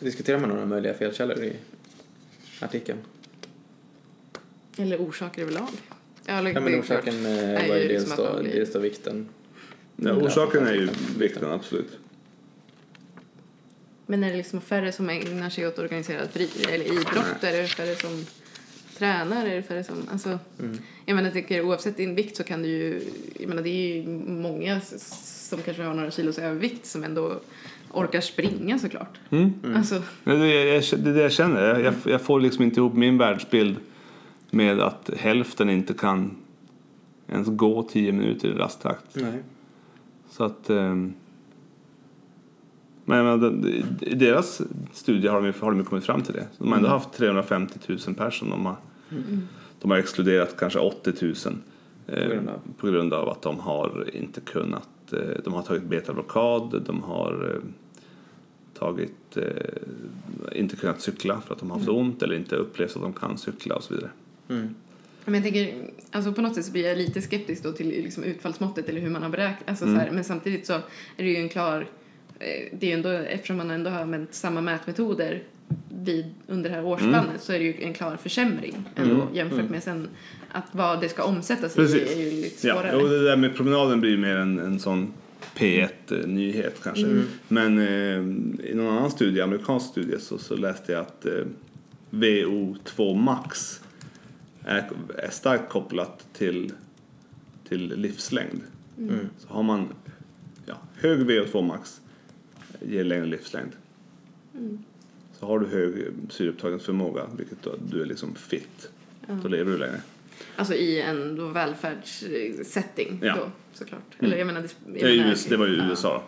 Diskuterar 0.00 0.38
man 0.38 0.48
några 0.48 0.66
möjliga 0.66 0.94
felkällor 0.94 1.38
i 1.44 1.52
artikeln? 2.60 2.98
Eller 4.76 4.96
orsaker 4.98 5.42
överlag. 5.42 5.68
Ja, 6.26 6.42
men 6.42 6.68
är 6.68 6.80
orsaken 6.80 7.26
är 7.26 7.62
eh, 7.62 7.68
var 7.68 7.76
ju 7.76 7.88
liksom 7.88 8.08
dels 8.08 8.16
då, 8.16 8.42
blir- 8.42 8.52
dels 8.52 8.72
då 8.72 8.78
vikten. 8.78 9.28
Ja, 9.96 10.10
Mm. 10.10 10.22
orsaken 10.26 10.66
är 10.66 10.74
ju 10.74 10.88
vikten, 11.18 11.50
absolut. 11.50 11.98
Men 14.06 14.24
är 14.24 14.30
det 14.30 14.36
liksom 14.36 14.60
färre 14.60 14.92
som 14.92 15.10
ägnar 15.10 15.50
sig 15.50 15.66
åt 15.68 15.78
organiserad 15.78 16.30
fri, 16.30 16.48
eller 16.68 16.84
idrott? 16.84 17.42
Är 17.44 17.52
det 17.62 17.66
färre 17.68 17.94
som 17.96 18.24
tränar? 18.98 19.46
Är 19.46 19.56
det 19.56 19.62
färre 19.62 19.84
som... 19.84 19.96
Alltså, 20.12 20.38
Mm. 20.58 20.78
jag 21.06 21.14
menar, 21.14 21.26
jag 21.28 21.32
tycker, 21.34 21.62
oavsett 21.64 21.96
din 21.96 22.14
vikt 22.14 22.36
så 22.36 22.44
kan 22.44 22.62
du 22.62 22.68
ju... 22.68 23.02
Jag 23.40 23.48
menar, 23.48 23.62
det 23.62 23.68
är 23.68 23.96
ju 23.96 24.08
många 24.28 24.80
som 24.80 25.58
kanske 25.64 25.82
har 25.82 25.94
några 25.94 26.10
kilos 26.10 26.38
övervikt 26.38 26.86
som 26.86 27.04
ändå 27.04 27.40
orkar 27.92 28.20
springa 28.20 28.78
såklart. 28.78 29.18
Mm. 29.30 29.52
Alltså, 29.76 30.02
Det 30.24 30.30
är 30.30 30.38
det 30.38 30.64
jag, 30.74 31.00
det 31.04 31.10
är 31.10 31.14
det 31.14 31.22
jag 31.22 31.32
känner. 31.32 31.62
Jag, 31.62 31.80
jag, 31.82 31.94
jag 32.04 32.20
får 32.20 32.40
liksom 32.40 32.64
inte 32.64 32.80
ihop 32.80 32.94
min 32.94 33.18
världsbild 33.18 33.76
med 34.50 34.80
att 34.80 35.10
hälften 35.16 35.70
inte 35.70 35.94
kan 35.94 36.36
ens 37.28 37.48
gå 37.48 37.82
10 37.82 38.12
minuter 38.12 38.48
i 38.48 38.52
rasttakt. 38.52 39.04
Nej. 39.14 39.42
Så 40.30 40.44
att... 40.44 40.70
ehm, 40.70 41.14
men 43.04 43.24
menar, 43.24 43.68
i 44.00 44.14
deras 44.14 44.62
studie 44.92 45.28
har 45.28 45.36
de, 45.40 45.46
ju- 45.46 45.52
har 45.60 45.72
de 45.72 45.84
kommit 45.84 46.04
fram 46.04 46.22
till 46.22 46.34
det. 46.34 46.46
De 46.58 46.68
har 46.68 46.76
ändå 46.76 46.88
haft 46.88 47.12
350 47.12 47.78
000 48.06 48.14
personer. 48.16 48.50
De 48.50 48.66
har, 48.66 48.76
de 49.80 49.90
har 49.90 49.98
exkluderat 49.98 50.56
kanske 50.58 50.78
80 50.78 51.12
000 51.20 51.34
eh, 52.06 52.28
grund 52.28 52.50
på 52.78 52.86
grund 52.86 53.12
av 53.14 53.28
att 53.28 53.42
de 53.42 53.58
har 53.60 54.10
inte 54.12 54.40
kunnat... 54.40 54.88
Eh, 55.12 55.18
de 55.44 55.52
har 55.52 55.62
tagit 55.62 55.82
betablockad, 55.84 56.82
de 56.86 57.02
har 57.02 57.50
eh, 57.54 57.68
tagit... 58.78 59.36
Eh, 59.36 59.42
inte 60.60 60.76
kunnat 60.76 61.00
cykla 61.00 61.40
för 61.40 61.54
att 61.54 61.60
de 61.60 61.70
har 61.70 61.78
haft 61.78 61.88
ont 61.90 62.22
eller 62.22 62.34
inte 62.36 62.56
upplevt 62.56 62.96
att 62.96 63.02
de 63.02 63.12
kan 63.12 63.38
cykla 63.38 63.74
och 63.76 63.82
så 63.82 63.94
vidare. 63.94 64.10
Mm. 64.48 64.74
Men 65.24 65.34
jag 65.34 65.42
tänker, 65.42 65.74
alltså 66.10 66.32
på 66.32 66.42
något 66.42 66.54
sätt 66.54 66.64
så 66.64 66.72
blir 66.72 66.88
jag 66.88 66.98
lite 66.98 67.22
skeptisk 67.22 67.62
då 67.62 67.72
till 67.72 67.88
liksom 67.88 68.24
utfallsmåttet 68.24 68.88
eller 68.88 69.00
hur 69.00 69.10
man 69.10 69.22
har 69.22 69.30
beräknat. 69.30 69.68
Alltså 69.68 69.84
Mm. 69.84 70.14
men 70.14 70.24
samtidigt 70.24 70.66
så 70.66 70.72
är 70.72 70.82
det 71.16 71.28
ju 71.28 71.36
en 71.36 71.48
klar, 71.48 71.86
det 72.72 72.86
är 72.86 72.86
ju 72.86 72.92
ändå, 72.92 73.08
eftersom 73.08 73.56
man 73.56 73.70
ändå 73.70 73.90
har 73.90 74.00
använt 74.00 74.34
samma 74.34 74.60
mätmetoder 74.60 75.42
vid, 75.88 76.26
under 76.46 76.70
det 76.70 76.76
här 76.76 76.84
årsspannet 76.84 77.24
Mm. 77.28 77.38
så 77.40 77.52
är 77.52 77.58
det 77.58 77.64
ju 77.64 77.82
en 77.82 77.94
klar 77.94 78.16
försämring 78.16 78.84
ändå 78.96 79.28
jämfört 79.32 79.70
med 79.70 79.82
sen 79.82 80.08
att 80.52 80.64
vad 80.72 81.00
det 81.00 81.08
ska 81.08 81.22
omsättas 81.24 81.72
i 81.72 81.76
Precis. 81.76 82.10
är 82.16 82.20
ju 82.20 82.30
lite 82.30 82.66
Ja, 82.68 82.74
svårare. 82.74 82.96
och 82.96 83.08
det 83.08 83.24
där 83.24 83.36
med 83.36 83.56
promenaden 83.56 84.00
blir 84.00 84.10
ju 84.10 84.16
mer 84.18 84.36
en, 84.36 84.58
en 84.58 84.78
sån 84.80 85.12
P1-nyhet 85.56 86.80
kanske. 86.82 87.22
Men 87.48 87.78
eh, 87.78 88.66
i 88.70 88.74
någon 88.74 88.96
annan 88.98 89.10
studie, 89.10 89.40
amerikansk 89.40 89.86
studie, 89.90 90.18
så, 90.20 90.38
så 90.38 90.56
läste 90.56 90.92
jag 90.92 91.00
att 91.00 91.26
eh, 91.26 91.32
VO2 92.10 93.16
max 93.16 93.80
är, 94.64 94.90
är 95.18 95.30
starkt 95.30 95.68
kopplat 95.68 96.26
till, 96.32 96.72
till 97.68 97.92
livslängd. 97.96 98.60
Mm. 98.98 99.18
Så 99.38 99.48
har 99.54 99.62
man 99.62 99.88
ja, 100.66 100.74
hög 101.00 101.18
VO2 101.30 101.62
max 101.62 102.00
ger 102.88 103.04
längre 103.04 103.26
livslängd. 103.26 103.72
Så 105.40 105.46
har 105.46 105.58
du 105.58 105.66
hög 105.66 106.06
syreupptagningsförmåga, 106.30 107.26
vilket 107.36 107.62
då, 107.62 107.74
du 107.90 108.02
är 108.02 108.06
liksom 108.06 108.34
fit, 108.34 108.88
då 109.42 109.48
lever 109.48 109.72
du 109.72 109.78
längre. 109.78 110.00
Alltså 110.56 110.74
i 110.74 111.00
en 111.00 111.36
då 111.36 111.46
välfärdssetting 111.48 113.18
Ja. 113.22 113.34
då 113.36 113.50
såklart. 113.72 114.02
Eller 114.18 114.36
jag 114.36 114.46
menar, 114.46 114.60
det, 114.62 114.68
jag 115.00 115.16
menar- 115.16 115.30
US, 115.32 115.44
det 115.46 115.56
var 115.56 115.66
ju 115.66 115.76
ja. 115.76 115.88
USA. 115.90 116.22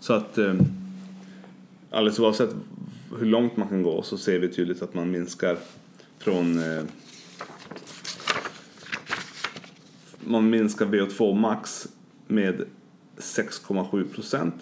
Så 0.00 0.12
att 0.12 0.38
eh, 0.38 0.54
alldeles 1.90 2.18
oavsett 2.18 2.50
hur 3.18 3.26
långt 3.26 3.56
man 3.56 3.68
kan 3.68 3.82
gå 3.82 4.02
så 4.02 4.18
ser 4.18 4.38
vi 4.38 4.48
tydligt 4.48 4.82
att 4.82 4.94
man 4.94 5.10
minskar 5.10 5.56
från 6.18 6.58
eh, 6.58 6.82
man 10.24 10.50
minskar 10.50 10.86
VO2 10.86 11.34
max 11.40 11.88
med 12.26 12.64
6,7 13.16 14.04
procent 14.14 14.54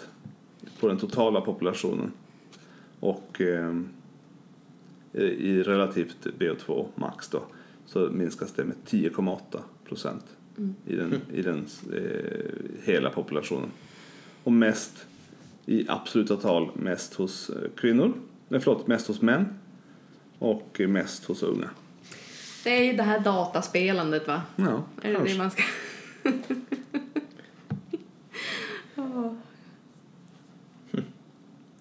på 0.81 0.89
den 0.89 0.99
totala 0.99 1.41
populationen 1.41 2.13
och 3.01 3.41
eh, 3.41 3.75
i 5.23 5.63
relativt 5.63 6.27
VO2 6.39 6.87
max 6.95 7.29
då 7.29 7.43
så 7.87 7.99
minskas 7.99 8.53
det 8.53 8.65
med 8.65 8.77
10,8 8.87 9.61
procent 9.85 10.25
i 10.87 10.97
den, 10.97 11.21
i 11.33 11.43
den 11.43 11.67
eh, 11.93 12.85
hela 12.85 13.11
populationen. 13.11 13.71
Och 14.45 14.53
mest 14.53 15.07
i 15.67 15.87
absoluta 15.89 16.37
tal 16.37 16.71
mest 16.75 17.15
hos 17.15 17.51
eh, 17.51 17.71
kvinnor, 17.77 18.13
nej 18.49 18.61
förlåt, 18.61 18.87
mest 18.87 19.07
hos 19.07 19.23
män 19.23 19.49
och 20.39 20.81
mest 20.89 21.25
hos 21.25 21.43
unga. 21.43 21.71
Det 22.65 22.71
är 22.79 22.85
ju 22.85 22.93
det 22.93 23.03
här 23.03 23.21
dataspelandet 23.21 24.27
va? 24.27 24.43
Ja, 24.57 24.85
Är 25.03 25.09
det 25.09 25.15
kanske. 25.15 25.33
det 25.33 25.39
man 25.39 25.51
ska... 25.51 25.63
Ja. 28.95 29.35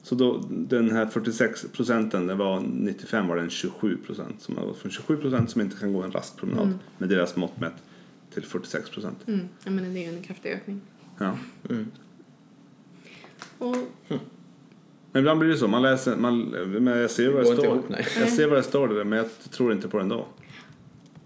Så 0.08 0.16
då, 0.16 0.44
den 0.50 0.92
här 0.92 1.06
46 1.06 1.66
procenten, 1.74 2.28
det 2.28 2.36
var 2.36 2.60
95 2.60 3.28
var 3.28 3.36
den 3.36 3.50
27 3.50 3.98
procent. 3.98 4.42
Som 4.42 4.58
har 4.58 4.66
gått 4.66 4.78
från 4.78 4.92
27 4.92 5.18
procent 5.18 5.52
som 5.52 5.62
inte 5.62 5.78
kan 5.78 5.94
gå 5.94 6.04
en 6.04 6.12
rask 6.12 6.38
promenad 6.38 6.80
med 6.98 7.10
deras 7.10 7.36
mått 7.36 7.60
mätt 7.60 7.74
till 8.34 8.44
46 8.44 8.90
procent. 8.90 9.28
Mm. 9.28 9.48
Jag 9.64 9.74
menar, 9.74 9.90
det 9.90 10.00
är 10.00 10.12
ju 10.12 10.18
en 10.18 10.24
kraftig 10.24 10.52
ökning. 10.52 10.82
Ja. 11.18 11.38
Mm. 11.70 11.92
Och 13.58 13.76
Men 15.12 15.20
ibland 15.20 15.40
blir 15.40 15.50
det 15.50 15.58
så, 15.58 15.68
man 15.68 15.82
läser, 15.82 16.16
man, 16.16 16.42
men 16.68 16.98
jag 16.98 17.12
ser 17.12 17.30
vad 17.30 17.42
det 17.42 17.54
står. 17.54 17.66
ihop. 17.66 17.86
Jag 18.20 18.30
ser 18.30 18.48
vad 18.48 18.60
det 18.60 18.64
står 18.64 18.88
där 18.88 19.04
men 19.04 19.18
jag 19.18 19.28
tror 19.52 19.72
inte 19.72 19.88
på 19.88 19.98
det 19.98 20.04
ändå. 20.04 20.28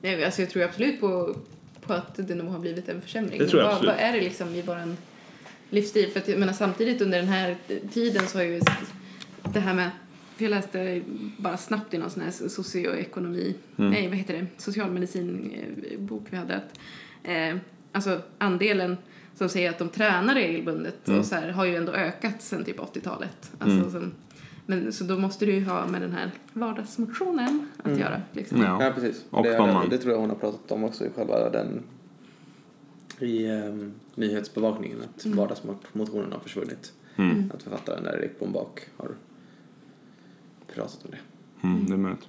nej, 0.01 0.25
alltså, 0.25 0.41
jag 0.41 0.49
tror 0.49 0.63
absolut 0.63 0.99
på, 0.99 1.35
på 1.81 1.93
att 1.93 2.27
det 2.27 2.35
nog 2.35 2.47
har 2.47 2.59
blivit 2.59 2.89
en 2.89 3.01
försämring. 3.01 3.39
Det 3.39 3.47
tror 3.47 3.61
jag 3.61 3.67
vad, 3.67 3.75
absolut. 3.75 3.95
vad 3.95 4.03
är 4.03 4.13
det 4.13 4.21
liksom 4.21 4.47
i 4.47 4.61
vår 4.61 4.95
livsstil? 5.71 6.09
För 6.11 6.19
att, 6.19 6.27
jag 6.27 6.39
menar, 6.39 6.53
samtidigt 6.53 7.01
under 7.01 7.17
den 7.17 7.27
här 7.27 7.55
tiden 7.93 8.27
så 8.27 8.37
har 8.37 8.43
ju 8.45 8.61
det 9.53 9.59
här 9.59 9.73
med 9.73 9.89
för 10.35 10.43
jag 10.45 10.49
läste 10.49 11.01
bara 11.37 11.57
snabbt 11.57 11.93
i 11.93 11.97
någon 11.97 12.09
sån 12.09 12.23
här 12.23 12.31
socioekonomi, 12.49 13.55
Mm. 13.77 13.91
nej 13.91 14.07
vad 14.07 14.17
heter 14.17 14.33
det, 14.33 14.45
socialmedicin-bok 14.57 16.23
vi 16.29 16.37
hade. 16.37 16.55
Att, 16.55 16.79
eh, 17.23 17.55
alltså 17.91 18.21
andelen 18.37 18.97
som 19.35 19.49
säger 19.49 19.69
att 19.69 19.79
de 19.79 19.89
tränar 19.89 20.35
regelbundet 20.35 21.07
Mm. 21.07 21.19
och 21.19 21.25
så 21.25 21.35
här, 21.35 21.49
har 21.49 21.65
ju 21.65 21.75
ändå 21.75 21.91
ökat 21.91 22.41
sen 22.41 22.63
typ 22.63 22.79
80-talet. 22.79 23.51
Alltså, 23.59 23.91
som, 23.91 24.11
men, 24.65 24.93
så 24.93 25.03
då 25.03 25.17
måste 25.17 25.45
du 25.45 25.53
ju 25.53 25.63
ha 25.65 25.87
med 25.87 26.01
den 26.01 26.11
här 26.11 26.31
vardagsmotionen 26.53 27.67
att 27.83 27.97
göra. 27.99 28.21
Liksom. 28.33 28.61
Ja. 28.61 28.83
Ja, 28.83 28.91
precis. 28.95 29.25
Och 29.29 29.43
det, 29.43 29.57
man- 29.57 29.89
det 29.89 29.97
tror 29.97 30.13
jag 30.13 30.19
hon 30.19 30.29
har 30.29 30.37
pratat 30.37 30.71
om 30.71 30.83
också 30.83 31.05
i 31.05 31.09
själva 31.15 31.49
den 31.49 31.83
i 33.23 33.51
um, 33.51 33.93
nyhetsbevakningen 34.15 34.97
att 35.01 35.25
vardagsmotionen 35.25 36.31
har 36.31 36.39
försvunnit. 36.39 36.93
Mm. 37.15 37.51
Att 37.53 37.63
författaren 37.63 38.03
där 38.03 38.19
Erik 38.19 38.39
Bombak 38.39 38.79
har 38.97 39.09
pratat 40.75 41.05
om 41.05 41.11
det. 41.11 41.67
Mm, 41.67 41.85
det 41.85 41.93
är 41.93 41.97
möjligt. 41.97 42.27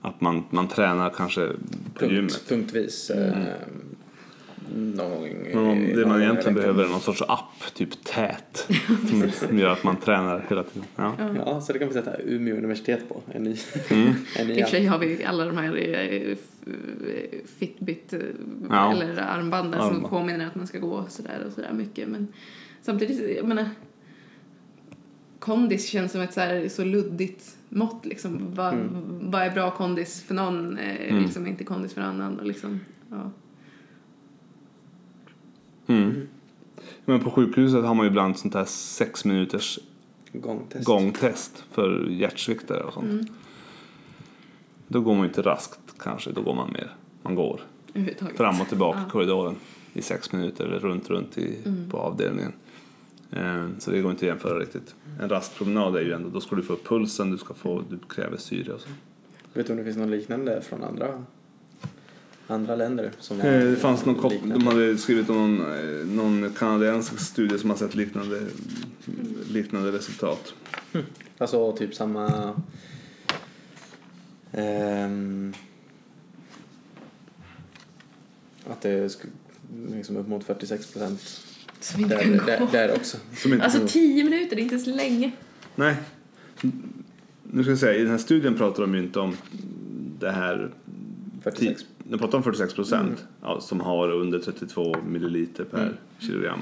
Att 0.00 0.20
man, 0.20 0.44
man 0.50 0.68
tränar 0.68 1.10
kanske 1.10 1.48
på 1.94 2.00
Punkt, 2.00 2.12
gymmet. 2.12 2.48
punktvis. 2.48 3.10
Eh, 3.10 3.54
någon 4.74 5.08
gång. 5.08 5.46
i- 5.46 5.54
Men 5.54 5.66
om, 5.66 5.84
det 5.86 5.96
någon 6.00 6.08
man 6.08 6.22
egentligen 6.22 6.54
behöver 6.54 6.84
är 6.84 6.88
någon 6.88 7.00
sorts 7.00 7.22
app, 7.22 7.74
typ 7.74 8.04
tät, 8.04 8.68
som- 9.10 9.30
som 9.48 9.58
gör 9.58 9.68
att 9.70 9.84
man 9.84 9.96
tränar 9.96 10.44
hela 10.48 10.62
tiden. 10.62 10.88
Ja. 10.96 11.14
Ja, 11.46 11.60
så 11.60 11.72
det 11.72 11.78
kan 11.78 11.88
vi 11.88 11.94
sätta 11.94 12.16
Umeå 12.22 12.56
universitet 12.56 13.08
på. 13.08 13.22
En 13.32 13.42
ny, 13.42 13.56
Mm. 13.90 14.12
en 14.38 14.46
ny 14.46 14.54
I 14.54 14.62
och 14.62 14.68
för 14.68 14.70
sig 14.76 14.86
har 14.86 14.98
vi 14.98 15.24
alla 15.24 15.44
de 15.44 15.56
här 15.56 15.76
eh, 15.76 16.36
Fitbit 17.58 18.12
eh, 18.12 18.20
Ja. 18.70 18.92
eller 18.92 19.16
armbanden 19.22 19.80
som 19.80 19.88
Armband. 19.90 20.10
påminner 20.10 20.46
att 20.46 20.54
man 20.54 20.66
ska 20.66 20.78
gå 20.78 21.04
sådär 21.08 21.44
och 21.46 21.52
sådär 21.52 21.72
mycket. 21.72 22.08
Men 22.08 22.28
samtidigt, 22.82 23.36
jag 23.36 23.44
menar, 23.48 23.68
kondis 25.38 25.88
känns 25.88 26.12
som 26.12 26.20
ett 26.20 26.32
så, 26.32 26.40
här, 26.40 26.68
så 26.68 26.84
luddigt 26.84 27.56
mått. 27.68 28.06
Liksom. 28.06 28.54
Vad, 28.54 28.74
vad 29.22 29.42
är 29.42 29.50
bra 29.50 29.70
kondis 29.70 30.22
för 30.22 30.34
någon, 30.34 30.78
eh, 30.78 31.08
Mm. 31.10 31.22
liksom 31.22 31.46
inte 31.46 31.64
kondis 31.64 31.94
för 31.94 32.00
annan. 32.00 32.38
Och 32.38 32.46
liksom, 32.46 32.80
ja. 33.10 33.30
Mm. 35.86 36.28
Men 37.06 37.20
på 37.20 37.30
sjukhuset 37.30 37.84
har 37.84 37.94
man 37.94 38.04
ju 38.06 38.10
ibland 38.10 38.38
sånt 38.38 38.54
här 38.54 38.64
sex 38.64 39.24
minuters 39.24 39.78
Gångtest. 40.32 40.84
gångtest 40.84 41.64
för 41.70 42.06
hjärtsviktare 42.10 42.82
och 42.82 42.92
sånt. 42.92 43.06
Mm. 43.10 43.26
Då 44.88 45.00
går 45.00 45.12
man 45.12 45.22
ju 45.22 45.28
inte 45.28 45.42
raskt 45.42 45.80
kanske, 45.98 46.30
då 46.32 46.42
går 46.42 46.54
man 46.54 46.72
mer. 46.72 46.90
Man 47.22 47.34
går 47.34 47.60
fram 48.36 48.60
och 48.60 48.68
tillbaka 48.68 48.98
i 48.98 49.02
Ja. 49.02 49.10
korridoren 49.10 49.56
i 49.92 50.02
sex 50.02 50.32
minuter 50.32 50.64
eller 50.64 50.78
runt, 50.78 51.10
runt 51.10 51.38
i, 51.38 51.58
Mm. 51.64 51.90
på 51.90 51.98
avdelningen. 51.98 52.52
Eh, 53.30 53.66
Så 53.78 53.90
det 53.90 54.00
går 54.00 54.10
inte 54.10 54.24
att 54.24 54.28
jämföra 54.28 54.58
riktigt. 54.58 54.94
En 55.20 55.28
rask 55.28 55.54
promenad 55.54 55.96
är 55.96 56.00
ju 56.00 56.12
ändå, 56.12 56.28
då 56.28 56.40
ska 56.40 56.56
du 56.56 56.62
få 56.62 56.72
upp 56.72 56.88
pulsen, 56.88 57.30
du 57.30 57.38
ska 57.38 57.54
få, 57.54 57.82
du 57.90 57.98
kräver 58.08 58.36
syre 58.36 58.72
och 58.72 58.80
så. 58.80 58.88
Vet 59.54 59.66
du 59.66 59.72
om 59.72 59.78
det 59.78 59.84
finns 59.84 59.96
något 59.96 60.08
liknande 60.08 60.60
från 60.62 60.84
andra, 60.84 61.22
andra 62.46 62.76
länder? 62.76 63.10
Som 63.18 63.40
har 63.40 63.48
Eh, 63.48 63.64
Det 63.70 63.76
fanns 63.76 64.04
någon 64.04 64.14
kop- 64.14 64.42
de 64.44 64.66
hade 64.66 64.98
skrivit 64.98 65.30
om 65.30 65.36
någon, 65.56 65.60
eh, 66.00 66.06
någon 66.06 66.50
kanadensisk 66.58 67.20
studie 67.20 67.58
som 67.58 67.70
har 67.70 67.76
sett 67.76 67.94
liknande, 67.94 68.42
liknande 69.50 69.92
resultat. 69.92 70.54
Alltså 71.38 71.72
typ 71.76 71.94
samma... 71.94 72.54
ehm, 74.52 75.52
att 78.70 78.80
det 78.80 78.90
är 78.90 79.10
liksom 79.96 80.16
upp 80.16 80.28
mot 80.28 80.44
46 80.44 80.92
procent 80.92 81.20
Som 81.80 82.00
inte 82.02 82.14
där, 82.16 82.22
kan 82.22 82.32
gå. 82.38 82.44
där, 82.44 82.66
där 82.72 82.94
också. 82.96 83.16
Som 83.36 83.52
inte, 83.52 83.64
Alltså 83.64 83.88
tio 83.88 84.24
minuter, 84.24 84.56
det 84.56 84.62
är 84.62 84.64
inte 84.64 84.78
så 84.78 84.90
länge. 84.90 85.30
Nej. 85.74 85.96
Nu 87.42 87.62
ska 87.62 87.70
jag 87.70 87.78
säga, 87.78 87.94
i 87.94 88.02
den 88.02 88.10
här 88.10 88.18
studien 88.18 88.54
pratar 88.54 88.82
de 88.82 88.94
ju 88.94 89.00
inte 89.02 89.20
om 89.20 89.36
det 90.18 90.30
här 90.30 90.70
46. 91.42 91.84
De 92.10 92.18
pratar 92.18 92.38
om 92.38 92.44
46 92.44 92.74
procent 92.74 93.26
ja, 93.42 93.60
som 93.60 93.80
har 93.80 94.08
under 94.10 94.38
32 94.38 94.96
milliliter 95.06 95.64
per 95.64 95.92
kilogram. 96.18 96.58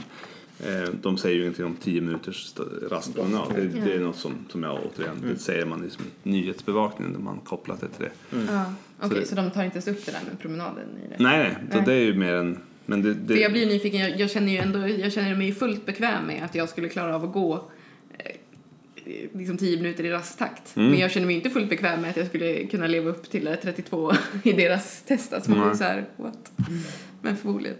Eh, 0.67 0.89
de 1.03 1.17
säger 1.17 1.37
ju 1.37 1.43
ingenting 1.43 1.65
om 1.65 1.77
10 1.77 2.01
minuters 2.01 2.45
st- 2.47 2.63
rask 2.91 3.15
promenad. 3.15 3.43
Det, 3.55 3.81
det 3.85 3.93
är 3.95 4.01
något 4.01 4.17
som, 4.17 4.33
som 4.49 4.63
jag 4.63 4.79
återigen, 4.87 5.17
det 5.33 5.39
säger 5.39 5.67
man 5.67 5.83
liksom 5.83 6.05
i 6.23 6.29
nyhetsbevakningen 6.31 7.13
när 7.13 7.21
man 7.21 7.39
kopplat 7.39 7.81
det 7.81 7.89
till 7.89 8.05
det. 8.05 8.37
Ja. 8.53 8.65
Okej, 9.01 9.21
det- 9.21 9.27
så 9.27 9.35
de 9.35 9.51
tar 9.51 9.65
inte 9.65 9.75
ens 9.77 9.89
upp 9.89 10.07
det 10.07 10.13
där 10.13 10.21
med 10.31 10.39
promenaden 10.41 10.85
i 11.05 11.09
det? 11.09 11.23
Nej, 11.23 11.39
nej, 11.39 11.57
så 11.71 11.77
Nej. 11.77 11.87
det 11.87 11.93
är 11.93 12.01
ju 12.05 12.15
mer 12.15 12.35
en... 12.35 12.59
Men 12.87 13.03
det, 13.03 13.15
det, 13.15 13.35
För 13.35 13.41
jag 13.43 13.53
blir 13.53 13.67
nyfiken, 13.67 14.01
jag, 14.01 14.21
jag 14.21 14.31
känner 14.31 14.53
ju 14.53 14.59
ändå, 14.59 14.89
jag 14.89 15.13
känner 15.13 15.37
mig 15.37 15.47
ju 15.47 15.55
fullt 15.55 15.87
bekväm 15.87 16.27
med 16.27 16.45
att 16.45 16.55
jag 16.55 16.69
skulle 16.69 16.89
klara 16.89 17.15
av 17.17 17.25
att 17.25 17.33
gå 17.33 17.71
liksom 19.33 19.59
10 19.59 19.77
minuter 19.77 20.05
i 20.05 20.11
rasttakt. 20.11 20.77
Mm. 20.77 20.91
Men 20.91 20.99
jag 21.01 21.11
känner 21.11 21.27
mig 21.27 21.37
inte 21.37 21.51
fullt 21.51 21.69
bekväm 21.71 22.01
med 22.01 22.11
att 22.11 22.17
jag 22.17 22.27
skulle 22.27 22.67
kunna 22.67 22.87
leva 22.87 23.11
upp 23.11 23.31
till 23.31 23.47
eh, 23.47 23.55
32 23.63 24.13
i 24.43 24.53
deras 24.53 25.03
test. 25.03 25.33
Alltså 25.33 25.51
man 25.51 25.69
Nej. 25.69 25.77
så 25.77 25.85
här, 25.85 26.05
what? 26.17 26.53
Men 27.23 27.37
förmodligen. 27.37 27.77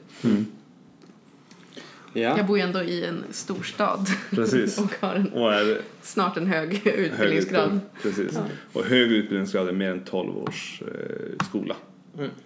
Ja. 2.17 2.37
Jag 2.37 2.47
bor 2.47 2.59
ju 2.59 2.65
ändå 2.65 2.83
i 2.83 3.05
en 3.05 3.25
storstad 3.31 4.07
Precis. 4.31 4.79
och 4.85 4.95
har 5.01 5.15
en, 5.15 5.29
Och 5.29 5.55
är 5.55 5.79
snart 6.03 6.37
en 6.37 6.47
hög 6.47 6.75
utbildningsgrad. 6.87 7.65
utbildning. 7.65 7.81
Precis. 8.03 8.39
Och 8.73 8.85
högre 8.85 9.15
utbildningsgrad 9.17 9.69
är 9.69 9.73
mer 9.73 9.91
än 9.91 10.05
12 10.05 10.39
års 10.39 10.83
eh, 10.83 11.47
skola. 11.47 11.77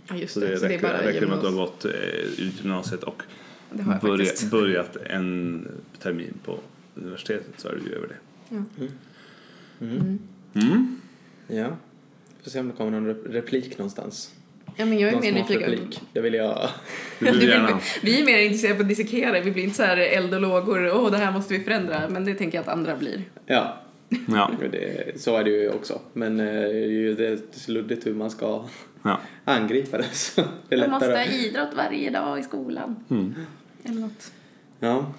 Ja, 0.08 0.16
just 0.16 0.34
Så 0.34 0.40
det. 0.40 0.46
det 0.46 0.56
så 0.58 0.62
det 0.62 0.66
är 0.66 0.68
räcker, 0.78 0.88
bara 0.88 1.06
räcker 1.06 1.26
med 1.26 1.34
att 1.36 1.40
du 1.40 1.46
har 1.48 1.54
gått 1.54 1.84
eh, 1.84 1.90
ut 2.38 2.54
gymnasiet 2.60 3.02
och 3.02 3.22
Det 3.72 3.82
har 3.82 3.92
jag 3.92 4.00
börja, 4.02 4.24
faktiskt. 4.24 4.50
börjat 4.50 4.96
en 4.96 5.68
termin 6.02 6.34
på 6.44 6.58
universitetet 6.94 7.54
så 7.56 7.68
är 7.68 7.76
du 7.84 7.90
ju 7.90 7.96
över 7.96 8.08
det. 8.08 8.16
Ja. 8.48 8.62
Mm. 9.80 10.18
Mm. 10.54 11.00
ja. 11.46 11.66
Får 12.42 12.50
se 12.50 12.60
om 12.60 12.68
det 12.68 12.74
kommer 12.74 12.90
någon 12.90 13.06
rep- 13.10 13.28
replik 13.32 13.78
någonstans. 13.78 14.34
ja, 14.76 14.84
men 14.86 14.98
jag 14.98 15.12
är 15.12 15.20
mer 15.20 15.32
nyfiken. 15.32 15.70
replik. 15.70 16.00
Det 16.12 16.20
vill 16.20 16.34
jag... 16.34 16.68
Det 17.18 17.26
Ja, 17.26 17.32
vill 17.32 17.42
gärna. 17.48 17.80
vi. 18.02 18.20
är 18.20 18.26
mer 18.26 18.38
intresserade 18.38 18.76
på 18.76 18.82
att 18.82 18.88
dissekera. 18.88 19.40
Vi 19.40 19.50
blir 19.50 19.64
inte 19.64 19.76
så 19.76 19.82
här 19.82 19.96
eld 19.96 20.34
och 20.34 20.40
lågor, 20.40 20.90
åh 20.94 21.10
det 21.10 21.16
här 21.16 21.32
måste 21.32 21.54
vi 21.54 21.64
förändra. 21.64 22.08
Men 22.08 22.24
det 22.24 22.34
tänker 22.34 22.58
jag 22.58 22.62
att 22.62 22.68
andra 22.68 22.96
blir. 22.96 23.22
Ja, 23.46 23.76
Ja. 24.28 24.50
det, 24.72 25.20
så 25.20 25.36
är 25.36 25.44
det 25.44 25.50
ju 25.50 25.70
också. 25.70 26.00
Men 26.12 26.40
eh, 26.40 26.46
det 26.46 26.84
är 26.84 26.86
ju 26.88 27.14
det 27.14 27.38
så 27.54 27.72
luddigt 27.72 28.06
hur 28.06 28.14
man 28.14 28.30
ska 28.30 28.64
ja. 29.02 29.20
angripa 29.44 29.98
det. 29.98 30.04
Så 30.12 30.42
det 30.68 30.74
är 30.74 30.80
Man 30.80 30.90
måste 30.90 31.06
ha 31.10 31.24
idrott 31.24 31.74
varje 31.76 32.10
dag 32.10 32.38
i 32.38 32.42
skolan. 32.42 32.96
Mm. 33.10 33.34
Eller 33.84 34.00
något. 34.00 34.32
Ja. 34.80 35.12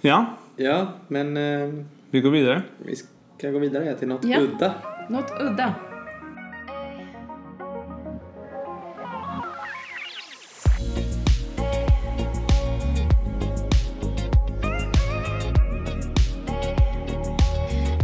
ja, 0.00 0.36
ja, 0.56 0.92
men 1.08 1.36
eh, 1.36 1.84
vi 2.12 2.20
går 2.20 2.30
vidare. 2.30 2.62
vi 2.78 2.96
ska 3.38 3.50
gå 3.50 3.58
vidare 3.58 3.94
till 3.94 4.08
något 4.08 4.24
Ja. 4.24 4.40
udda. 4.40 4.74
Något 5.08 5.30
udda. 5.40 5.74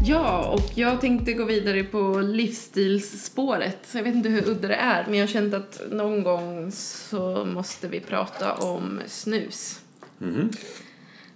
Ja, 0.05 0.45
och 0.53 0.71
jag 0.79 1.01
tänkte 1.01 1.33
gå 1.33 1.45
vidare 1.45 1.85
på 1.85 2.19
livsstilsspåret. 2.19 3.89
Jag 3.95 4.03
vet 4.03 4.15
inte 4.15 4.29
hur 4.29 4.49
udda 4.49 4.69
det 4.69 4.75
är, 4.75 5.07
men 5.09 5.19
jag 5.19 5.29
kände 5.29 5.57
att 5.57 5.81
någon 5.91 6.23
gång 6.23 6.71
så 6.73 7.45
måste 7.45 7.89
vi 7.89 8.01
prata 8.01 8.53
om 8.55 9.01
snus. 9.07 9.81
Mhm. 10.19 10.51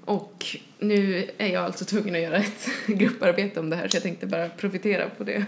Och 0.05 0.47
nu 0.79 1.31
är 1.39 1.49
jag 1.49 1.65
alltså 1.65 1.85
tvungen 1.85 2.15
att 2.15 2.21
göra 2.21 2.37
ett 2.37 2.69
grupparbete 2.87 3.61
om 3.61 3.71
det 3.71 3.77
här 3.77 3.89
så 3.89 3.97
jag 3.97 4.03
tänkte 4.03 4.27
bara 4.27 4.49
profitera 4.49 5.09
på 5.11 5.25
det. 5.25 5.47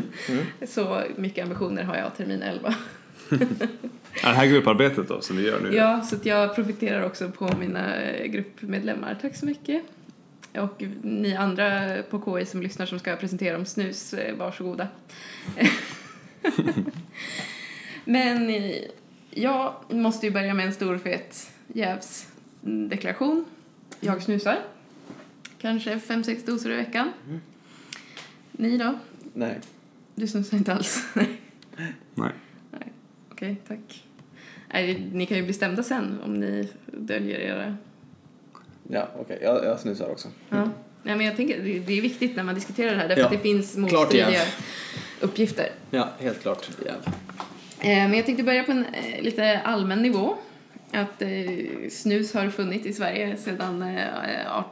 Så 0.68 1.02
mycket 1.16 1.42
ambitioner 1.42 1.82
har 1.82 1.96
jag 1.96 2.16
termin 2.16 2.42
11. 2.42 2.74
Ja, 4.22 4.28
Det 4.28 4.34
här 4.34 4.46
grupparbetet 4.46 5.08
då 5.08 5.20
som 5.20 5.36
vi 5.36 5.46
gör 5.46 5.60
nu. 5.60 5.74
Ja, 5.74 6.02
så 6.02 6.16
jag 6.22 6.54
profiterar 6.54 7.04
också 7.04 7.30
på 7.30 7.50
mina 7.60 7.96
eh, 8.02 8.26
gruppmedlemmar. 8.26 9.18
Tack 9.22 9.36
så 9.36 9.46
mycket. 9.46 9.82
Och 10.58 10.82
ni 11.02 11.36
andra 11.36 11.96
på 12.10 12.38
KI 12.38 12.46
som 12.46 12.62
lyssnar 12.62 12.86
som 12.86 12.98
ska 12.98 13.16
presentera 13.16 13.56
om 13.56 13.66
snus, 13.66 14.14
eh, 14.14 14.36
varsågoda. 14.36 14.88
Men 18.04 18.50
eh, 18.50 18.76
jag 19.30 19.74
måste 19.88 20.26
ju 20.26 20.32
börja 20.32 20.54
med 20.54 20.66
en 20.66 20.72
stor 20.72 20.98
fet 20.98 21.50
jävsdeklaration. 21.66 23.44
Jag 24.00 24.22
snusar. 24.22 24.58
Kanske 25.58 25.98
fem 25.98 26.24
sex 26.24 26.44
doser 26.44 26.70
i 26.70 26.76
veckan. 26.76 27.12
Ni 28.52 28.78
då? 28.78 28.98
Nej. 29.34 29.60
Du 30.14 30.26
snusar 30.26 30.56
inte 30.56 30.72
alls? 30.72 31.04
Nej. 32.14 32.32
Okej, 33.30 33.56
tack. 33.68 34.04
Nej, 34.72 35.08
ni 35.12 35.26
kan 35.26 35.36
ju 35.36 35.42
bli 35.42 35.52
stämda 35.52 35.82
sen 35.82 36.18
om 36.24 36.40
ni 36.40 36.68
döljer 36.86 37.38
era... 37.38 37.76
Ja, 38.88 39.08
okej. 39.18 39.38
Jag, 39.42 39.64
jag 39.64 39.80
snusar 39.80 40.10
också. 40.10 40.28
Ja. 40.48 40.70
Nej, 41.02 41.16
men 41.16 41.26
jag 41.26 41.36
tänker, 41.36 41.62
det, 41.86 41.98
är 41.98 42.02
viktigt 42.02 42.36
när 42.36 42.42
man 42.42 42.54
diskuterar 42.54 42.90
det 42.90 42.96
här 42.96 43.08
därför 43.08 43.22
Ja, 43.22 43.26
att 43.26 43.32
det 43.32 43.38
finns 43.38 43.76
motstridiga 43.76 44.42
uppgifter. 45.20 45.68
Ja, 45.90 46.08
helt 46.18 46.42
klart. 46.42 46.68
Ja. 46.86 46.92
Eh, 47.78 47.88
men 47.88 48.14
jag 48.14 48.26
tänkte 48.26 48.44
börja 48.44 48.64
på 48.64 48.72
en 48.72 48.84
eh, 48.84 49.22
lite 49.22 49.60
allmän 49.60 50.02
nivå. 50.02 50.36
Att 50.92 51.22
eh, 51.22 51.88
snus 51.90 52.34
har 52.34 52.48
funnits 52.48 52.86
i 52.86 52.92
Sverige 52.92 53.36
sedan 53.36 53.82
eh, 53.82 54.06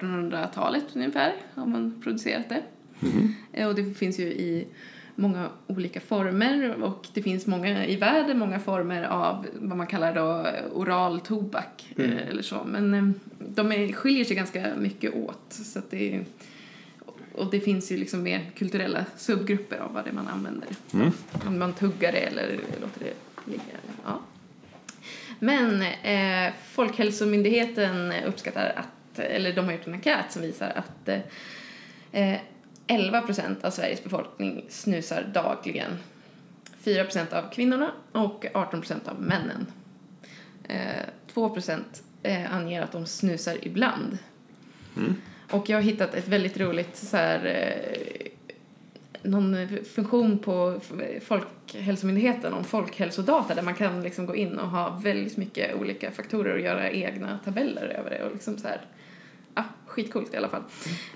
1800-talet 0.01 0.85
ungefär 0.95 1.35
har 1.55 1.67
man 1.67 2.01
producerat 2.03 2.49
det. 2.49 2.63
Eh, 3.53 3.69
och 3.69 3.75
det 3.75 3.95
finns 3.95 4.19
ju 4.19 4.25
i 4.25 4.67
många 5.15 5.49
olika 5.67 6.01
former 6.01 6.83
och 6.83 7.07
det 7.15 7.23
finns 7.23 7.47
många 7.47 7.87
i 7.87 7.97
världen 7.97 8.39
många 8.39 8.61
former 8.61 9.03
av 9.03 9.47
vad 9.55 9.79
man 9.79 9.87
kallar 9.87 10.15
då 10.15 10.47
oral 10.73 11.21
tobak 11.21 11.93
eh, 11.97 12.29
eller 12.29 12.43
så. 12.43 12.65
Men 12.67 12.95
eh, 12.95 13.11
de 13.39 13.73
är, 13.73 13.93
skiljer 13.93 14.25
sig 14.25 14.37
ganska 14.37 14.69
mycket 14.79 15.15
åt 15.15 15.47
så 15.49 15.79
att 15.79 15.91
det 15.91 16.15
är, 16.15 16.25
och 17.33 17.51
det 17.51 17.61
finns 17.61 17.93
ju 17.93 17.97
liksom 17.97 18.23
mer 18.23 18.51
kulturella 18.57 19.05
subgrupper 19.17 19.79
av 19.79 19.93
vad 19.93 20.05
det 20.05 20.11
är 20.11 20.15
man 20.15 20.29
använder. 20.29 20.69
Mm. 20.95 21.11
Om 21.47 21.59
man 21.59 21.73
tuggar 21.73 22.13
det 22.13 22.19
eller 22.19 22.59
låter 22.81 23.01
det 23.01 23.15
ligga. 23.51 23.63
Ja. 24.05 24.21
Men 25.41 25.83
eh, 25.83 26.53
Folkhälsomyndigheten 26.71 28.13
uppskattar 28.27 28.73
att, 28.77 29.19
eller 29.19 29.53
de 29.53 29.65
har 29.65 29.73
gjort 29.73 29.87
en 29.87 29.95
enkät 29.95 30.33
som 30.33 30.43
visar 30.43 30.73
att 30.77 31.09
eh, 32.13 32.41
11 32.87 33.21
procent 33.21 33.65
av 33.65 33.71
Sveriges 33.71 34.05
befolkning 34.05 34.65
snusar 34.69 35.31
dagligen. 35.35 35.99
4% 36.85 37.33
av 37.35 37.51
kvinnorna 37.53 37.91
och 38.13 38.45
18% 38.45 39.09
av 39.09 39.23
männen. 39.23 39.67
Eh, 40.69 41.05
2 41.33 41.57
eh, 42.23 42.55
anger 42.55 42.83
att 42.83 42.93
de 42.93 43.07
snusar 43.07 43.57
ibland. 43.63 44.19
Och 45.51 45.69
jag 45.69 45.77
har 45.77 45.83
hittat 45.83 46.15
ett 46.15 46.29
väldigt 46.29 46.59
roligt 46.59 46.97
så 46.97 47.17
här, 47.17 47.47
eh, 47.47 48.30
någon 49.23 49.69
funktion 49.95 50.39
på 50.39 50.81
Folkhälsomyndigheten 51.23 52.53
om 52.53 52.65
folkhälsodata 52.65 53.55
där 53.55 53.63
man 53.63 53.75
kan 53.75 54.03
liksom 54.03 54.27
gå 54.27 54.37
in 54.37 54.59
och 54.59 54.69
ha 54.69 55.01
väldigt 55.05 55.37
mycket 55.37 55.75
olika 55.75 56.11
faktorer 56.11 56.55
och 56.55 56.61
göra 56.61 56.91
egna 56.91 57.39
tabeller 57.45 57.97
över 57.99 58.11
det 58.11 58.25
och 58.25 58.33
liksom 58.33 58.59
så 58.59 58.69
här, 58.69 58.81
skitcoolt 59.91 60.35
i 60.35 60.37
alla 60.37 60.49
fall. 60.49 60.63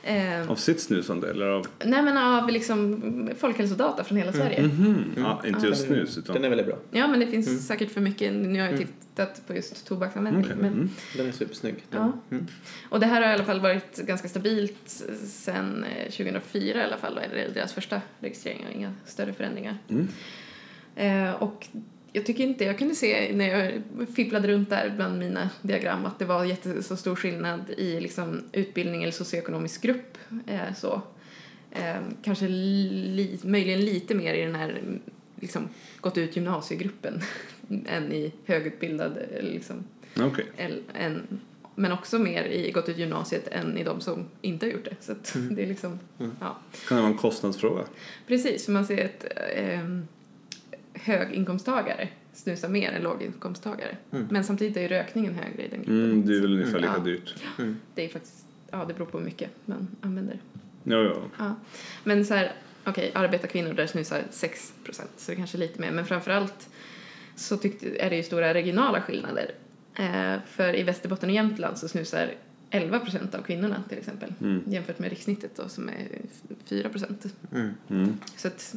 Eh, 0.03 0.51
Av 0.51 0.57
sitt 0.57 0.81
snusande 0.81 1.31
eller 1.31 1.47
av... 1.47 1.67
nej 1.85 2.03
men 2.03 2.17
av 2.19 2.49
liksom 2.51 3.31
folkhälsodata 3.39 4.05
från 4.05 4.19
hela 4.19 4.33
Sverige. 4.33 4.63
Mhm. 4.63 5.05
Ja, 5.17 5.43
inte 5.47 5.67
just 5.67 5.89
Den 5.89 5.93
är- 5.99 6.05
snus 6.05 6.19
utan... 6.19 6.35
Den 6.35 6.45
är 6.45 6.49
väldigt 6.49 6.67
bra. 6.67 6.79
Ja 6.91 7.07
men 7.09 7.21
det 7.21 7.27
finns 7.27 7.67
säkert 7.67 7.91
för 7.91 8.01
mycket, 8.01 8.33
nu 8.33 8.61
har 8.61 8.69
jag 8.69 8.79
tittat 8.79 9.47
på 9.47 9.55
just 9.55 9.87
tobaksanvändning. 9.87 10.45
Okej, 10.45 10.57
Men, 10.61 10.73
mm. 10.73 10.91
Den 11.17 11.27
är 11.29 11.33
supersnygg. 11.33 11.75
Ja. 11.91 12.13
Mm. 12.31 12.47
Och 12.89 13.01
det 13.01 13.07
här 13.07 13.23
har 13.23 13.31
i 13.31 13.35
alla 13.35 13.45
fall 13.45 13.61
varit 13.61 13.97
ganska 13.97 14.29
stabilt 14.29 15.03
eh, 15.49 16.11
2004 16.11 16.81
i 16.81 16.85
alla 16.85 16.97
fall, 16.97 17.19
är 17.19 17.29
det 17.37 17.55
deras 17.55 17.73
första 17.73 18.01
registrering 18.21 18.67
och 18.69 18.73
inga 18.77 18.93
större 19.07 19.33
förändringar. 19.33 19.79
Mm. 19.89 20.09
Eh, 20.97 21.35
och 21.43 21.67
jag 22.17 22.27
tycker 22.27 22.45
inte, 22.45 22.65
jag 22.65 22.79
kunde 22.79 22.95
se 22.95 23.33
när 23.33 23.49
jag 23.49 23.83
fipplade 24.15 24.49
runt 24.49 24.71
där 24.71 24.93
bland 24.97 25.19
mina 25.19 25.51
diagram 25.63 26.07
att 26.07 26.19
det 26.19 26.25
var 26.25 26.45
jätte, 26.45 26.83
så 26.83 26.97
stor 26.97 27.17
skillnad 27.17 27.71
i 27.71 28.01
liksom 28.01 28.43
utbildning 28.53 29.03
eller 29.03 29.13
socioekonomisk 29.13 29.83
grupp. 29.83 30.19
Eh, 30.47 30.75
så. 30.77 31.03
Eh, 31.73 31.97
kanske 32.23 32.49
li, 32.49 33.39
möjligen 33.43 33.81
lite 33.81 34.15
mer 34.15 34.35
i 34.35 34.45
den 34.45 34.55
här 34.55 34.81
liksom, 35.41 35.69
gått 36.01 36.19
ut 36.19 36.37
gymnasiegruppen 36.37 37.21
än 37.87 38.13
i 38.13 38.33
högutbildad 38.45 39.17
eller 39.17 39.51
liksom, 39.53 39.85
Okej. 40.21 40.47
el- 40.57 40.83
än, 40.95 41.41
men 41.75 41.93
också 41.93 42.19
mer 42.19 42.45
i 42.45 42.71
gått 42.71 42.89
ut 42.89 42.99
gymnasiet 42.99 43.49
än 43.49 43.79
i 43.79 43.85
de 43.85 44.01
som 44.01 44.27
inte 44.41 44.67
har 44.67 44.73
gjort 44.73 44.85
det. 44.85 44.97
Så 45.01 45.13
att 45.13 45.37
det 45.51 45.63
är 45.63 45.67
liksom, 45.67 45.99
ja. 46.19 46.59
Kan 46.89 46.97
det 46.97 47.03
vara 47.03 47.13
en 47.13 47.19
kostnadsfråga? 47.19 47.83
Precis, 48.27 48.65
för 48.65 48.73
man 48.73 48.87
ser 48.87 49.05
att 49.05 49.27
ehm, 49.57 50.09
höginkomsttagare 51.05 52.09
snusar 52.33 52.69
mer 52.69 52.93
än 52.93 53.03
låginkomsttagare. 53.03 53.97
Men 54.11 54.45
samtidigt 54.45 54.77
är 54.77 54.81
ju 54.81 54.89
rökningen 54.89 55.35
högre 55.35 55.63
i 55.65 55.69
den 55.69 55.79
gruppen. 55.79 56.05
Mm, 56.05 56.27
det 56.27 56.37
är 56.37 56.41
väl 56.41 56.53
ungefär 56.53 56.79
lika 56.79 56.95
Ja. 56.99 57.05
dyrt. 57.05 57.35
Det 57.95 58.05
är 58.05 58.09
faktiskt, 58.09 58.47
ja 58.71 58.85
det 58.89 58.95
beror 58.95 59.07
på 59.07 59.19
hur 59.19 59.25
mycket 59.25 59.51
man 59.65 59.89
använder. 60.01 60.41
Ja, 60.85 60.97
ja. 61.03 61.23
Ja. 61.39 61.55
Men 62.05 62.25
så 62.25 62.35
här, 62.35 62.53
okej, 62.85 63.11
arbetarkvinnor 63.15 63.73
där 63.73 63.87
snusar 63.87 64.23
6 64.31 64.73
procent, 64.85 65.11
så 65.17 65.31
det 65.31 65.35
är 65.35 65.37
kanske 65.37 65.59
lite 65.59 65.81
mer. 65.81 65.91
Men 65.91 66.07
framförallt 66.07 66.69
så 67.37 67.57
tyckte, 67.57 67.97
är 67.99 68.11
det 68.11 68.17
ju 68.17 68.23
stora 68.23 68.55
regionala 68.55 69.01
skillnader. 69.03 69.51
Eh, 69.95 70.35
för 70.47 70.77
i 70.77 70.83
Västerbotten 70.83 71.29
och 71.29 71.35
Jämtland 71.35 71.79
så 71.79 71.89
snusar 71.89 72.31
11 72.71 72.99
procent 72.99 73.35
av 73.35 73.43
kvinnorna 73.43 73.83
till 73.89 73.99
exempel. 73.99 74.33
Jämfört 74.67 74.99
med 74.99 75.11
rikssnittet 75.11 75.57
då 75.57 75.69
som 75.69 75.89
är 75.89 76.09
4 76.65 76.89
procent. 76.89 77.27
Mm. 77.89 78.15
Så 78.37 78.49
att 78.49 78.75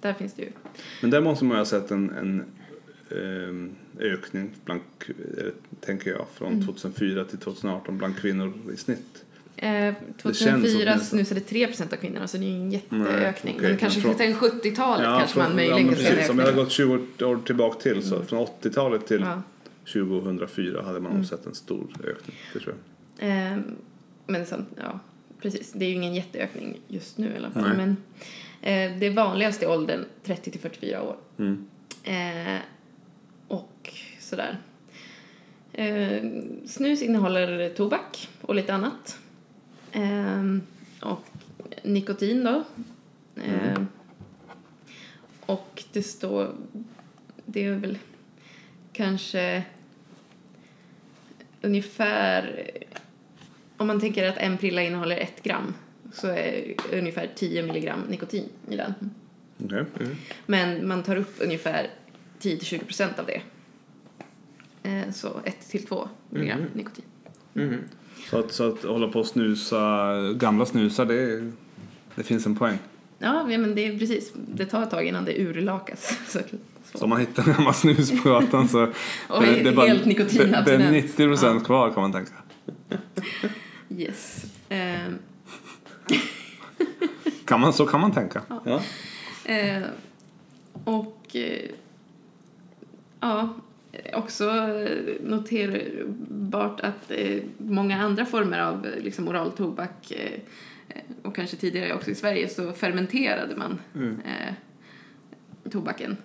där 0.00 0.12
finns 0.14 0.32
det 0.34 0.42
ju. 0.42 0.50
Men 1.02 1.10
där 1.10 1.20
måste 1.20 1.44
man 1.44 1.54
ju 1.56 1.58
ha 1.60 1.64
sett 1.66 1.90
en, 1.90 2.10
en 2.10 2.44
ehm, 3.10 3.70
ökning 4.00 4.50
bland, 4.64 4.80
tänker 5.80 6.10
jag, 6.10 6.26
från 6.34 6.52
Mm. 6.52 6.66
2004 6.66 7.24
till 7.24 7.38
2018 7.38 7.98
bland 7.98 8.16
kvinnor 8.18 8.52
i 8.74 8.76
snitt. 8.76 9.24
Eh, 9.56 9.70
känns 9.70 10.22
2004 10.22 10.60
åtminstone. 10.62 10.98
snusade 11.00 11.40
3 11.40 11.66
procent 11.66 11.92
av 11.92 11.96
kvinnorna 11.96 12.28
så 12.28 12.36
det 12.36 12.44
är 12.44 12.48
ju 12.48 12.54
en 12.56 12.72
jätteökning. 12.72 13.54
okej, 13.56 13.68
men 13.68 13.78
kanske 13.78 14.00
från- 14.00 14.14
sen 14.18 14.34
70-talet 14.34 15.04
kanske 15.06 15.38
man 15.38 15.54
möjligen 15.56 15.78
kan 15.78 15.88
en 15.88 15.94
precis. 15.94 16.30
Om 16.30 16.38
jag 16.38 16.46
har 16.46 16.52
gått 16.52 16.70
20 16.72 17.24
år 17.24 17.40
tillbaka 17.46 17.80
till 17.80 18.02
så 18.02 18.22
från 18.22 18.38
80-talet 18.38 19.06
till 19.06 19.20
Ja. 19.20 19.42
2004 19.92 20.82
hade 20.82 20.90
Mm. 20.90 21.02
man 21.02 21.12
nog 21.12 21.26
sett 21.26 21.46
en 21.46 21.54
stor 21.54 21.86
ökning. 22.00 22.36
Det 22.52 22.58
tror 22.60 22.74
jag. 23.18 23.28
Eh, 23.52 23.58
men 24.26 24.46
sen, 24.46 24.66
ja, 24.76 25.00
precis. 25.42 25.72
Det 25.72 25.84
är 25.84 25.88
ju 25.88 25.94
ingen 25.94 26.14
jätteökning 26.14 26.80
just 26.88 27.18
nu 27.18 27.32
i 27.34 27.36
alla 27.36 27.50
fall. 27.50 27.62
Nej. 27.68 27.76
Men 27.76 27.96
eh, 28.62 28.92
det 28.98 29.10
vanligaste 29.10 29.64
är 29.64 29.70
åldern 29.70 30.04
30 30.24 30.50
till 30.50 30.60
44 30.60 31.02
år. 31.02 31.16
Mm. 31.38 31.68
Eh, 32.02 32.60
och 33.48 33.92
sådär. 34.20 34.56
Eh, 35.72 36.22
snus 36.66 37.02
innehåller 37.02 37.68
tobak 37.74 38.28
och 38.40 38.54
lite 38.54 38.74
annat. 38.74 39.18
Eh, 39.92 40.42
och 41.00 41.24
nikotin 41.82 42.44
då. 42.44 42.64
Eh, 43.42 43.82
Och 45.46 45.84
det 45.92 46.02
står... 46.02 46.54
Det 47.44 47.64
är 47.64 47.72
väl 47.72 47.98
kanske 48.92 49.62
ungefär... 51.62 52.70
Om 53.76 53.86
man 53.86 54.00
tänker 54.00 54.28
att 54.28 54.36
en 54.36 54.58
prilla 54.58 54.82
innehåller 54.82 55.16
ett 55.16 55.42
gram 55.42 55.74
så 56.12 56.26
är 56.28 56.74
ungefär 56.92 57.30
10 57.34 57.62
milligram 57.62 58.00
nikotin 58.08 58.48
i 58.70 58.76
den. 58.76 58.94
Okej. 59.64 59.84
Men 60.46 60.88
man 60.88 61.02
tar 61.02 61.16
upp 61.16 61.34
ungefär 61.38 61.86
10-20 62.40 62.84
procent 62.84 63.18
av 63.18 63.26
det. 63.26 63.40
Eh, 64.82 65.10
Så 65.12 65.40
1-2 65.44 66.08
milligram 66.30 66.60
nikotin. 66.72 67.04
Mhm. 67.52 67.76
Så, 68.30 68.38
att, 68.38 68.52
så 68.52 68.68
att 68.72 68.82
hålla 68.82 69.08
på 69.08 69.18
och 69.20 69.26
snusa 69.26 70.14
gamla 70.32 70.66
snusar, 70.66 71.06
det, 71.06 71.50
det 72.14 72.22
finns 72.22 72.46
en 72.46 72.56
poäng. 72.56 72.78
Ja, 73.18 73.44
men 73.46 73.74
det 73.74 73.86
är 73.86 73.98
precis. 73.98 74.32
Det 74.34 74.66
tar 74.66 74.82
ett 74.82 74.90
tag 74.90 75.04
innan 75.06 75.24
det 75.24 75.38
urlakas. 75.42 76.18
Så, 76.28 76.38
Så 76.94 77.04
om 77.04 77.10
man 77.10 77.20
hittar 77.20 77.48
en 77.48 77.54
gammal 77.54 77.74
snus 77.74 78.22
på 78.22 78.28
gatan 78.28 78.68
så 78.68 78.82
Och 79.28 79.44
är 79.44 79.86
helt 79.88 80.04
nikotinabstinent. 80.06 80.66
det, 80.66 80.76
det 80.76 80.84
är 80.84 80.90
90 80.92 81.26
procent 81.26 81.60
Ja. 81.60 81.66
kvar 81.66 81.90
kan 81.90 82.00
man 82.02 82.12
tänka. 82.12 82.32
Yes. 83.98 84.44
Eh, 84.68 84.98
Kan 87.44 87.60
man, 87.60 87.72
så 87.72 87.86
kan 87.86 88.00
man 88.00 88.12
tänka. 88.12 88.42
Ja. 88.64 88.80
Eh, 89.44 89.82
och 90.84 91.36
eh, 91.36 91.70
ja, 93.20 93.48
också 94.14 94.44
noterbart 95.20 96.80
att 96.80 97.10
eh, 97.10 97.42
många 97.58 98.02
andra 98.02 98.24
former 98.24 98.58
av 98.58 98.86
eh, 98.86 99.02
liksom 99.02 99.28
oral 99.28 99.52
tobak 99.52 100.10
eh, 100.10 100.40
och 101.22 101.36
kanske 101.36 101.56
tidigare 101.56 101.94
också 101.94 102.10
i 102.10 102.14
Sverige 102.14 102.48
så 102.48 102.72
fermenterade 102.72 103.56
man 103.56 103.78
eh, 104.24 104.54
tobaken. 105.70 106.16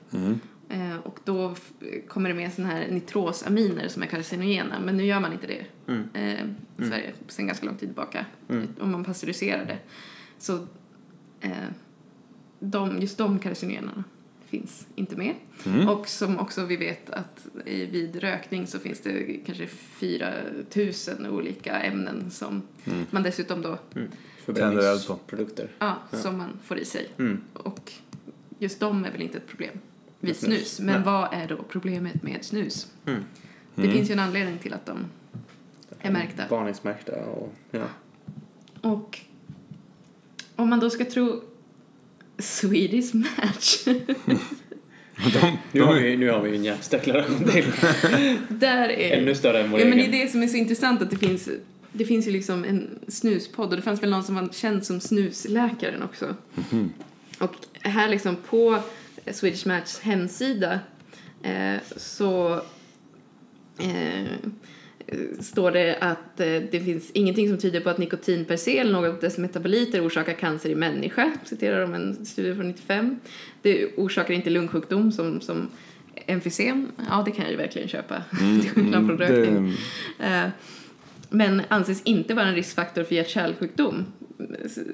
Eh, 0.74 0.98
och 1.04 1.20
då 1.24 1.56
kommer 2.08 2.30
det 2.30 2.36
med 2.36 2.54
såna 2.54 2.68
här 2.68 2.88
nitrosaminer 2.92 3.88
som 3.88 4.04
är 4.04 4.08
carcinogena, 4.08 4.80
men 4.80 4.98
nu 4.98 5.06
gör 5.06 5.20
man 5.20 5.34
inte 5.34 5.48
det 5.48 5.66
eh, 6.14 6.46
i 6.78 6.90
Sverige 6.90 7.14
sedan 7.28 7.48
ganska 7.48 7.66
lång 7.66 7.76
tid 7.76 7.90
tillbaka. 7.90 8.26
Om 8.80 8.92
man 8.92 9.04
pasteuriserar 9.04 9.66
det. 9.66 9.78
Så 10.38 10.68
eh, 11.42 11.52
de, 12.60 13.02
just 13.02 13.18
de 13.18 13.40
carcinogenerna 13.40 14.04
finns 14.46 14.88
inte 14.96 15.16
med. 15.16 15.36
Och 15.90 16.08
som 16.08 16.40
också 16.40 16.66
vi 16.66 16.78
vet 16.78 17.10
att 17.10 17.48
i, 17.66 17.86
vid 17.86 18.16
rökning 18.16 18.68
så 18.68 18.80
finns 18.80 19.02
det 19.02 19.40
kanske 19.46 19.68
4000 19.68 21.26
olika 21.26 21.80
ämnen 21.80 22.32
som 22.32 22.62
man 23.12 23.24
dessutom 23.24 23.62
då, 23.62 23.78
Tänder 24.46 24.92
eld 24.92 25.08
på. 25.08 25.16
Produkter. 25.16 25.70
ja, 25.80 25.98
som 26.12 26.38
man 26.38 26.60
får 26.64 26.80
i 26.80 26.86
sig. 26.86 27.10
Mm. 27.18 27.42
Och 27.54 27.92
just 28.60 28.80
de 28.80 29.06
är 29.06 29.12
väl 29.12 29.22
inte 29.22 29.38
ett 29.38 29.48
problem 29.48 29.80
vid 30.24 30.36
snus. 30.36 30.60
snus. 30.60 30.80
Men 30.80 30.96
Nej. 30.96 31.04
vad 31.06 31.34
är 31.34 31.48
då 31.48 31.58
problemet 31.70 32.24
med 32.24 32.38
snus? 32.46 32.88
Mm. 33.06 33.24
Det 33.76 33.90
finns 33.90 34.10
ju 34.10 34.14
en 34.14 34.20
anledning 34.20 34.58
till 34.58 34.74
att 34.74 34.86
de 34.86 34.98
är 36.00 36.12
märkta. 36.12 36.44
Varningsmärkta 36.50 37.26
och 37.26 37.54
ja. 37.72 37.86
Och 38.82 39.20
om 40.56 40.70
man 40.70 40.80
då 40.80 40.90
ska 40.90 41.06
tro 41.06 41.42
Swedish 42.38 43.16
Match. 43.16 43.84
De, 45.34 45.58
Nu 45.72 45.82
har 45.82 45.94
vi, 45.94 46.18
nu 46.18 46.30
har 46.30 46.42
vi 46.42 46.56
en 46.58 46.64
jävsdeklaration 46.64 47.44
till. 47.44 47.66
där 48.50 48.90
är... 48.90 49.18
Ännu 49.22 49.36
större 49.36 49.62
än 49.64 49.72
vår 49.72 49.80
Ja, 49.80 49.86
men 49.86 49.98
det 49.98 50.04
egen. 50.04 50.14
är 50.14 50.26
det 50.26 50.32
som 50.32 50.44
är 50.44 50.48
så 50.48 50.58
intressant 50.58 51.02
att 51.02 51.10
det 51.10 51.18
finns, 51.18 51.50
det 51.92 52.06
finns 52.06 52.28
ju 52.28 52.32
liksom 52.32 52.64
en 52.64 53.00
snuspodd 53.08 53.70
och 53.70 53.76
det 53.76 53.82
fanns 53.82 54.04
väl 54.04 54.10
någon 54.10 54.24
som 54.24 54.36
var 54.36 54.50
känd 54.52 54.86
som 54.86 55.00
snusläkaren 55.00 56.04
också. 56.04 56.36
Och 57.40 57.56
här 57.82 58.10
liksom 58.10 58.36
på 58.36 58.80
Swedish 59.32 59.68
Matchs 59.68 60.00
hemsida 60.00 60.80
eh, 61.44 61.82
så 61.98 62.62
eh, 63.80 64.32
står 65.40 65.72
det 65.72 65.98
att 66.02 66.40
eh, 66.40 66.62
det 66.72 66.84
finns 66.86 67.12
ingenting 67.12 67.50
som 67.50 67.58
tyder 67.58 67.80
på 67.80 67.90
att 67.90 67.98
nikotin 67.98 68.46
per 68.46 68.58
se 68.58 68.78
eller 68.78 68.92
något 68.92 69.10
av 69.10 69.20
dess 69.20 69.38
metaboliter 69.38 70.08
orsakar 70.08 70.34
cancer 70.34 70.70
i 70.70 70.76
människa, 70.76 71.32
citerar 71.44 71.82
de 71.82 71.94
en 71.94 72.26
studie 72.26 72.56
från 72.56 72.68
95. 72.68 73.20
Det 73.62 73.98
orsakar 73.98 74.34
inte 74.34 74.50
lungsjukdom 74.50 75.12
som, 75.12 75.42
som 75.42 75.70
emfysem. 76.26 76.92
Ja, 77.10 77.24
det 77.26 77.32
kan 77.32 77.44
jag 77.44 77.52
ju 77.52 77.58
verkligen 77.58 77.88
köpa, 77.88 78.24
till 78.62 78.70
skillnad 78.70 79.08
från 79.08 79.18
rökning. 79.18 79.74
Eh, 81.34 81.38
Men 81.38 81.62
anses 81.68 82.02
inte 82.04 82.34
vara 82.34 82.48
en 82.48 82.56
riskfaktor 82.56 83.04
för 83.04 83.16
hjärt-kärlsjukdom. 83.16 84.06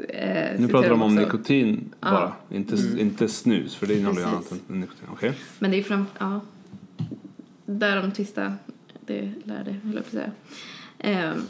Eh, 0.09 0.59
Nu 0.59 0.67
pratar 0.67 0.89
de 0.89 1.01
om 1.01 1.13
också. 1.13 1.25
nikotin 1.25 1.93
Ja. 2.01 2.11
bara, 2.11 2.33
inte, 2.57 2.75
inte 2.97 3.27
snus 3.27 3.75
för 3.75 3.87
det 3.87 3.93
innehåller 3.93 4.21
ju 4.21 4.27
annat 4.27 4.51
än 4.69 4.79
nikotin. 4.79 5.05
Okej. 5.11 5.33
Men 5.59 5.71
det 5.71 5.77
är 5.77 5.83
fram... 5.83 6.05
Ja. 6.19 6.41
Där 7.65 7.95
de 8.01 8.11
tvista, 8.11 8.53
det 9.05 9.31
lärde, 9.43 9.71
höll 9.83 9.95
jag 9.95 10.11
på 10.11 10.17
att 10.17 10.23
säga. 10.23 10.31
Ehm, 10.99 11.41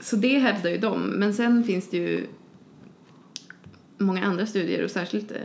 så 0.00 0.16
det 0.16 0.38
hävdar 0.38 0.70
ju 0.70 0.78
de. 0.78 1.02
Men 1.02 1.34
sen 1.34 1.64
finns 1.64 1.90
det 1.90 1.96
ju 1.96 2.26
många 3.98 4.24
andra 4.24 4.46
studier 4.46 4.84
och 4.84 4.90
särskilt 4.90 5.30
eh, 5.32 5.38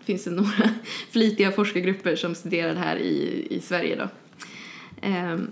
finns 0.00 0.24
det 0.24 0.30
några 0.30 0.70
flitiga 1.10 1.52
forskargrupper 1.52 2.16
som 2.16 2.34
studerar 2.34 2.74
det 2.74 2.80
här 2.80 2.96
i, 2.96 3.46
i 3.50 3.60
Sverige 3.60 3.96
då. 3.96 4.08
Ehm, 5.02 5.50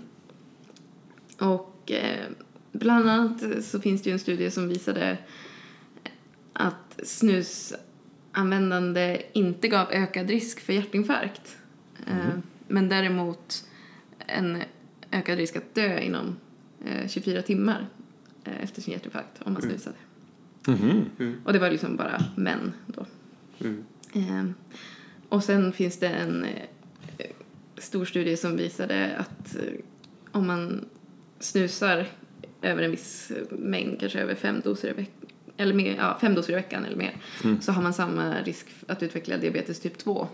och 1.39 1.91
eh, 1.91 2.25
bland 2.73 3.09
annat 3.09 3.63
så 3.63 3.79
finns 3.79 4.01
det 4.01 4.09
ju 4.09 4.13
en 4.13 4.19
studie 4.19 4.51
som 4.51 4.67
visade 4.67 5.17
att 6.53 6.99
snusanvändande 7.03 9.21
inte 9.33 9.67
gav 9.67 9.91
ökad 9.91 10.29
risk 10.29 10.59
för 10.59 10.73
hjärtinfarkt. 10.73 11.57
Eh, 12.07 12.29
men 12.67 12.89
däremot 12.89 13.65
en 14.27 14.63
ökad 15.11 15.37
risk 15.37 15.55
att 15.55 15.75
dö 15.75 15.99
inom 15.99 16.35
eh, 16.85 17.07
24 17.07 17.41
timmar 17.41 17.87
eh, 18.43 18.63
efter 18.63 18.81
sin 18.81 18.93
hjärtinfarkt 18.93 19.41
om 19.43 19.53
man 19.53 19.61
snusade. 19.61 19.95
Mhm. 20.67 21.41
Och 21.45 21.53
det 21.53 21.59
var 21.59 21.69
liksom 21.69 21.95
bara 21.95 22.23
män 22.35 22.73
då. 22.87 23.05
Mm. 23.59 23.83
Eh, 24.13 24.45
och 25.29 25.43
sen 25.43 25.73
finns 25.73 25.99
det 25.99 26.09
en 26.09 26.45
eh, 26.45 26.67
stor 27.77 28.05
studie 28.05 28.37
som 28.37 28.57
visade 28.57 29.17
att 29.17 29.55
eh, 29.55 29.61
om 30.31 30.47
man 30.47 30.85
snusar 31.39 32.07
över 32.63 32.83
en 32.83 32.91
viss 32.91 33.31
mängd, 33.49 33.99
kanske 33.99 34.19
över 34.19 34.35
fem 34.35 34.61
doser 34.63 34.89
i 34.89 34.93
veckan, 34.93 35.29
eller 35.57 35.73
mer, 35.73 35.95
ja, 35.95 36.17
fem 36.21 36.35
doser 36.35 36.53
i 36.53 36.55
veckan 36.55 36.85
eller 36.85 36.97
mer, 36.97 37.15
så 37.61 37.71
har 37.71 37.83
man 37.83 37.93
samma 37.93 38.41
risk 38.41 38.67
att 38.87 39.03
utveckla 39.03 39.37
diabetes 39.37 39.79
typ 39.79 39.97
2 39.97 40.27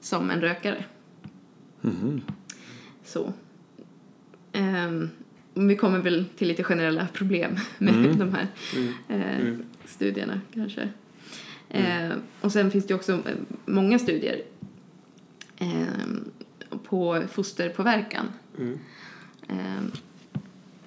som 0.00 0.30
en 0.30 0.40
rökare. 0.40 0.84
Så. 3.04 3.32
Ehm, 4.52 5.10
vi 5.54 5.76
kommer 5.76 5.98
väl 5.98 6.24
till 6.36 6.48
lite 6.48 6.62
generella 6.64 7.08
problem 7.12 7.56
med 7.78 8.16
de 8.18 8.34
här 8.34 8.46
eh, 9.08 9.54
studierna 9.84 10.40
kanske. 10.54 10.88
Eh, 11.68 12.10
och 12.40 12.52
sen 12.52 12.70
finns 12.70 12.86
det 12.86 12.92
ju 12.92 12.96
också 12.96 13.12
eh, 13.12 13.36
många 13.66 13.98
studier 13.98 14.42
eh, 15.56 15.86
på 16.84 17.22
fosterpåverkan. 17.30 18.28
Mm. 18.58 18.78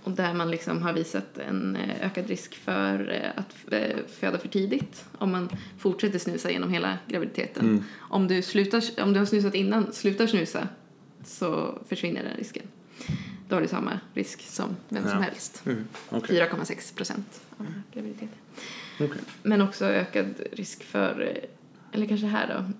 Och 0.10 0.16
där 0.16 0.34
man 0.34 0.51
liksom 0.51 0.82
har 0.82 0.93
visat 0.93 1.38
en 1.38 1.76
eh, 1.76 2.05
ökad 2.05 2.28
risk 2.28 2.55
för 2.55 3.12
eh, 3.12 3.39
att 3.39 3.74
eh, 3.74 3.97
föda 4.07 4.38
för 4.38 4.47
tidigt 4.47 5.05
om 5.18 5.32
man 5.32 5.49
fortsätter 5.78 6.20
snusa 6.20 6.51
genom 6.51 6.70
hela 6.72 6.97
graviditeten. 7.07 7.84
Om, 7.97 8.28
du 8.28 8.41
slutar, 8.41 8.84
om 9.03 9.14
du 9.14 9.20
har 9.20 9.26
snusat 9.26 9.55
innan, 9.55 9.93
slutar 9.93 10.28
snusa 10.28 10.68
så 11.26 11.80
försvinner 11.88 12.24
den 12.24 12.38
risken. 12.38 12.64
Då 13.49 13.55
har 13.55 13.62
du 13.62 13.68
samma 13.68 13.99
risk 14.14 14.41
som 14.41 14.76
vem 14.89 15.03
som 15.03 15.12
Ja. 15.12 15.20
helst. 15.20 15.62
Mm. 15.66 15.88
Okej. 16.10 16.39
4,6 16.41 16.95
procent 16.95 17.41
av 17.57 17.66
graviditeten. 17.93 18.30
Okej. 18.99 19.22
Men 19.43 19.62
också 19.62 19.86
ökad 19.86 20.34
risk 20.51 20.84
för, 20.84 21.39
eller 21.91 22.05
kanske 22.05 22.28
här 22.28 22.47
då, 22.47 22.72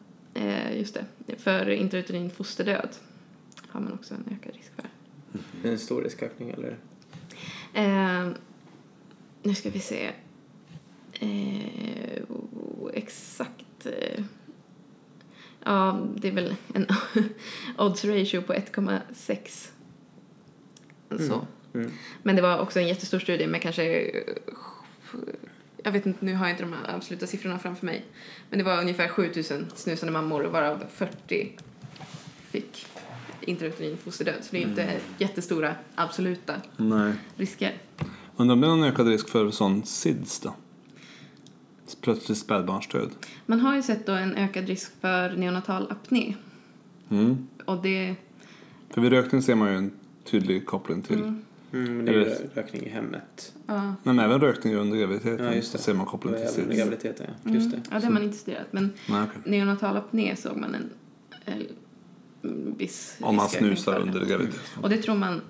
just 0.76 0.98
det, 1.26 1.36
för 1.38 1.70
intrauterin 1.70 2.30
fosterdöd 2.30 2.90
har 3.68 3.82
man 3.82 3.94
också 3.94 4.14
en 4.14 4.38
ökad 4.40 4.56
risk 4.56 4.72
för. 4.76 4.86
Är 5.68 5.72
en 5.72 5.80
stor 5.80 6.02
riskökning 6.02 6.50
eller? 6.50 6.78
Eh, 7.74 8.28
nu 9.44 9.56
ska 9.56 9.70
vi 9.70 9.80
se. 9.80 10.12
Eh, 11.14 12.22
oh, 12.30 12.92
exakt. 12.94 13.86
Eh, 13.86 14.24
ja, 15.64 16.08
det 16.16 16.28
är 16.28 16.32
väl 16.32 16.56
en 16.74 16.88
odds 17.78 18.06
ratio 18.06 18.42
på 18.42 18.54
1,6. 18.54 19.70
Så. 21.10 21.48
Mm. 21.74 21.92
Men 22.24 22.36
det 22.36 22.42
var 22.42 22.60
också 22.60 22.80
en 22.80 22.88
jättestor 22.88 23.20
studie 23.20 23.48
med 23.48 23.62
kanske 23.62 24.12
jag 25.84 25.92
vet 25.92 26.06
inte, 26.06 26.26
nu 26.26 26.34
har 26.34 26.46
jag 26.46 26.54
inte 26.54 26.64
de 26.64 26.76
absoluta 26.88 27.28
siffrorna 27.28 27.60
framför 27.60 27.86
mig. 27.86 28.06
Men 28.50 28.60
det 28.60 28.66
var 28.66 28.82
ungefär 28.82 29.08
7000 29.08 29.72
snusande 29.76 30.14
mammor 30.14 30.44
varav 30.44 30.84
40 30.94 31.58
fick 32.52 32.88
intrauterin 33.42 33.98
fosterdöd. 33.98 34.36
Så 34.42 34.48
det 34.52 34.58
är 34.58 34.68
inte 34.68 35.00
jättestora 35.18 35.76
absoluta 35.96 36.54
Nej. 36.78 37.14
risker. 37.36 37.74
Undrar 38.38 38.54
om 38.54 38.62
det 38.62 38.68
är 38.68 38.70
någon 38.70 38.84
ökad 38.84 39.08
risk 39.08 39.30
för 39.30 39.52
sån 39.52 39.86
SIDS 39.86 40.40
då? 40.40 40.54
Plötslig 42.02 42.38
spädbarnsdöd. 42.38 43.10
Man 43.46 43.60
har 43.60 43.76
ju 43.76 43.82
sett 43.84 44.06
då 44.06 44.12
en 44.14 44.36
ökad 44.36 44.68
risk 44.68 44.92
för 45.02 45.30
neonatal 45.36 45.92
apné. 45.92 46.36
Mm. 47.10 47.48
Och 47.66 47.82
det, 47.82 48.16
För 48.90 49.02
vid 49.02 49.12
rökning 49.12 49.42
ser 49.42 49.56
man 49.56 49.70
ju 49.72 49.78
en 49.78 49.92
tydlig 50.24 50.66
koppling 50.66 51.02
till. 51.02 51.20
Mm. 51.20 51.42
Mm, 51.74 51.96
men 51.98 52.06
det 52.06 52.12
är 52.12 52.16
ju 52.16 52.22
Eller- 52.26 52.50
rökning 52.54 52.82
i 52.86 52.90
hemmet. 52.90 53.54
ja, 53.68 53.82
Nej, 53.84 53.94
men 54.04 54.20
även 54.20 54.42
rökning 54.42 54.76
under 54.76 54.98
graviditeten 54.98 55.46
Ja, 55.46 55.54
just 55.54 55.72
det. 55.72 55.78
ser 55.78 55.94
man 55.94 56.06
koppling 56.06 56.34
till 56.36 56.48
SIDS. 56.48 56.78
graviditeten, 56.78 57.26
ja. 57.30 57.34
mm, 57.50 57.56
Just 57.56 57.72
det. 57.72 57.82
ja, 57.92 58.00
det 58.00 58.06
har 58.06 58.14
man 58.14 58.24
inte 58.24 58.38
studerat. 58.38 58.68
Men 58.74 58.94
Nej, 59.10 59.24
okej. 59.24 59.42
neonatal 59.52 59.98
apné 59.98 60.36
såg 60.36 60.58
man 60.58 60.76
en, 60.76 60.90
en 61.46 61.66
viss 62.78 63.18
Om 63.22 63.36
man 63.36 63.50
snusar 63.50 63.94
för. 63.94 64.02
under 64.02 64.26
graviditeten. 64.26 64.84
Och 64.84 64.90
det 64.90 64.98
tror 64.98 65.16
man 65.16 65.42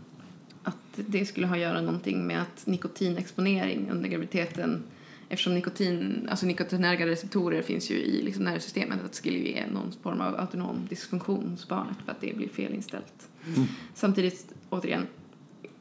att 0.63 0.75
det 0.95 1.25
skulle 1.25 1.47
ha 1.47 1.55
att 1.55 1.61
göra 1.61 1.81
någonting 1.81 2.27
med 2.27 2.41
att 2.41 2.65
nikotinexponering 2.67 3.89
under 3.91 4.09
graviditeten 4.09 4.83
eftersom 5.29 5.55
nikotin, 5.55 6.27
alltså 6.31 6.45
nikotinärga 6.45 7.07
receptorer 7.07 7.61
finns 7.61 7.91
ju 7.91 7.95
i 7.95 8.21
liksom 8.21 8.43
nervsystemet 8.43 8.99
att 9.05 9.11
det 9.11 9.17
skulle 9.17 9.37
ge 9.37 9.63
någon 9.73 9.91
form 10.03 10.21
av 10.21 10.39
autonom 10.39 10.87
dysfunktion 10.89 11.49
hos 11.49 11.67
barnet 11.67 11.97
för 12.05 12.11
att 12.11 12.21
det 12.21 12.33
blir 12.37 12.49
felinställt. 12.49 13.27
Samtidigt, 13.93 14.45
återigen, 14.69 15.07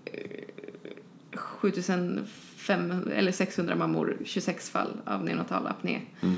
eh, 0.05 1.33
7500 1.33 3.13
eller 3.13 3.33
600 3.33 3.77
mammor, 3.77 4.17
26 4.25 4.71
fall 4.71 4.97
av 5.05 5.25
neonatal 5.25 5.67
apné 5.67 6.01
s- 6.23 6.29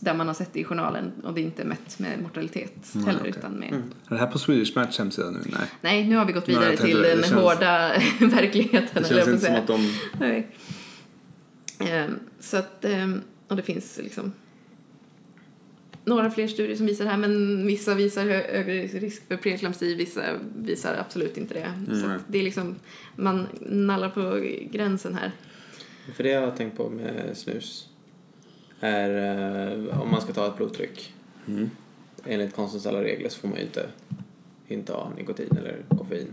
där 0.00 0.14
man 0.14 0.26
har 0.26 0.34
sett 0.34 0.52
det 0.52 0.60
i 0.60 0.64
journalen 0.64 1.12
och 1.24 1.34
det 1.34 1.40
är 1.40 1.42
inte 1.42 1.64
mätt 1.64 1.98
med 1.98 2.22
mortalitet 2.22 2.92
heller 3.06 3.20
okej. 3.20 3.32
utan 3.38 3.52
med 3.52 3.72
Är 3.72 3.82
det 4.08 4.16
här 4.16 4.26
på 4.26 4.38
Swedish 4.38 4.76
Match 4.76 4.98
hemsida 4.98 5.30
nu? 5.30 5.38
Nej. 5.46 5.68
Nej, 5.80 6.08
nu 6.08 6.16
har 6.16 6.24
vi 6.24 6.32
gått 6.32 6.46
Nej, 6.46 6.56
vidare 6.56 6.70
jag 6.72 6.78
tänkte 6.80 6.92
till 6.96 7.02
det. 7.02 7.14
den 7.14 7.22
känns- 7.22 7.32
hårda 7.34 7.92
verkligheten. 8.36 9.02
Det 9.02 9.10
jag 9.14 9.24
känns 9.24 9.28
inte 9.28 9.46
som 9.46 9.54
att 9.54 9.66
de... 9.66 9.90
Nej. 10.20 10.48
Ehm, 11.78 12.18
så 12.40 12.56
att, 12.56 12.84
ehm, 12.84 13.20
och 13.48 13.56
det 13.56 13.62
finns 13.62 14.00
liksom 14.02 14.32
några 16.04 16.30
fler 16.30 16.48
studier 16.48 16.76
som 16.76 16.86
visar 16.86 17.04
det 17.04 17.10
här, 17.10 17.18
men 17.18 17.66
vissa 17.66 17.94
visar 17.94 18.24
hö- 18.24 18.52
högre 18.52 18.86
risk 18.86 19.28
för 19.28 19.36
preeklampsi, 19.36 19.94
vissa 19.94 20.22
visar 20.56 20.96
absolut 21.00 21.36
inte 21.38 21.54
det. 21.54 21.72
Så 22.00 22.06
Nej. 22.06 22.16
att 22.16 22.22
det 22.26 22.38
är 22.38 22.42
liksom, 22.42 22.74
man 23.16 23.46
nallar 23.60 24.08
på 24.10 24.40
gränsen 24.72 25.14
här. 25.14 25.32
För 26.16 26.22
det 26.22 26.28
jag 26.30 26.40
har 26.40 26.56
tänkt 26.56 26.76
på 26.76 26.90
med 26.90 27.36
snus 27.36 27.88
är 28.80 29.10
eh, 29.90 30.00
om 30.00 30.10
man 30.10 30.20
ska 30.20 30.32
ta 30.32 30.46
ett 30.46 30.56
blodtryck. 30.56 31.14
Mm. 31.48 31.70
Enligt 32.24 32.54
konstens 32.54 32.86
alla 32.86 33.02
regler 33.02 33.28
så 33.28 33.40
får 33.40 33.48
man 33.48 33.56
ju 33.58 33.64
inte 33.64 33.88
inta 34.68 35.08
nikotin 35.16 35.56
eller 35.58 35.82
koffein 35.98 36.28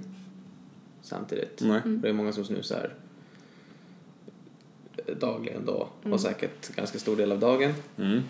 samtidigt. 1.01 1.61
Nej. 1.61 1.81
Det 1.85 2.09
är 2.09 2.13
många 2.13 2.33
som 2.33 2.45
snusar 2.45 2.93
dagligen 5.19 5.65
då 5.65 5.89
Mm. 6.01 6.13
och 6.13 6.21
säkert 6.21 6.75
ganska 6.75 6.99
stor 6.99 7.15
del 7.17 7.31
av 7.31 7.39
dagen. 7.39 7.73
Mm. 7.97 8.21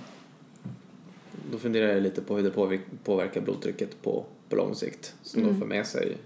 Då 1.51 1.57
funderar 1.57 1.87
jag 1.93 2.03
lite 2.03 2.21
på 2.21 2.35
hur 2.35 2.43
det 2.43 2.49
påverk- 2.51 3.03
påverkar 3.03 3.41
blodtrycket 3.41 4.01
på, 4.01 4.25
på 4.49 4.55
lång 4.55 4.75
sikt 4.75 5.15
som 5.23 5.41
Mm. 5.41 5.53
då 5.53 5.59
för 5.59 5.65
med 5.67 5.87
sig 5.87 6.17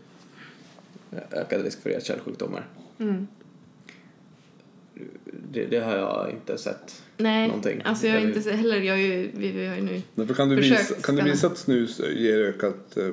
ökad 1.31 1.61
risk 1.61 1.81
för 1.81 1.89
hjärt-kärlsjukdomar. 1.89 2.67
Mm. 2.99 3.27
Det, 5.51 5.65
det 5.65 5.79
har 5.79 5.95
jag 5.97 6.31
inte 6.31 6.57
sett. 6.57 7.03
Nej, 7.17 7.47
Någonting. 7.47 7.81
alltså 7.85 8.07
jag 8.07 8.15
är 8.15 8.19
Eller- 8.19 8.27
inte 8.27 8.41
så 8.41 8.49
heller, 8.49 8.81
jag 8.81 8.99
är 8.99 9.05
ju, 9.05 9.31
vi, 9.33 9.51
vi 9.51 9.67
har 9.67 9.75
ju 9.75 9.81
nu 9.81 10.01
Därför 10.15 10.33
kan 10.33 10.49
du, 10.49 10.55
Försök, 10.57 10.79
visa, 10.79 10.95
kan 11.01 11.15
du 11.15 11.21
visa 11.23 11.47
att 11.47 11.57
snus 11.57 12.01
ger 12.15 12.39
ökat 12.39 12.97
eh, 12.97 13.09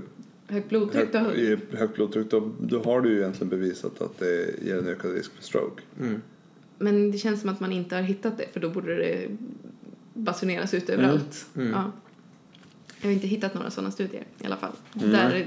högt 0.48 0.68
blodtryck. 0.68 1.14
högt, 1.14 1.34
Då, 1.34 1.40
ger 1.42 1.60
högt 1.76 1.94
blodtryck 1.94 2.30
då, 2.30 2.52
då 2.60 2.82
har 2.82 3.00
du 3.00 3.10
ju 3.10 3.18
egentligen 3.18 3.48
bevisat 3.48 4.00
att 4.02 4.18
det 4.18 4.54
ger 4.64 4.78
en 4.78 4.86
ökad 4.88 5.12
risk 5.12 5.32
för 5.36 5.42
stroke. 5.42 5.82
Mm. 6.00 6.22
Men 6.78 7.10
det 7.10 7.18
känns 7.18 7.40
som 7.40 7.50
att 7.50 7.60
man 7.60 7.72
inte 7.72 7.94
har 7.94 8.02
hittat 8.02 8.38
det 8.38 8.46
för 8.52 8.60
då 8.60 8.70
borde 8.70 8.96
det 8.96 9.28
basuneras 10.14 10.74
ut 10.74 10.88
överallt. 10.90 11.46
Mm. 11.56 11.70
Ja. 11.72 11.92
Jag 13.00 13.08
har 13.08 13.12
inte 13.14 13.26
hittat 13.26 13.54
några 13.54 13.70
sådana 13.70 13.90
studier 13.90 14.24
i 14.42 14.46
alla 14.46 14.56
fall. 14.56 14.72
Mm. 14.96 15.10
Där, 15.10 15.46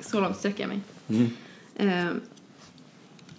så 0.00 0.20
långt 0.20 0.36
sträcker 0.36 0.60
jag 0.62 0.68
mig. 0.68 0.80
Mm. 1.08 1.28
Eh, 2.08 2.12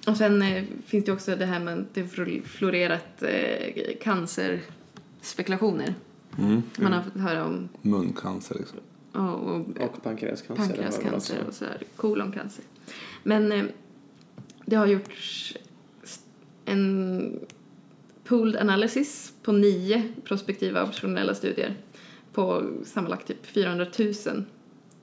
och 0.09 0.17
sen 0.17 0.41
eh, 0.41 0.63
finns 0.85 1.05
det 1.05 1.11
också 1.11 1.35
det 1.35 1.45
här 1.45 1.59
med 1.59 1.79
att 1.79 1.93
det 1.93 2.03
florerat 2.43 3.23
eh, 3.23 3.97
cancerspekulationer. 4.01 5.95
Mm. 6.37 6.61
Man 6.77 6.93
har 6.93 7.03
fått 7.03 7.21
höra 7.21 7.45
om 7.45 7.69
Muncancer 7.81 8.55
liksom. 8.55 8.79
och, 9.11 9.55
och 9.55 9.59
Och 9.59 10.03
pankreascancer. 10.03 10.65
pankreascancer 10.65 11.43
och 11.47 11.53
sådär, 11.53 11.77
koloncancer. 11.95 12.65
Men 13.23 13.51
eh, 13.51 13.63
Det 14.65 14.75
har 14.75 14.85
gjorts 14.87 15.57
en 16.65 17.39
pooled 18.23 18.61
analysis 18.61 19.33
på 19.43 19.51
nio 19.51 20.11
prospektiva 20.23 20.83
observationella 20.83 21.35
studier 21.35 21.75
på 22.33 22.69
sammanlagt 22.85 23.27
typ 23.27 23.45
400 23.45 23.85
000 23.99 24.13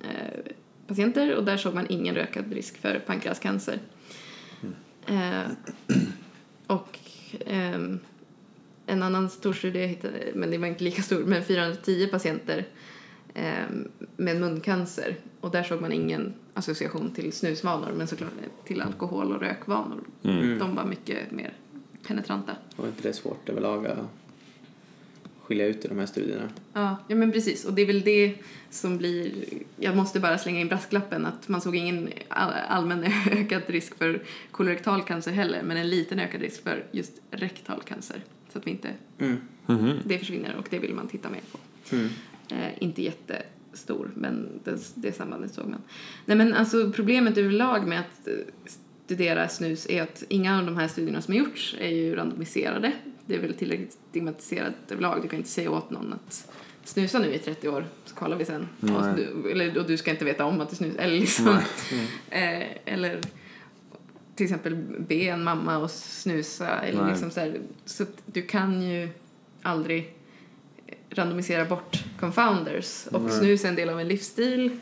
eh, 0.03 0.53
patienter 0.87 1.35
och 1.37 1.45
där 1.45 1.57
såg 1.57 1.75
man 1.75 1.87
ingen 1.89 2.17
ökad 2.17 2.53
risk 2.53 2.77
för 2.77 2.99
pankreascancer. 3.07 3.79
Eh, 5.07 5.51
och 6.67 6.99
ehm, 7.47 7.99
en 8.87 9.03
annan 9.03 9.31
stor 9.31 9.53
studie, 9.53 9.81
jag 9.81 9.89
hittade, 9.89 10.33
men 10.35 10.51
det 10.51 10.59
var 10.59 10.67
inte 10.67 10.85
lika 10.85 11.03
stor, 11.03 11.25
men 11.25 11.45
410 11.45 12.07
patienter 12.07 12.67
ehm, 13.35 13.89
med 14.17 14.41
muncancer 14.41 15.17
och 15.41 15.51
där 15.51 15.63
såg 15.63 15.81
man 15.81 15.93
ingen 15.93 16.35
association 16.55 17.11
till 17.11 17.33
snusvanor 17.33 17.93
men 17.93 18.07
såklart 18.07 18.31
till 18.65 18.83
alkohol 18.83 19.33
och 19.33 19.41
rökvanor. 19.41 20.01
Mm. 20.23 20.59
De 20.59 20.75
var 20.75 20.85
mycket 20.85 21.31
mer 21.31 21.53
penetranta. 22.07 22.57
Och 22.77 22.87
inte 22.87 23.03
det 23.03 23.13
svårt 23.13 23.49
överlag 23.49 23.87
att 23.87 23.99
skilja 25.47 25.67
ut 25.67 25.85
i 25.85 25.89
de 25.89 25.99
här 25.99 26.07
studierna. 26.07 26.49
Ja, 26.73 26.97
ja 27.09 27.17
men 27.17 27.33
precis. 27.33 27.65
Och 27.65 27.73
det 27.75 27.83
är 27.83 27.87
väl 27.87 28.01
det 28.01 28.35
som 28.71 28.99
blir... 28.99 29.33
Jag 29.77 29.97
måste 29.97 30.21
bara 30.21 30.39
slänga 30.39 30.61
in 30.61 30.69
brasklappen 30.69 31.27
att 31.27 31.49
man 31.49 31.61
såg 31.61 31.77
ingen 31.77 32.09
all- 32.29 32.53
allmän 32.69 33.05
ökad 33.31 33.63
risk 33.67 33.99
för 33.99 34.23
kolorektal 34.51 35.03
cancer 35.03 35.33
heller, 35.33 35.63
men 35.63 35.77
en 35.77 35.91
liten 35.91 36.19
ökad 36.21 36.41
risk 36.41 36.63
för 36.63 36.85
just 36.93 37.13
rektal 37.31 37.83
cancer. 37.83 38.21
Så 38.53 38.59
att 38.59 38.67
vi 38.67 38.71
inte... 38.71 38.91
Mm. 39.19 39.37
Mhm. 39.67 39.99
Det 40.05 40.19
försvinner 40.19 40.57
och 40.57 40.67
det 40.71 40.79
vill 40.79 40.95
man 40.95 41.09
titta 41.09 41.31
mer 41.31 41.43
på. 41.53 41.59
Mm. 41.97 42.09
Eh, 42.51 42.73
inte 42.79 43.03
jättestor, 43.03 44.11
men 44.15 44.49
det, 44.65 44.79
det 44.95 45.13
sambandet 45.13 45.55
såg 45.55 45.67
man. 45.67 45.81
Nej 46.25 46.37
men 46.37 46.55
alltså 46.55 46.93
problemet 46.93 47.39
överlag 47.39 47.89
med 47.89 48.01
att 48.01 48.29
eh, 48.29 48.35
studera 49.07 49.49
snus 49.49 49.87
är 49.91 50.03
att 50.03 50.25
inga 50.29 50.59
av 50.59 50.67
de 50.67 50.77
här 50.77 50.89
studierna 50.89 51.23
som 51.23 51.35
har 51.35 51.39
gjorts 51.39 51.77
är 51.81 51.89
ju 51.89 52.15
randomiserade. 52.15 52.93
Det 53.27 53.35
är 53.35 53.39
väl 53.39 53.55
tillräckligt 53.55 53.97
stigmatiserat 54.11 54.75
överlag. 54.91 55.23
Du 55.23 55.29
kan 55.29 55.39
inte 55.39 55.51
säga 55.51 55.71
åt 55.71 55.91
någon 55.91 56.13
att 56.13 56.49
snusa 56.85 57.19
nu 57.19 57.35
i 57.35 57.39
30 57.39 57.69
år 57.69 57.85
så 58.05 58.15
kollar 58.15 58.37
vi 58.37 58.45
sen. 58.45 58.69
Och, 58.81 59.17
du, 59.17 59.51
eller, 59.51 59.79
och 59.79 59.87
du 59.87 59.97
ska 59.97 60.11
inte 60.11 60.25
veta 60.25 60.45
om 60.45 60.61
att 60.61 60.71
du 60.71 60.77
snusar. 60.77 60.99
Eller 61.03 61.21
liksom, 61.21 61.59
Nej. 62.31 62.61
eh, 62.85 62.93
eller 62.95 63.21
till 64.35 64.45
exempel 64.45 64.77
be 64.99 65.15
en 65.15 65.45
mamma 65.45 65.85
att 65.85 65.91
snusa. 65.93 66.81
Eller 66.81 67.03
Nej. 67.03 67.11
liksom 67.11 67.31
så 67.31 67.41
här, 67.41 67.61
så 67.85 68.05
du 68.27 68.43
kan 68.43 68.83
ju 68.83 69.09
aldrig 69.63 70.15
randomisera 71.11 71.65
bort 71.65 72.05
confounders. 72.21 73.07
Och 73.07 73.21
Nej. 73.23 73.33
snus 73.33 73.65
är 73.65 73.69
en 73.69 73.75
del 73.77 73.89
av 73.89 74.01
en 74.01 74.09
livsstil 74.09 74.79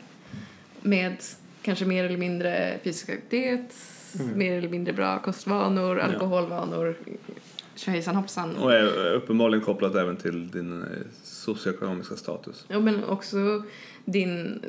med 0.81 1.15
kanske 1.61 1.85
mer 1.85 2.03
eller 2.03 2.17
mindre 2.17 2.79
fysisk 2.83 3.09
aktivitet, 3.09 3.75
Mm. 4.19 4.37
mer 4.37 4.57
eller 4.57 4.69
mindre 4.69 4.93
bra 4.93 5.19
kostvanor, 5.21 5.97
Ja. 5.99 6.05
Tjohejsan 7.75 8.15
hoppsan. 8.15 8.55
Och 8.57 8.73
är 8.73 9.13
uppenbarligen 9.13 9.65
kopplat 9.65 9.95
även 9.95 10.17
till 10.17 10.51
din 10.51 10.81
eh, 10.81 10.87
socioekonomiska 11.23 12.15
status. 12.15 12.65
Ja, 12.67 12.79
men 12.79 13.03
också 13.03 13.63
din 14.05 14.61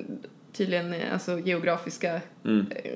tydligen 0.53 0.93
eh, 0.95 1.13
alltså, 1.13 1.39
geografiska 1.39 2.21
Mm. 2.45 2.67
eh, 2.71 2.91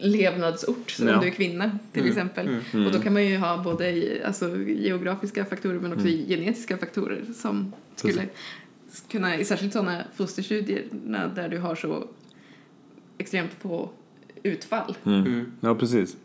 levnadsort 0.00 0.90
som 0.90 1.08
Ja. 1.08 1.20
du 1.20 1.26
är 1.26 1.30
kvinna 1.30 1.78
till 1.92 2.00
Mm. 2.02 2.12
exempel. 2.12 2.48
Mm. 2.72 2.86
Och 2.86 2.92
då 2.92 2.98
kan 2.98 3.12
man 3.12 3.26
ju 3.26 3.36
ha 3.36 3.62
både 3.62 4.16
alltså, 4.26 4.56
geografiska 4.58 5.44
faktorer 5.44 5.80
men 5.80 5.92
också 5.92 6.06
Mm. 6.08 6.26
genetiska 6.26 6.76
faktorer 6.78 7.24
som 7.36 7.72
skulle 7.96 8.22
kunna, 9.10 9.44
särskilt 9.44 9.72
sådana 9.72 10.04
fosterstudierna 10.16 11.28
där 11.34 11.48
du 11.48 11.58
har 11.58 11.74
så 11.74 12.08
extremt 13.18 13.50
få 13.60 13.90
utfall. 14.42 14.96
Mm. 15.04 15.26
Mm. 15.26 15.52
Ja, 15.60 15.74
precis. 15.74 16.16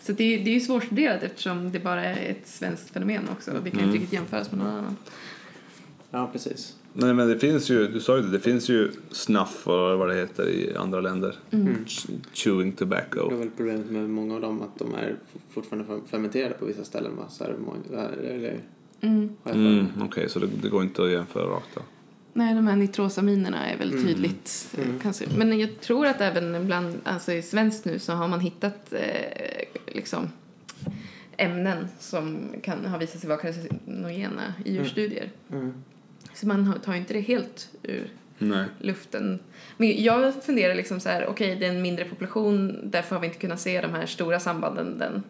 Mm. 0.00 0.06
Så 0.06 0.12
det 0.12 0.24
är, 0.34 0.44
det 0.44 0.50
är 0.50 0.54
ju 0.54 0.60
svårstuderat 0.60 1.22
eftersom 1.22 1.72
det 1.72 1.78
bara 1.80 2.04
är 2.04 2.30
ett 2.30 2.46
svenskt 2.48 2.90
fenomen 2.90 3.28
också. 3.32 3.50
Det 3.64 3.70
kan 3.70 3.78
ju 3.80 3.84
Mm. 3.84 3.84
inte 3.84 3.94
riktigt 3.98 4.12
jämföras 4.12 4.50
med 4.52 4.58
någon 4.58 4.68
annan. 4.74 4.96
Ja, 6.10 6.28
precis. 6.32 6.76
Nej, 6.92 7.14
men 7.14 7.28
det 7.28 7.38
finns 7.38 7.70
ju, 7.70 7.88
du 7.88 8.00
sa 8.00 8.16
ju 8.16 8.22
det, 8.22 8.28
det 8.30 8.40
finns 8.40 8.68
ju 8.68 8.92
snuff 9.10 9.66
och 9.68 9.98
vad 9.98 10.08
det 10.08 10.14
heter 10.14 10.48
i 10.48 10.76
andra 10.76 11.00
länder. 11.00 11.34
Mm. 11.50 11.76
Ch- 11.86 12.10
Chewing 12.32 12.70
Det 12.70 12.74
är 12.74 12.76
tobacco. 12.78 13.36
väl 13.36 13.50
problemet 13.56 13.90
med 13.90 14.10
många 14.10 14.34
av 14.34 14.40
dem 14.40 14.62
att 14.62 14.78
de 14.78 14.94
är 14.94 15.16
fortfarande 15.50 15.92
fer- 15.92 16.06
fermenterade 16.10 16.54
på 16.54 16.64
vissa 16.66 16.84
ställen 16.84 17.16
va? 17.16 17.24
Så 17.28 17.44
är 17.44 17.48
det 17.48 18.28
eller, 18.28 18.60
Mm. 19.02 19.28
Mm. 19.44 19.86
Okej, 20.02 20.28
så 20.28 20.38
det, 20.38 20.46
det 20.62 20.68
går 20.68 20.82
inte 20.82 21.02
att 21.04 21.10
jämföra 21.10 21.44
rakt 21.56 21.68
då. 21.74 21.80
Nej, 22.32 22.54
de 22.54 22.66
här 22.66 22.76
nitrosaminerna 22.76 23.70
är 23.70 23.76
väl 23.78 23.92
Mm. 23.92 24.06
tydligt 24.06 24.68
eh, 24.78 24.84
Mm. 24.84 24.98
cancer. 25.00 25.28
Men 25.36 25.60
jag 25.60 25.80
tror 25.80 26.06
att 26.06 26.20
även 26.20 26.66
bland, 26.66 27.00
alltså 27.04 27.32
i 27.32 27.42
svenskt 27.42 27.84
nu 27.84 27.98
så 27.98 28.12
har 28.12 28.28
man 28.28 28.40
hittat 28.40 28.92
eh, 28.92 29.64
liksom 29.86 30.28
ämnen 31.36 31.88
som 31.98 32.38
kan 32.62 32.86
ha 32.86 32.98
visat 32.98 33.20
sig 33.20 33.28
vara 33.28 33.38
carcinogena 33.40 34.54
i 34.64 34.72
djurstudier. 34.72 35.30
Mm. 35.52 35.74
Så 36.34 36.46
man 36.46 36.64
har- 36.64 36.78
tar 36.78 36.92
ju 36.92 36.98
inte 36.98 37.12
det 37.14 37.20
helt 37.20 37.68
ur 37.82 38.10
Nej. 38.38 38.64
luften. 38.78 39.38
Men 39.76 40.02
jag 40.02 40.44
funderar 40.44 40.74
liksom 40.74 41.00
så 41.00 41.08
här, 41.08 41.26
okej 41.26 41.56
det 41.56 41.66
är 41.66 41.70
en 41.70 41.82
mindre 41.82 42.04
population, 42.04 42.80
därför 42.84 43.16
har 43.16 43.20
vi 43.20 43.26
inte 43.26 43.38
kunnat 43.38 43.60
se 43.60 43.80
de 43.80 43.90
här 43.94 44.06
stora 44.06 44.40
sambanden. 44.40 44.98
Den, 44.98 45.22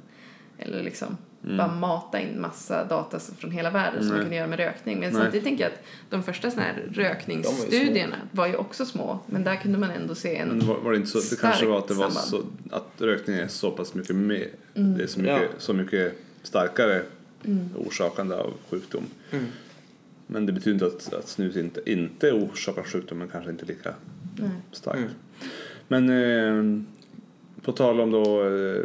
eller 0.61 0.83
liksom 0.83 1.17
Mm. 1.45 1.57
bara 1.57 1.69
mata 1.75 2.21
in 2.21 2.41
massa 2.41 2.85
data 2.85 3.19
från 3.39 3.51
hela 3.51 3.71
världen 3.71 4.01
som 4.03 4.09
man 4.13 4.21
kunde 4.21 4.37
göra 4.37 4.47
med 4.47 4.59
rökning. 4.59 5.01
Men 5.01 5.13
Nej. 5.13 5.23
samtidigt 5.23 5.45
tänker 5.45 5.65
jag 5.65 5.73
att 5.73 5.83
de 6.11 6.23
första 6.23 6.51
såna 6.51 6.63
här 6.63 6.83
rökningsstudierna 6.93 8.17
var 8.31 8.47
ju 8.47 8.57
också 8.57 8.85
små, 8.87 9.19
men 9.27 9.45
där 9.45 9.57
kunde 9.57 9.79
man 9.79 9.91
ändå 9.91 10.15
se 10.15 10.37
en... 10.37 10.49
Men 10.49 10.67
var, 10.67 10.79
var 10.81 10.91
det 10.91 10.97
inte 10.97 11.09
så, 11.11 11.19
det 11.19 11.25
Starkt 11.25 11.41
kanske 11.43 11.67
var 11.67 11.79
att 11.79 11.89
det 11.89 11.95
var 11.95 12.11
så, 12.11 12.43
att 12.71 12.87
rökning 12.99 13.37
är 13.37 13.49
så 13.49 13.71
pass 13.71 13.95
mycket 13.95 14.17
mer, 14.17 14.49
Mm. 14.75 14.99
det 14.99 15.03
är 15.03 15.07
så 15.07 15.21
mycket, 15.21 15.41
Ja. 15.43 15.49
så 15.59 15.73
mycket 15.73 16.19
starkare 16.43 17.03
orsakande 17.77 18.35
av 18.37 18.53
sjukdom. 18.71 19.05
Mm. 19.31 19.47
Men 20.27 20.47
det 20.47 20.53
betyder 20.53 20.73
inte 20.87 20.87
att, 20.87 21.15
att 21.15 21.29
snus 21.29 21.57
inte, 21.57 21.81
inte 21.93 22.33
orsakar 22.33 22.83
sjukdom, 22.83 23.19
men 23.19 23.29
kanske 23.29 23.51
inte 23.51 23.65
lika 23.67 23.95
Nej. 24.37 24.51
starkt. 24.73 24.99
Mm. 24.99 25.11
Men 25.89 26.09
eh, 26.11 26.83
på 27.63 27.73
tal 27.73 28.01
om 28.01 28.11
då, 28.11 28.45
eh, 28.45 28.85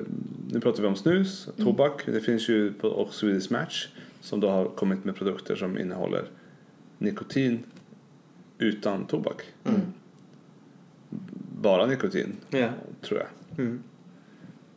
nu 0.52 0.60
pratar 0.60 0.82
vi 0.82 0.88
om 0.88 0.96
snus, 0.96 1.50
tobak. 1.58 2.06
Det 2.06 2.22
finns 2.22 2.50
ju 2.50 2.74
på 2.74 2.88
och 2.88 3.14
Swedish 3.14 3.52
Match 3.52 3.88
som 4.22 4.40
då 4.40 4.50
har 4.50 4.66
kommit 4.66 5.06
med 5.06 5.16
produkter 5.16 5.56
som 5.56 5.78
innehåller 5.78 6.26
nikotin 6.98 7.64
utan 8.58 9.06
tobak. 9.06 9.42
Mm. 9.64 9.82
Bara 11.62 11.86
nikotin, 11.86 12.36
Ja. 12.50 12.70
tror 13.02 13.20
jag. 13.20 13.60
Mm. 13.66 13.84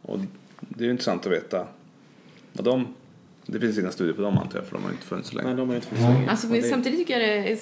Och 0.03 0.19
det 0.61 0.81
är 0.81 0.85
ju 0.85 0.91
intressant 0.91 1.27
att 1.27 1.33
veta 1.33 1.67
vad 2.53 2.65
de... 2.65 2.87
Det 3.47 3.61
finns 3.61 3.79
inga 3.79 3.91
studier 3.91 4.15
på 4.15 4.23
dem 4.23 4.39
antar 4.39 4.59
jag, 4.59 4.67
för 4.67 4.75
de 4.75 4.85
har 4.85 4.91
inte 4.91 5.03
funnits 5.07 5.29
så 5.29 5.37
länge. 5.37 5.49
Nej, 5.49 5.57
de 5.57 5.69
har 5.69 5.77
inte 5.77 5.87
funnits 5.89 6.09
länge. 6.09 6.31
Alltså, 6.31 6.47
det- 6.47 6.63
Samtidigt 6.63 6.99
tycker 6.99 7.21
jag 7.21 7.29
det 7.29 7.53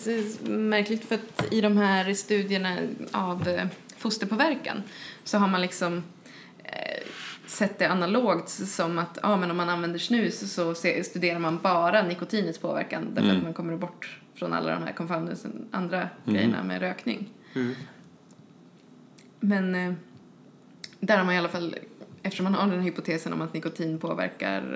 är 0.47 0.49
märkligt 0.51 1.05
för 1.05 1.15
att 1.15 1.53
i 1.53 1.61
de 1.61 1.77
här 1.77 2.15
studierna 2.15 2.77
av 3.11 3.49
eh, 3.49 3.67
fosterpåverkan 3.97 4.83
så 5.25 5.39
har 5.39 5.49
man 5.49 5.61
liksom 5.61 6.03
sett 7.47 7.79
det 7.79 7.87
analogt 7.87 8.49
som 8.49 8.99
att 8.99 9.19
ja, 9.23 9.37
men 9.37 9.51
om 9.51 9.57
man 9.57 9.69
använder 9.69 9.99
snus 9.99 10.53
så 10.53 10.75
studerar 11.05 11.39
man 11.39 11.59
bara 11.63 12.03
nikotinets 12.03 12.59
påverkan 12.59 13.07
därför 13.15 13.29
Mm. 13.29 13.37
att 13.37 13.43
man 13.45 13.55
kommer 13.55 13.77
bort 13.77 14.21
från 14.35 14.53
alla 14.53 14.71
de 14.73 14.83
här 14.83 14.93
confounders 14.93 15.39
andra 15.71 16.09
grejerna 16.25 16.63
med 16.63 16.81
rökning. 16.81 17.29
Mm. 17.55 17.75
Men 19.41 19.75
eh, 19.75 19.93
där 21.01 21.19
har 21.19 21.25
man 21.25 21.35
i 21.35 21.39
alla 21.39 21.49
fall, 21.49 21.77
eftersom 22.23 22.45
man 22.45 22.55
har 22.55 22.63
den 22.67 22.71
här 22.79 22.81
hypotesen 22.85 23.33
om 23.33 23.43
att 23.43 23.55
nikotin 23.55 23.99
påverkar 23.99 24.75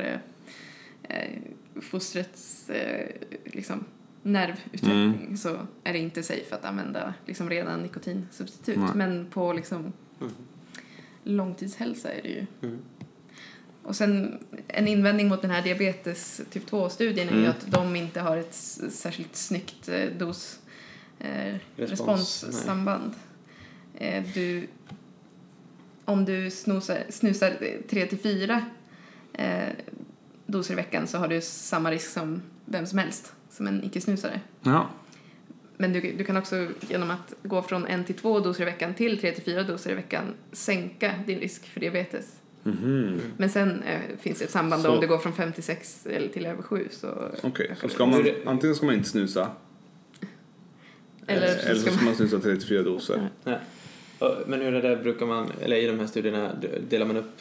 eh, 1.09 1.16
eh, 1.16 1.39
fostrets 1.83 2.71
eh, 2.71 3.07
liksom, 3.45 3.85
nervutveckling 4.23 5.37
så 5.37 5.57
är 5.85 5.93
det 5.93 5.99
inte 5.99 6.23
safe 6.23 6.55
att 6.55 6.64
använda 6.64 7.14
liksom, 7.27 7.51
redan 7.51 7.83
nikotinsubstitut. 7.83 8.77
Nej. 8.79 8.91
Men 8.95 9.27
på 9.31 9.53
liksom, 9.53 9.93
Mm. 10.21 10.33
Långtidshälsa 11.25 12.12
är 12.12 12.23
det 12.23 12.29
ju. 12.29 12.47
Mm. 12.62 12.79
Och 13.83 13.97
sen 13.97 14.39
en 14.68 14.89
invändning 14.89 15.29
mot 15.29 15.43
den 15.43 15.51
här 15.51 15.62
diabetes 15.62 16.41
typ 16.51 16.71
2-studien 16.71 17.29
är 17.29 17.33
ju 17.33 17.39
Mm. 17.39 17.51
att 17.51 17.66
de 17.66 17.97
inte 17.97 18.21
har 18.21 18.37
ett 18.37 18.55
särskilt 18.91 19.37
snyggt 19.37 19.89
eh, 19.89 20.05
dos 20.18 20.59
eh, 21.18 21.55
Respons, 21.77 22.45
responssamband. 22.45 23.12
Eh, 23.95 24.25
du, 24.35 24.66
om 26.05 26.25
du 26.25 26.51
snosar, 26.51 26.99
snusar 27.09 27.57
3 27.91 28.07
till 28.07 28.18
4 28.18 28.64
eh, 29.33 29.68
doser 30.47 30.73
i 30.73 30.77
veckan 30.77 31.07
så 31.07 31.18
har 31.18 31.29
du 31.29 31.41
samma 31.41 31.91
risk 31.91 32.11
som 32.11 32.43
vem 32.64 32.87
som 32.87 32.99
helst, 32.99 33.33
som 33.51 33.66
en 33.66 33.85
icke-snusare. 33.85 34.41
Ja. 34.62 34.89
Men 35.81 35.93
du, 35.93 36.01
du 36.01 36.24
kan 36.24 36.37
också 36.37 36.66
genom 36.89 37.11
att 37.11 37.35
gå 37.43 37.62
från 37.62 37.87
en 37.87 38.05
till 38.05 38.14
två 38.14 38.41
doser 38.41 38.62
i 38.62 38.64
veckan 38.64 38.95
till 38.95 39.20
tre 39.20 39.33
till 39.33 39.45
fyra 39.45 39.62
doser 39.62 39.91
i 39.91 39.95
veckan 39.95 40.24
sänka 40.53 41.14
din 41.26 41.39
risk 41.39 41.66
för 41.66 41.81
diabetes. 41.81 42.37
Mhm. 42.62 43.20
Men 43.37 43.51
sen 43.51 43.83
eh, 43.83 44.01
finns 44.20 44.39
det 44.39 44.45
ett 44.45 44.51
samband 44.51 44.83
Så- 44.83 44.91
om 44.91 45.01
du 45.01 45.07
går 45.07 45.18
från 45.18 45.33
5 45.33 45.53
till 45.53 45.62
6 45.62 46.07
eller 46.07 46.28
till 46.28 46.47
över 46.47 46.62
7 46.62 46.89
så... 46.91 47.07
Okej, 47.43 47.66
så 47.66 47.87
ökar 47.87 47.89
ska 47.89 48.05
det. 48.05 48.11
man, 48.11 48.22
det- 48.22 48.47
antingen 48.47 48.76
ska 48.76 48.87
man 48.87 48.95
inte 48.95 49.09
snusa 49.09 49.51
Eller 51.26 51.43
eller, 51.43 51.57
så 51.57 51.68
eller 51.68 51.81
ska 51.81 51.91
så 51.91 51.97
ska 51.97 52.05
man... 52.05 52.05
man 52.05 52.14
snusa 52.14 52.39
34 52.39 52.83
doser. 52.83 53.28
Ja. 53.45 53.59
Men 54.47 54.61
hur 54.61 54.74
är 54.74 54.83
det 54.83 54.89
där 54.89 55.03
brukar 55.03 55.26
man, 55.26 55.53
eller 55.62 55.76
i 55.76 55.87
de 55.87 55.99
här 55.99 56.07
studierna, 56.07 56.53
delar 56.89 57.07
man 57.07 57.16
upp 57.16 57.37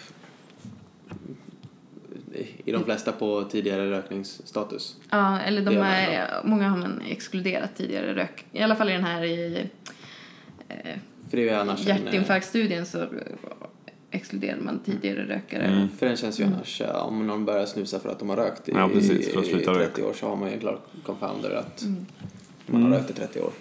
i 2.66 2.72
de 2.72 2.84
flesta 2.84 3.12
på 3.12 3.44
tidigare 3.44 3.92
rökningsstatus. 3.92 4.98
Ja, 5.10 5.40
eller 5.40 5.62
de 5.62 5.78
är, 5.78 6.42
många 6.44 6.70
har 6.70 6.78
man 6.78 7.02
exkluderat 7.10 7.76
tidigare 7.76 8.16
rök. 8.16 8.46
I 8.52 8.62
alla 8.62 8.76
fall 8.76 8.90
i 8.90 8.94
den 8.94 9.04
här 9.04 9.24
i 9.24 9.64
eh, 10.70 10.90
eh, 11.32 11.76
hjärtinfarktstudien 11.78 12.86
så 12.86 13.06
exkluderar 14.12 14.60
man 14.62 14.80
tidigare 14.80 15.24
rökare. 15.26 15.64
Mm. 15.64 15.90
För 15.90 16.06
den 16.06 16.18
känns 16.18 16.40
ju 16.40 16.44
annars, 16.44 16.82
eh, 16.82 16.96
om 17.08 17.28
någon 17.28 17.46
börjar 17.46 17.66
snusa 17.66 18.00
för 18.00 18.10
att 18.10 18.20
de 18.20 18.30
har 18.30 18.36
rökt 18.36 18.70
i, 18.70 18.72
Ja, 18.72 18.90
precis, 18.94 19.34
för 19.34 19.40
att 19.40 19.46
i 19.46 19.50
sluta 19.50 19.74
30 19.74 19.80
röka. 20.02 20.10
år 20.10 20.14
så 20.14 20.28
har 20.28 20.36
man 20.36 20.48
ju 20.50 20.54
en 20.54 20.60
klar 20.60 20.80
confounder 21.04 21.52
att 21.52 21.82
Mm. 21.82 22.06
man 22.66 22.82
har 22.82 22.88
Mm. 22.90 23.00
rökt 23.00 23.10
i 23.12 23.14
30 23.14 23.40
år. 23.42 23.52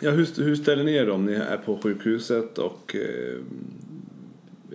Ja, 0.00 0.10
hur, 0.10 0.42
hur 0.44 0.56
ställer 0.56 0.84
ni 0.84 0.94
er 0.94 1.10
om 1.10 1.26
ni 1.26 1.32
är 1.32 1.56
på 1.56 1.78
sjukhuset 1.82 2.58
och 2.58 2.96
eh, 2.96 3.36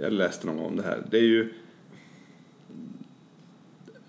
jag 0.01 0.13
läste 0.13 0.47
någon 0.47 0.57
gång 0.57 0.65
om 0.65 0.75
det 0.75 0.83
här. 0.83 1.03
Det 1.11 1.17
är 1.17 1.21
ju 1.23 1.53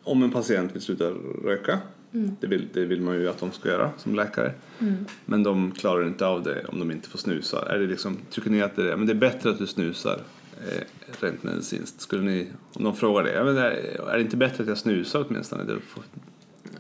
om 0.07 0.23
en 0.23 0.31
patient 0.31 0.75
vill 0.75 0.83
sluta 0.83 1.05
röka, 1.45 1.79
Mm. 2.13 2.37
det, 2.41 2.47
vill, 2.47 2.69
det 2.73 2.85
vill 2.85 3.01
man 3.01 3.15
ju 3.15 3.29
att 3.29 3.39
de 3.39 3.53
ska 3.53 3.69
göra 3.69 3.91
som 3.99 4.15
läkare, 4.15 4.53
Mm. 4.81 4.95
men 5.25 5.43
de 5.43 5.73
klarar 5.73 6.07
inte 6.07 6.27
av 6.27 6.43
det 6.43 6.65
om 6.69 6.79
de 6.79 6.91
inte 6.91 7.09
får 7.09 7.19
snusa. 7.19 7.73
Är 7.75 7.79
det 7.79 7.87
liksom, 7.87 8.17
tycker 8.31 8.51
ni 8.51 8.63
att 8.63 8.77
det 8.77 8.93
är, 8.93 8.97
men 8.97 9.07
det 9.07 9.13
är 9.13 9.15
bättre 9.15 9.51
att 9.51 9.59
du 9.59 9.67
snusar 9.67 10.21
eh, 10.69 10.83
rent 11.21 11.43
medicinskt? 11.43 12.01
Skulle 12.01 12.23
ni, 12.23 12.49
om 12.73 12.85
de 12.85 12.97
frågar 12.97 13.25
det, 13.25 13.33
ja, 13.33 13.45
men 13.45 13.57
är, 13.57 13.71
är 14.11 14.17
det 14.17 14.21
inte 14.21 14.37
bättre 14.37 14.63
att 14.63 14.69
jag 14.69 14.79
snusar 14.79 15.25
åtminstone? 15.29 15.65
Det 15.65 15.81
får, 15.81 16.03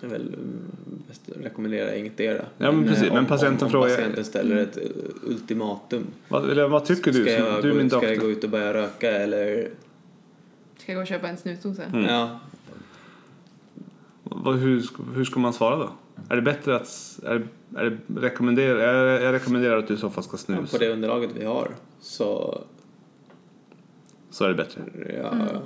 Jag 0.01 0.13
mm, 0.13 0.33
bäst 1.09 1.23
rekommendera 1.43 1.97
ingetdera. 1.97 2.45
Ja, 2.59 2.73
men 2.73 2.85
precis. 2.89 3.03
eh, 3.05 3.09
Men 3.13 3.19
om, 3.19 3.27
patienten 3.27 3.59
om, 3.61 3.65
om 3.67 3.71
frågar- 3.71 3.97
patienten 3.97 4.25
ställer 4.25 4.57
ett 4.57 4.77
eh, 4.77 4.83
ultimatum. 5.23 6.07
vad, 6.29 6.51
eller, 6.51 6.69
vad 6.69 6.85
tycker 6.85 7.13
du? 7.13 7.23
Ska 7.25 7.37
som- 7.37 7.47
jag, 7.47 7.63
du 7.83 7.89
ska 7.91 8.09
jag 8.09 8.19
gå 8.19 8.31
ut 8.31 8.45
och 8.45 8.51
börja 8.51 8.75
röka 8.75 9.11
eller? 9.11 9.69
Ska 10.79 10.93
jag 10.93 10.97
gå 10.97 11.01
och 11.03 11.07
köpa 11.09 11.29
en 11.29 11.37
snusdosa? 11.37 11.83
Mm. 11.85 12.05
Ja, 12.05 12.41
Vad, 14.31 14.57
hur, 14.59 14.81
ska- 14.81 15.03
hur 15.15 15.25
ska 15.25 15.41
man 15.41 15.53
svara 15.53 15.77
då? 15.77 15.91
Är 16.29 16.37
det 16.37 16.43
bättre 16.43 16.77
att... 16.77 17.19
Är, 17.25 17.39
det- 17.39 17.81
är 17.81 17.85
det 17.91 18.21
rekommenderar, 18.21 18.79
jag, 18.95 19.23
jag 19.23 19.33
rekommenderar 19.35 19.79
att 19.79 19.89
du 19.89 19.95
i 19.95 19.97
så 19.97 20.11
fall 20.11 20.25
ska 20.25 20.31
på 20.33 20.39
snusa. 20.39 20.79
det 20.79 20.89
underlaget 20.93 21.31
vi 21.35 21.45
har 21.45 21.71
så 22.01 22.61
Så 24.31 24.45
är 24.45 24.49
det 24.49 24.55
bättre. 24.55 24.83
ja, 25.23 25.29
Mm. 25.33 25.57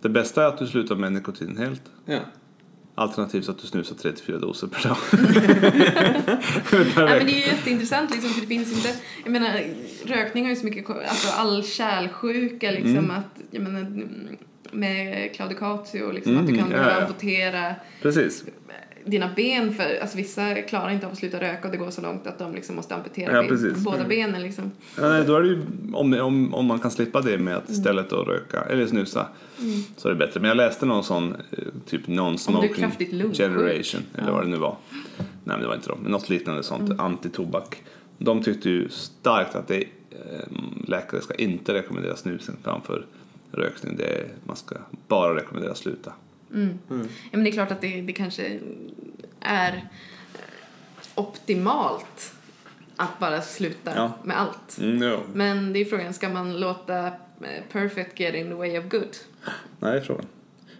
Det 0.00 0.08
bästa 0.08 0.42
är 0.44 0.46
att 0.48 0.58
du 0.58 0.66
slutar 0.66 0.94
med 0.96 1.12
nikotin 1.12 1.56
helt. 1.56 1.82
ja. 2.04 2.18
Alternativt 2.94 3.48
att 3.48 3.58
du 3.58 3.66
snusar 3.66 3.94
3-4 3.96 4.38
doser 4.40 4.66
per 4.66 4.88
dag. 4.88 4.96
Ja, 6.96 7.04
men 7.06 7.26
det 7.26 7.32
är 7.32 7.46
ju 7.46 7.46
jätteintressant 7.46 8.10
liksom, 8.10 8.30
för 8.30 8.40
det 8.40 8.46
finns 8.46 8.72
inte, 8.72 8.88
jag 9.24 9.32
menar, 9.32 9.60
rökning 10.06 10.44
har 10.44 10.50
ju 10.50 10.56
så 10.56 10.64
mycket, 10.64 10.90
alltså 10.90 11.28
all 11.36 11.64
kärlsjuka 11.64 12.70
liksom 12.70 12.96
Mm. 12.96 13.10
att, 13.10 13.40
jag 13.50 13.62
menar, 13.62 13.80
mm, 13.80 14.36
med 14.72 15.34
claudicatio 15.34 16.12
liksom, 16.12 16.32
Mm, 16.32 16.44
att 16.44 16.50
du 16.50 16.56
kan 16.58 16.70
ja, 16.70 16.76
ja. 16.90 17.00
amputera 17.00 17.74
Precis. 18.02 18.44
dina 19.04 19.30
ben 19.36 19.74
för, 19.74 19.98
alltså 20.00 20.16
vissa 20.16 20.54
klarar 20.54 20.90
inte 20.90 21.06
av 21.06 21.12
att 21.12 21.18
sluta 21.18 21.40
röka 21.40 21.64
och 21.64 21.70
det 21.70 21.76
går 21.76 21.90
så 21.90 22.00
långt 22.02 22.26
att 22.26 22.38
de 22.38 22.54
liksom 22.54 22.76
måste 22.76 22.94
amputera 22.94 23.32
Ja, 23.32 23.42
ben- 23.42 23.74
båda 23.84 23.96
Mm. 23.96 24.08
benen 24.08 24.42
liksom. 24.42 24.70
Ja, 24.96 25.08
nej, 25.08 25.24
då 25.26 25.36
är 25.36 25.40
det 25.42 25.48
ju, 25.48 25.62
om, 25.92 26.14
om, 26.14 26.54
om 26.54 26.66
man 26.66 26.78
kan 26.78 26.90
slippa 26.90 27.20
det 27.20 27.38
med 27.38 27.56
att 27.56 27.70
istället 27.70 28.10
då 28.10 28.16
röka 28.16 28.60
eller 28.62 28.86
snusa 28.86 29.26
så 29.96 30.08
är 30.08 30.12
det 30.12 30.18
bättre. 30.18 30.40
Men 30.40 30.48
jag 30.48 30.56
läste 30.56 30.86
någon 30.86 31.04
sån 31.04 31.34
eh, 31.50 31.58
typ 31.86 32.06
non-smoking 32.08 33.32
generation 33.34 34.02
eller 34.18 34.32
vad 34.32 34.44
det 34.44 34.50
nu 34.50 34.56
var. 34.56 34.76
Nej 35.18 35.26
men 35.44 35.60
det 35.60 35.66
var 35.66 35.74
inte 35.74 35.88
de, 35.88 35.98
men 36.02 36.12
något 36.12 36.28
liknande 36.28 36.62
sånt, 36.62 36.90
anti-tobak. 36.90 37.76
De 38.18 38.42
tyckte 38.42 38.70
ju 38.70 38.88
starkt 38.88 39.54
att 39.54 39.68
det, 39.68 39.76
eh, 40.10 40.48
läkare 40.86 41.20
ska 41.20 41.34
inte 41.34 41.74
rekommendera 41.74 42.16
snusning 42.16 42.56
framför 42.64 43.06
rökning. 43.52 43.96
Det 43.96 44.04
är, 44.06 44.26
man 44.44 44.56
ska 44.56 44.74
bara 45.08 45.36
rekommendera 45.36 45.74
sluta. 45.74 46.12
Mm. 46.54 46.78
Mm. 46.90 47.08
Ja, 47.08 47.28
men 47.32 47.44
det 47.44 47.50
är 47.50 47.52
klart 47.52 47.70
att 47.70 47.80
det, 47.80 48.00
det 48.00 48.12
kanske 48.12 48.58
är 49.40 49.88
optimalt 51.14 52.34
att 52.96 53.18
bara 53.18 53.42
sluta 53.42 53.92
Ja. 53.96 54.12
med 54.24 54.40
allt. 54.40 54.78
Mm, 54.80 55.02
ja. 55.02 55.20
Men 55.34 55.72
det 55.72 55.78
är 55.80 55.84
frågan, 55.84 56.14
ska 56.14 56.28
man 56.28 56.60
låta 56.60 57.06
eh, 57.06 57.12
perfect 57.72 58.20
get 58.20 58.34
in 58.34 58.46
the 58.48 58.54
way 58.54 58.78
of 58.78 58.84
good? 58.88 59.16
Nej, 59.78 59.92
det 59.92 59.98
är 59.98 60.00
frågan. 60.00 60.26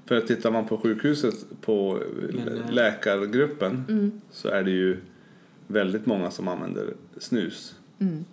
För 0.07 0.21
tittar 0.21 0.51
man 0.51 0.67
på 0.69 0.79
sjukhuset 0.79 1.35
på 1.61 2.03
Men, 2.33 2.49
eh, 2.59 2.71
läkargruppen 2.71 3.85
Mm. 3.89 4.21
så 4.31 4.49
är 4.49 4.63
det 4.63 4.71
ju 4.71 5.01
väldigt 5.67 6.07
många 6.07 6.31
som 6.31 6.49
använder 6.49 6.95
snus. 7.19 7.75
Mm. 7.99 8.25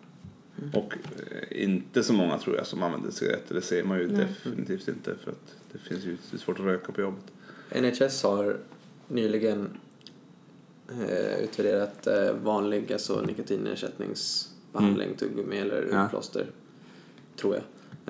Och 0.73 0.93
eh, 0.93 1.63
inte 1.63 2.03
så 2.03 2.13
många 2.13 2.37
tror 2.37 2.55
jag 2.57 2.67
som 2.67 2.83
använder 2.83 3.11
cigaretter. 3.11 3.55
Det 3.55 3.61
ser 3.61 3.83
man 3.83 3.99
ju 3.99 4.07
Nej. 4.07 4.17
definitivt 4.43 4.87
inte 4.87 5.15
för 5.23 5.31
att 5.31 5.55
det 5.71 5.77
finns 5.77 6.03
ju 6.05 6.17
det 6.31 6.35
är 6.35 6.39
svårt 6.39 6.59
att 6.59 6.65
röka 6.65 6.91
på 6.91 7.01
jobbet. 7.01 7.23
NHS 7.75 8.23
har 8.23 8.57
nyligen 9.07 9.69
eh, 10.89 11.43
utvärderat 11.43 12.07
eh, 12.07 12.31
vanlig 12.33 12.93
alltså 12.93 13.21
nikotinersättningsbehandling, 13.21 15.15
tuggummi 15.15 15.57
eller 15.57 15.81
Mm. 15.81 15.95
Ja. 15.95 16.07
plåster, 16.09 16.45
tror 17.35 17.55
jag, 17.55 17.63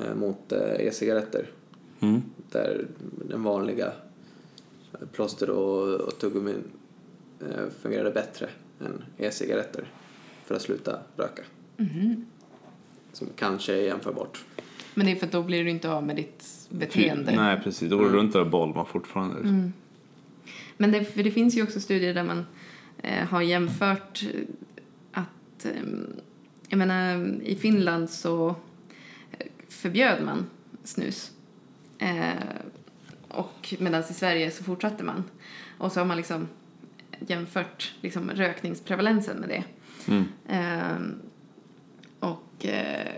eh, 0.06 0.16
mot 0.16 0.52
eh, 0.52 0.60
e-cigaretter. 0.88 1.50
Där 2.52 2.88
den 3.30 3.43
vanliga 3.43 3.91
plåster 5.12 5.50
och, 5.50 6.02
och 6.02 6.18
tuggummi 6.20 6.54
eh, 7.41 7.70
fungerade 7.82 8.12
bättre 8.12 8.50
än 8.80 9.04
e-cigaretter 9.18 9.91
för 10.46 10.56
att 10.56 10.62
sluta 10.62 11.00
röka. 11.18 11.41
Mhm. 11.78 12.26
Som 13.16 13.28
kanske 13.36 13.74
är 13.74 13.82
jämförbart. 13.82 14.43
Men 14.93 15.05
det 15.05 15.11
är 15.11 15.16
för 15.16 15.26
att 15.26 15.32
då 15.32 15.43
blir 15.43 15.63
du 15.63 15.70
inte 15.70 15.89
av 15.89 16.03
med 16.03 16.16
ditt 16.16 16.68
beteende. 16.70 17.36
Nej, 17.36 17.61
precis. 17.63 17.89
Då 17.89 17.97
går 17.97 18.05
du 18.05 18.11
runt 18.11 18.34
där 18.34 18.39
och 18.39 18.49
bolmar 18.49 18.86
fortfarande. 18.86 19.39
Mm. 19.39 19.74
Men 20.78 20.91
det, 20.91 21.05
för 21.05 21.24
det 21.24 21.32
finns 21.32 21.57
ju 21.57 21.63
också 21.63 21.80
studier 21.80 22.13
där 22.13 22.24
man 22.24 22.45
eh, 23.03 23.26
har 23.28 23.41
jämfört 23.41 24.24
att, 25.11 25.66
eh, 25.66 25.72
jag 26.68 26.78
menar 26.78 27.28
i 27.43 27.55
Finland 27.55 28.09
så 28.09 28.55
eh, 29.32 29.47
förbjöd 29.70 30.24
man 30.24 30.45
snus. 30.84 31.32
Eh, 31.99 32.34
och 33.28 33.74
medan 33.80 34.01
i 34.01 34.13
Sverige 34.13 34.51
så 34.51 34.63
fortsatte 34.63 35.03
man. 35.03 35.24
Och 35.78 35.91
så 35.91 35.99
har 35.99 36.05
man 36.05 36.18
liksom 36.18 36.47
jämfört 37.20 37.93
liksom 38.01 38.30
rökningsprevalensen 38.30 39.38
med 39.38 39.49
det. 39.49 39.63
Mm. 40.07 40.26
Och 42.58 42.66
eh, 42.66 43.12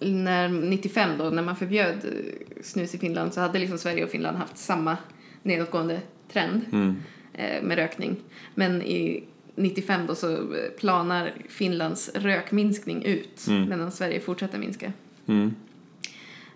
när 0.00 0.48
95 0.48 1.18
då, 1.18 1.24
när 1.30 1.42
man 1.42 1.56
förbjöd 1.56 2.04
eh, 2.04 2.62
snus 2.62 2.94
i 2.94 2.98
Finland 2.98 3.34
så 3.34 3.40
hade 3.40 3.58
liksom 3.58 3.78
Sverige 3.78 4.04
och 4.04 4.10
Finland 4.10 4.36
haft 4.36 4.56
samma 4.58 4.96
nedåtgående 5.42 6.00
trend 6.32 6.60
Mm. 6.72 6.96
eh, 7.34 7.62
med 7.62 7.76
rökning. 7.78 8.16
Men 8.54 8.82
i 8.82 9.24
95 9.54 10.06
då 10.06 10.14
så 10.14 10.54
planar 10.78 11.32
Finlands 11.48 12.10
rökminskning 12.14 13.04
ut 13.04 13.46
Mm. 13.48 13.68
medan 13.68 13.92
Sverige 13.92 14.20
fortsätter 14.20 14.58
minska. 14.58 14.92
Mm. 15.26 15.54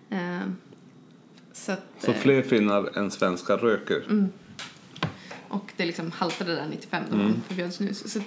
Eh, 0.09 0.47
så 1.53 1.71
att, 1.71 1.83
Så 1.99 2.13
fler 2.13 2.41
finnar 2.41 2.97
än 2.97 3.11
svenskar 3.11 3.57
röker. 3.57 4.05
Mm. 4.09 4.27
Och 5.47 5.71
det 5.77 5.85
liksom 5.85 6.11
haltade 6.11 6.55
där 6.55 6.67
95 6.69 7.03
då 7.09 7.15
Mm. 7.15 7.27
man 7.27 7.41
förbjöd 7.47 7.73
snus. 7.73 8.11
Så. 8.13 8.19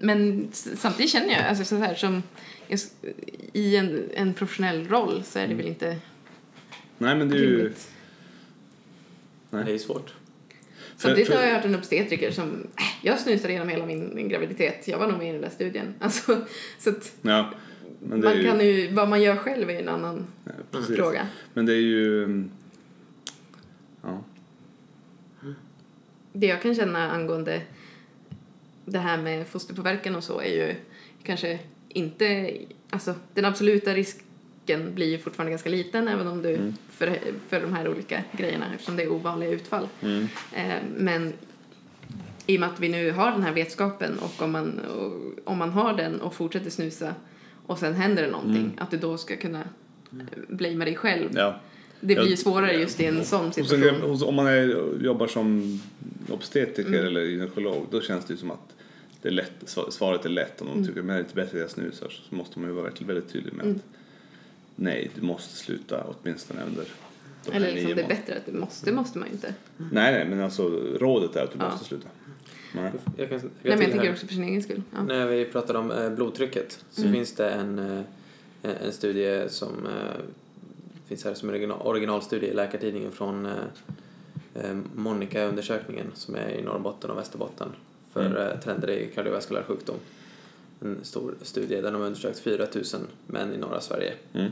Men 0.00 0.48
samtidigt 0.52 1.12
känner 1.12 1.32
jag, 1.32 1.44
alltså 1.46 1.64
så 1.64 1.76
här 1.76 1.94
som 1.94 2.22
i 3.52 3.76
en, 3.76 4.10
en 4.14 4.34
professionell 4.34 4.88
roll 4.88 5.22
så 5.24 5.38
är 5.38 5.48
det 5.48 5.54
väl 5.54 5.66
inte 5.66 5.96
Nej, 6.98 7.16
men 7.16 7.28
det 7.28 7.36
är 7.36 7.40
ju... 7.40 7.72
Nej. 9.50 9.64
Det 9.64 9.72
är 9.72 9.78
svårt. 9.78 10.14
Samtidigt 10.96 11.28
för- 11.28 11.36
har 11.36 11.42
jag 11.42 11.54
hört 11.54 11.64
en 11.64 11.74
obstetriker 11.74 12.30
som, 12.30 12.50
äh, 12.76 13.06
jag 13.06 13.20
snusade 13.20 13.52
genom 13.52 13.68
hela 13.68 13.86
min, 13.86 14.14
min 14.14 14.28
graviditet, 14.28 14.88
jag 14.88 14.98
var 14.98 15.06
nog 15.08 15.18
med 15.18 15.28
i 15.28 15.32
den 15.32 15.40
där 15.40 15.50
studien. 15.50 15.94
Alltså, 16.00 16.46
så 16.78 16.90
att 16.90 17.12
Ja, 17.22 17.50
men 18.00 18.20
det 18.20 18.28
är 18.28 18.34
man 18.34 18.42
ju... 18.42 18.48
kan 18.50 18.60
ju, 18.66 18.88
vad 18.94 19.08
man 19.08 19.22
gör 19.22 19.36
själv 19.36 19.70
är 19.70 19.80
en 19.80 19.88
annan 19.88 20.26
Ja, 20.70 20.82
fråga. 20.96 21.26
Men 21.54 21.66
det 21.66 21.72
är 21.72 21.80
ju... 21.80 22.24
mm, 22.24 22.50
Ja. 24.02 24.24
Det 26.32 26.46
jag 26.46 26.62
kan 26.62 26.74
känna 26.74 27.10
angående 27.10 27.62
det 28.90 28.98
här 28.98 29.22
med 29.22 29.46
fosterpåverkan 29.48 30.16
och 30.16 30.24
så 30.24 30.40
är 30.40 30.52
ju 30.68 30.74
kanske 31.22 31.58
inte, 31.88 32.50
alltså 32.90 33.14
den 33.34 33.44
absoluta 33.44 33.94
risken 33.94 34.94
blir 34.94 35.06
ju 35.06 35.18
fortfarande 35.18 35.50
ganska 35.50 35.70
liten 35.70 36.08
även 36.08 36.26
om 36.26 36.42
du, 36.42 36.54
Mm. 36.54 36.74
för, 36.90 37.18
för 37.48 37.60
de 37.60 37.72
här 37.74 37.88
olika 37.88 38.22
grejerna 38.32 38.66
eftersom 38.74 38.96
det 38.96 39.02
är 39.02 39.12
ovanliga 39.12 39.50
utfall. 39.50 39.88
Mm. 40.02 40.28
Eh, 40.56 40.74
men 40.96 41.32
i 42.46 42.56
och 42.56 42.60
med 42.60 42.68
att 42.68 42.80
vi 42.80 42.88
nu 42.88 43.10
har 43.10 43.30
den 43.30 43.42
här 43.42 43.52
vetskapen 43.52 44.18
och 44.18 44.42
om 44.42 44.52
man, 44.52 44.78
och, 44.78 45.12
om 45.52 45.58
man 45.58 45.70
har 45.70 45.94
den 45.96 46.20
och 46.20 46.34
fortsätter 46.34 46.70
snusa 46.70 47.14
och 47.66 47.78
sen 47.78 47.94
händer 47.94 48.22
det 48.22 48.30
någonting, 48.30 48.62
Mm. 48.64 48.72
att 48.78 48.90
du 48.90 48.96
då 48.96 49.18
ska 49.18 49.36
kunna 49.36 49.60
eh, 49.60 50.26
blamea 50.48 50.84
dig 50.84 50.96
själv. 50.96 51.28
ja. 51.34 51.60
Det 52.02 52.14
blir 52.14 52.26
ju 52.28 52.36
svårare 52.36 52.72
just 52.72 53.00
i 53.00 53.04
en 53.04 53.24
sån 53.24 53.46
Och 53.48 53.54
sen, 53.54 53.64
situation. 53.66 54.22
om 54.28 54.34
man 54.34 54.46
är, 54.46 54.84
jobbar 55.04 55.26
som 55.26 55.80
obstetriker 56.30 56.90
Mm. 56.92 57.06
eller 57.06 57.20
gynekolog 57.20 57.86
då 57.90 58.00
känns 58.00 58.24
det 58.24 58.32
ju 58.32 58.38
som 58.38 58.50
att 58.50 58.74
det 59.22 59.28
är 59.28 59.32
lätt, 59.32 59.52
sva- 59.64 59.90
svaret 59.90 60.24
är 60.24 60.28
lätt. 60.28 60.60
Om 60.60 60.66
de 60.66 60.72
Mm. 60.72 60.86
tycker 60.86 61.00
att 61.00 61.06
det 61.06 61.12
är 61.14 61.18
inte 61.18 61.34
bättre 61.34 61.56
att 61.56 61.60
jag 61.60 61.70
snusar 61.70 62.08
så 62.08 62.34
måste 62.34 62.58
man 62.58 62.68
ju 62.68 62.74
vara 62.74 62.84
väldigt, 62.84 63.08
väldigt 63.08 63.28
tydlig 63.32 63.52
med 63.52 63.64
Mm. 63.66 63.76
att 63.76 63.82
nej, 64.76 65.10
du 65.14 65.22
måste 65.22 65.56
sluta 65.56 66.04
åtminstone 66.22 66.60
under 66.64 66.84
de 67.44 67.52
Eller 67.52 67.72
liksom 67.72 67.94
det 67.96 68.02
är 68.02 68.08
bättre 68.08 68.36
att 68.36 68.46
du 68.46 68.52
måste, 68.52 68.92
måste 68.92 69.18
man 69.18 69.28
ju 69.28 69.34
inte. 69.34 69.54
Nej, 69.76 70.12
nej, 70.12 70.24
men 70.28 70.40
alltså 70.40 70.68
rådet 70.98 71.36
är 71.36 71.44
att 71.44 71.52
du 71.52 71.58
Ja. 71.58 71.70
måste 71.70 71.84
sluta. 71.84 72.08
Nej. 72.74 72.92
Jag 73.16 73.28
kan, 73.28 73.38
jag 73.38 73.42
Nej 73.42 73.50
men 73.62 73.70
jag 73.80 73.80
tänker 73.90 74.06
här. 74.06 74.12
också 74.12 74.26
för 74.26 74.34
sin 74.34 74.44
egen 74.44 74.62
skull. 74.62 74.82
Ja. 74.94 75.02
När 75.02 75.26
vi 75.26 75.44
pratade 75.44 75.78
om 75.78 75.90
eh, 75.90 76.10
blodtrycket 76.10 76.84
så 76.90 77.00
Mm. 77.02 77.12
finns 77.14 77.32
det 77.32 77.50
en, 77.50 77.78
eh, 77.78 78.02
en 78.84 78.92
studie 78.92 79.48
som 79.48 79.86
eh, 79.86 80.20
finns 81.08 81.24
här 81.24 81.34
som 81.34 81.48
en 81.48 81.54
original, 81.54 81.80
originalstudie 81.86 82.50
i 82.50 82.54
Läkartidningen 82.54 83.12
från 83.12 83.46
eh, 83.46 83.52
eh, 84.54 84.76
Monica-undersökningen 84.94 86.06
som 86.14 86.34
är 86.34 86.48
i 86.50 86.62
Norrbotten 86.62 87.10
och 87.10 87.18
Västerbotten 87.18 87.68
för 88.12 88.26
Mm. 88.26 88.36
eh, 88.36 88.60
trender 88.60 88.90
i 88.90 89.06
kardiovaskulär 89.14 89.62
sjukdom. 89.62 89.96
En 90.80 90.98
stor 91.02 91.34
studie 91.42 91.80
där 91.80 91.92
de 91.92 92.00
har 92.00 92.06
undersökt 92.06 92.38
4 92.38 92.66
000 92.74 92.84
män 93.26 93.54
i 93.54 93.56
norra 93.56 93.80
Sverige 93.80 94.14
Mm. 94.32 94.50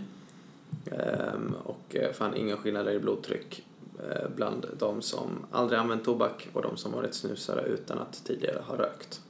Ehm, 0.93 1.55
och 1.65 1.97
eh, 1.97 2.13
fann 2.13 2.37
inga 2.37 2.57
skillnader 2.57 2.93
i 2.93 2.99
blodtryck 2.99 3.65
eh, 3.99 4.29
bland 4.37 4.67
de 4.79 5.03
som 5.03 5.29
aldrig 5.53 5.79
använt 5.81 6.05
tobak 6.05 6.49
och 6.53 6.63
de 6.63 6.77
som 6.77 6.93
varit 6.93 7.15
snusare 7.15 7.63
utan 7.63 7.99
att 7.99 8.25
tidigare 8.25 8.63
ha 8.67 8.77
rökt. 8.77 9.21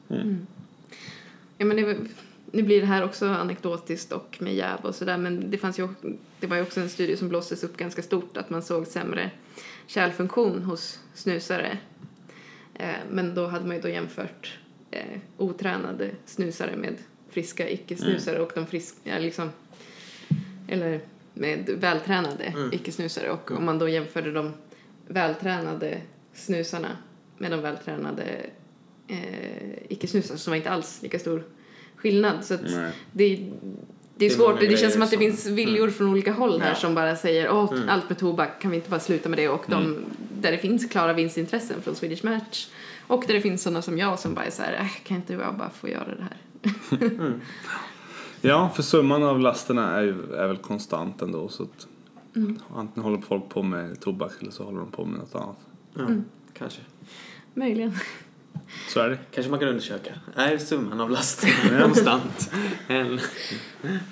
Ja, 1.59 1.65
men 1.65 1.77
det, 1.77 1.97
nu 2.53 2.63
blir 2.63 2.81
det 2.81 2.87
här 2.87 3.05
också 3.05 3.27
anekdotiskt 3.27 4.13
och 4.13 4.37
med 4.41 4.55
jäv 4.55 4.79
och 4.83 4.95
sådär 4.95 5.19
men 5.19 5.51
det 5.51 5.59
fanns 5.59 5.79
ju 5.79 5.89
det 6.41 6.47
var 6.47 6.57
ju 6.57 6.63
också 6.63 6.81
en 6.81 6.89
studie 6.89 7.17
som 7.17 7.29
blåstes 7.29 7.65
upp 7.65 7.77
ganska 7.77 8.03
stort 8.03 8.37
att 8.37 8.51
man 8.51 8.63
såg 8.63 8.87
sämre 8.87 9.31
kärlfunktion 9.87 10.63
hos 10.63 10.99
snusare. 11.15 11.79
Eh, 12.79 12.95
men 13.11 13.35
då 13.35 13.47
hade 13.47 13.67
man 13.67 13.77
ju 13.77 13.83
då 13.83 13.89
jämfört 13.89 14.59
eh, 14.91 15.19
otränade 15.37 16.11
snusare 16.27 16.77
med 16.77 16.95
friska 17.31 17.71
icke-snusare 17.71 18.39
och 18.41 18.53
de 18.55 18.67
friska, 18.67 19.19
liksom, 19.19 19.51
eller 20.69 21.01
med 21.35 21.71
vältränade 21.81 22.45
Mm. 22.45 22.73
icke-snusare 22.73 23.31
och 23.31 23.51
om 23.51 23.65
man 23.65 23.79
då 23.79 23.89
jämförde 23.89 24.33
de 24.33 24.53
vältränade 25.07 26.01
snusarna 26.35 26.97
med 27.39 27.51
de 27.51 27.61
vältränade 27.63 28.47
eh, 29.09 29.73
icke-snusarna 29.89 30.39
så 30.39 30.51
var 30.51 30.57
inte 30.57 30.71
alls 30.71 31.03
lika 31.03 31.19
stor 31.19 31.45
skillnad. 31.97 32.45
Så 32.45 32.57
det, 33.13 33.51
det 34.19 34.27
är 34.27 34.29
Det 34.29 34.35
är 34.35 34.39
svårt, 34.39 34.61
det, 34.61 34.77
känns 34.77 34.93
som 34.93 35.03
att 35.03 35.11
det 35.11 35.17
som- 35.17 35.21
finns 35.25 35.47
viljor 35.47 35.91
från 35.91 36.09
olika 36.09 36.33
håll 36.33 36.61
här 36.61 36.69
Ja. 36.69 36.75
som 36.75 36.95
bara 36.95 37.17
säger 37.17 37.51
åh, 37.53 37.73
Mm. 37.73 37.89
allt 37.89 38.09
med 38.09 38.19
tobak, 38.19 38.63
kan 38.63 38.71
vi 38.71 38.77
inte 38.77 38.91
bara 38.91 39.01
sluta 39.01 39.29
med 39.29 39.39
det? 39.39 39.49
Och 39.49 39.65
de, 39.69 39.97
där 40.41 40.53
det 40.53 40.59
finns 40.59 40.87
klara 40.91 41.13
vinstintressen 41.13 41.83
från 41.83 41.95
Swedish 41.95 42.25
Match. 42.25 42.69
Och 43.07 43.25
där 43.27 43.35
det 43.35 43.41
finns 43.41 43.63
sådana 43.63 43.83
som 43.83 43.99
jag 43.99 44.19
som 44.19 44.35
bara 44.35 44.45
är 44.45 44.51
så 44.51 44.63
här, 44.63 44.73
äh, 44.81 44.87
kan 45.05 45.17
inte 45.17 45.33
jag 45.33 45.55
bara 45.55 45.71
få 45.71 45.89
göra 45.89 46.15
det 46.15 46.23
här? 46.23 47.11
Ja, 48.41 48.71
för 48.75 48.83
summan 48.83 49.23
av 49.23 49.41
lasterna 49.41 49.97
är, 49.97 50.03
ju, 50.03 50.33
är 50.35 50.47
väl 50.49 50.57
konstant 50.57 51.23
ändå. 51.23 51.49
Så 51.49 51.63
att 51.63 51.87
Antingen 52.77 53.03
håller 53.11 53.19
folk 53.21 53.49
på 53.49 53.63
med 53.63 54.01
tobak 54.01 54.33
eller 54.41 54.51
så 54.51 54.65
håller 54.65 54.79
de 54.79 54.91
på 54.91 55.05
med 55.05 55.19
något 55.19 55.35
annat. 55.35 55.57
Ja, 55.95 56.01
Mm. 56.03 56.25
kanske. 56.59 56.81
Möjligen. 57.55 57.93
Så 58.89 59.01
är 59.01 59.09
det. 59.11 59.19
Kanske 59.31 59.51
man 59.51 59.61
kan 59.61 59.69
undersöka. 59.69 60.13
Är 60.37 60.59
summan 60.59 61.01
av 61.01 61.11
lasten 61.11 61.51
konstant? 61.83 62.51
En 62.89 63.21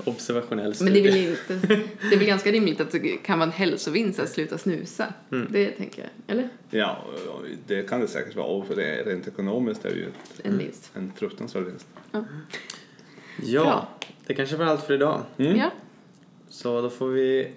observationell 0.04 0.64
Men 0.66 0.74
studie. 0.74 1.00
det 1.02 1.08
är, 1.08 1.12
väl 1.12 1.30
inte, 1.30 1.66
det 2.08 2.14
är 2.14 2.18
väl 2.18 2.26
ganska 2.26 2.52
rimligt 2.52 2.80
att 2.80 2.90
det 2.90 2.98
kan 3.16 3.38
vara 3.38 3.46
en 3.46 3.52
hälsovinst 3.52 4.20
att 4.20 4.28
sluta 4.28 4.58
snusa. 4.58 5.14
Mm. 5.32 5.48
Det 5.52 5.70
tänker 5.70 6.02
jag. 6.02 6.10
Eller? 6.36 6.48
Ja, 6.70 7.04
det 7.66 7.82
kan 7.88 8.00
det 8.00 8.08
säkert 8.08 8.36
vara. 8.36 8.46
Och 8.46 8.66
för 8.66 8.76
det, 8.76 9.02
rent 9.02 9.28
ekonomiskt 9.28 9.84
är 9.84 9.90
det 9.90 9.96
ju 9.96 10.06
ett, 10.06 10.40
En 10.46 10.58
vinst. 10.58 10.90
en 10.94 11.12
fruktansvärd 11.16 11.64
vinst. 11.64 11.86
Ja, 13.42 13.62
Bra. 13.62 13.88
det 14.26 14.34
kanske 14.34 14.56
var 14.56 14.64
allt 14.64 14.82
för 14.86 14.94
idag. 14.94 15.22
Mm. 15.38 15.56
Ja. 15.56 15.70
Så 16.48 16.80
då 16.82 16.90
får 16.90 17.08
vi 17.08 17.52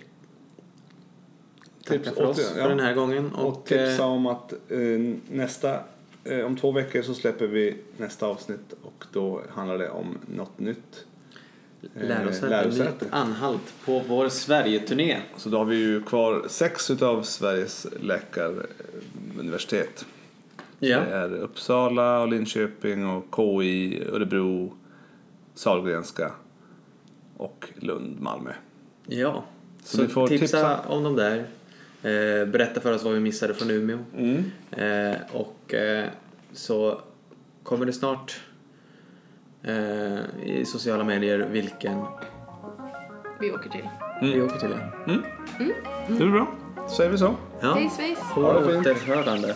tacka 1.85 1.99
Tips 2.03 2.15
för 2.17 2.23
oss 2.25 2.37
återigen, 2.37 2.53
för 2.53 2.61
ja. 2.61 2.67
den 2.67 2.79
här 2.79 2.93
gången. 2.93 3.31
Och 3.33 3.47
Och, 3.47 3.65
tipsa 3.65 3.95
eh, 4.03 4.11
om 4.11 4.25
att 4.27 4.53
eh, 4.53 4.79
nästa, 5.29 5.79
om 6.45 6.57
två 6.57 6.71
veckor 6.71 7.01
så 7.01 7.13
släpper 7.13 7.47
vi 7.47 7.77
nästa 7.97 8.27
avsnitt 8.27 8.73
och 8.81 9.05
då 9.13 9.41
handlar 9.49 9.77
det 9.77 9.89
om 9.89 10.17
något 10.35 10.59
nytt. 10.59 11.05
Eh, 11.95 12.07
lärosäte, 12.07 12.49
lärosäte. 12.49 13.05
anhalt 13.11 13.73
på 13.85 14.01
vår 14.07 14.29
Sverige-turné. 14.29 15.17
Så 15.37 15.49
då 15.49 15.57
har 15.57 15.65
vi 15.65 15.75
ju 15.75 16.03
kvar 16.03 16.43
sex 16.47 16.91
utav 16.91 17.23
Sveriges 17.23 17.87
läkaruniversitet. 18.01 20.05
Ja. 20.79 20.99
Det 20.99 21.11
är 21.15 21.33
Uppsala, 21.33 22.21
och 22.21 22.27
Linköping, 22.27 23.05
och 23.05 23.25
KI, 23.35 24.03
Örebro, 24.11 24.73
Sahlgrenska 25.55 26.31
och 27.37 27.69
Lund, 27.75 28.21
Malmö. 28.21 28.51
Ja, 29.05 29.43
Så 29.83 29.97
så, 30.07 30.27
tipsa, 30.27 30.29
tipsa. 30.45 30.79
om 30.87 31.03
dem 31.03 31.15
där. 31.15 31.47
Eh, 32.03 32.45
berätta 32.45 32.81
för 32.81 32.93
oss 32.95 33.03
vad 33.03 33.13
vi 33.13 33.19
missade 33.19 33.53
från 33.53 33.71
Umeå. 33.71 33.97
Mm. 34.17 34.51
Eh, 34.71 35.17
och 35.31 35.73
eh, 35.73 36.05
så 36.53 37.01
kommer 37.63 37.85
det 37.85 37.93
snart 37.93 38.39
eh, 39.63 40.19
i 40.43 40.63
sociala 40.65 41.03
medier 41.03 41.39
vilken 41.39 42.05
Vi 43.39 43.51
åker 43.51 43.69
till. 43.69 43.89
vi 44.21 44.41
åker 44.41 44.59
till. 44.59 44.69
Ja. 45.07 45.13
Det 46.07 46.13
blir 46.13 46.31
bra. 46.31 46.47
Säger 46.97 47.11
vi 47.11 47.17
så. 47.17 47.35
Ja. 47.61 47.73
Hej 47.73 47.89
svejs! 47.89 48.19
På 48.35 48.41
återhörande. 48.41 49.55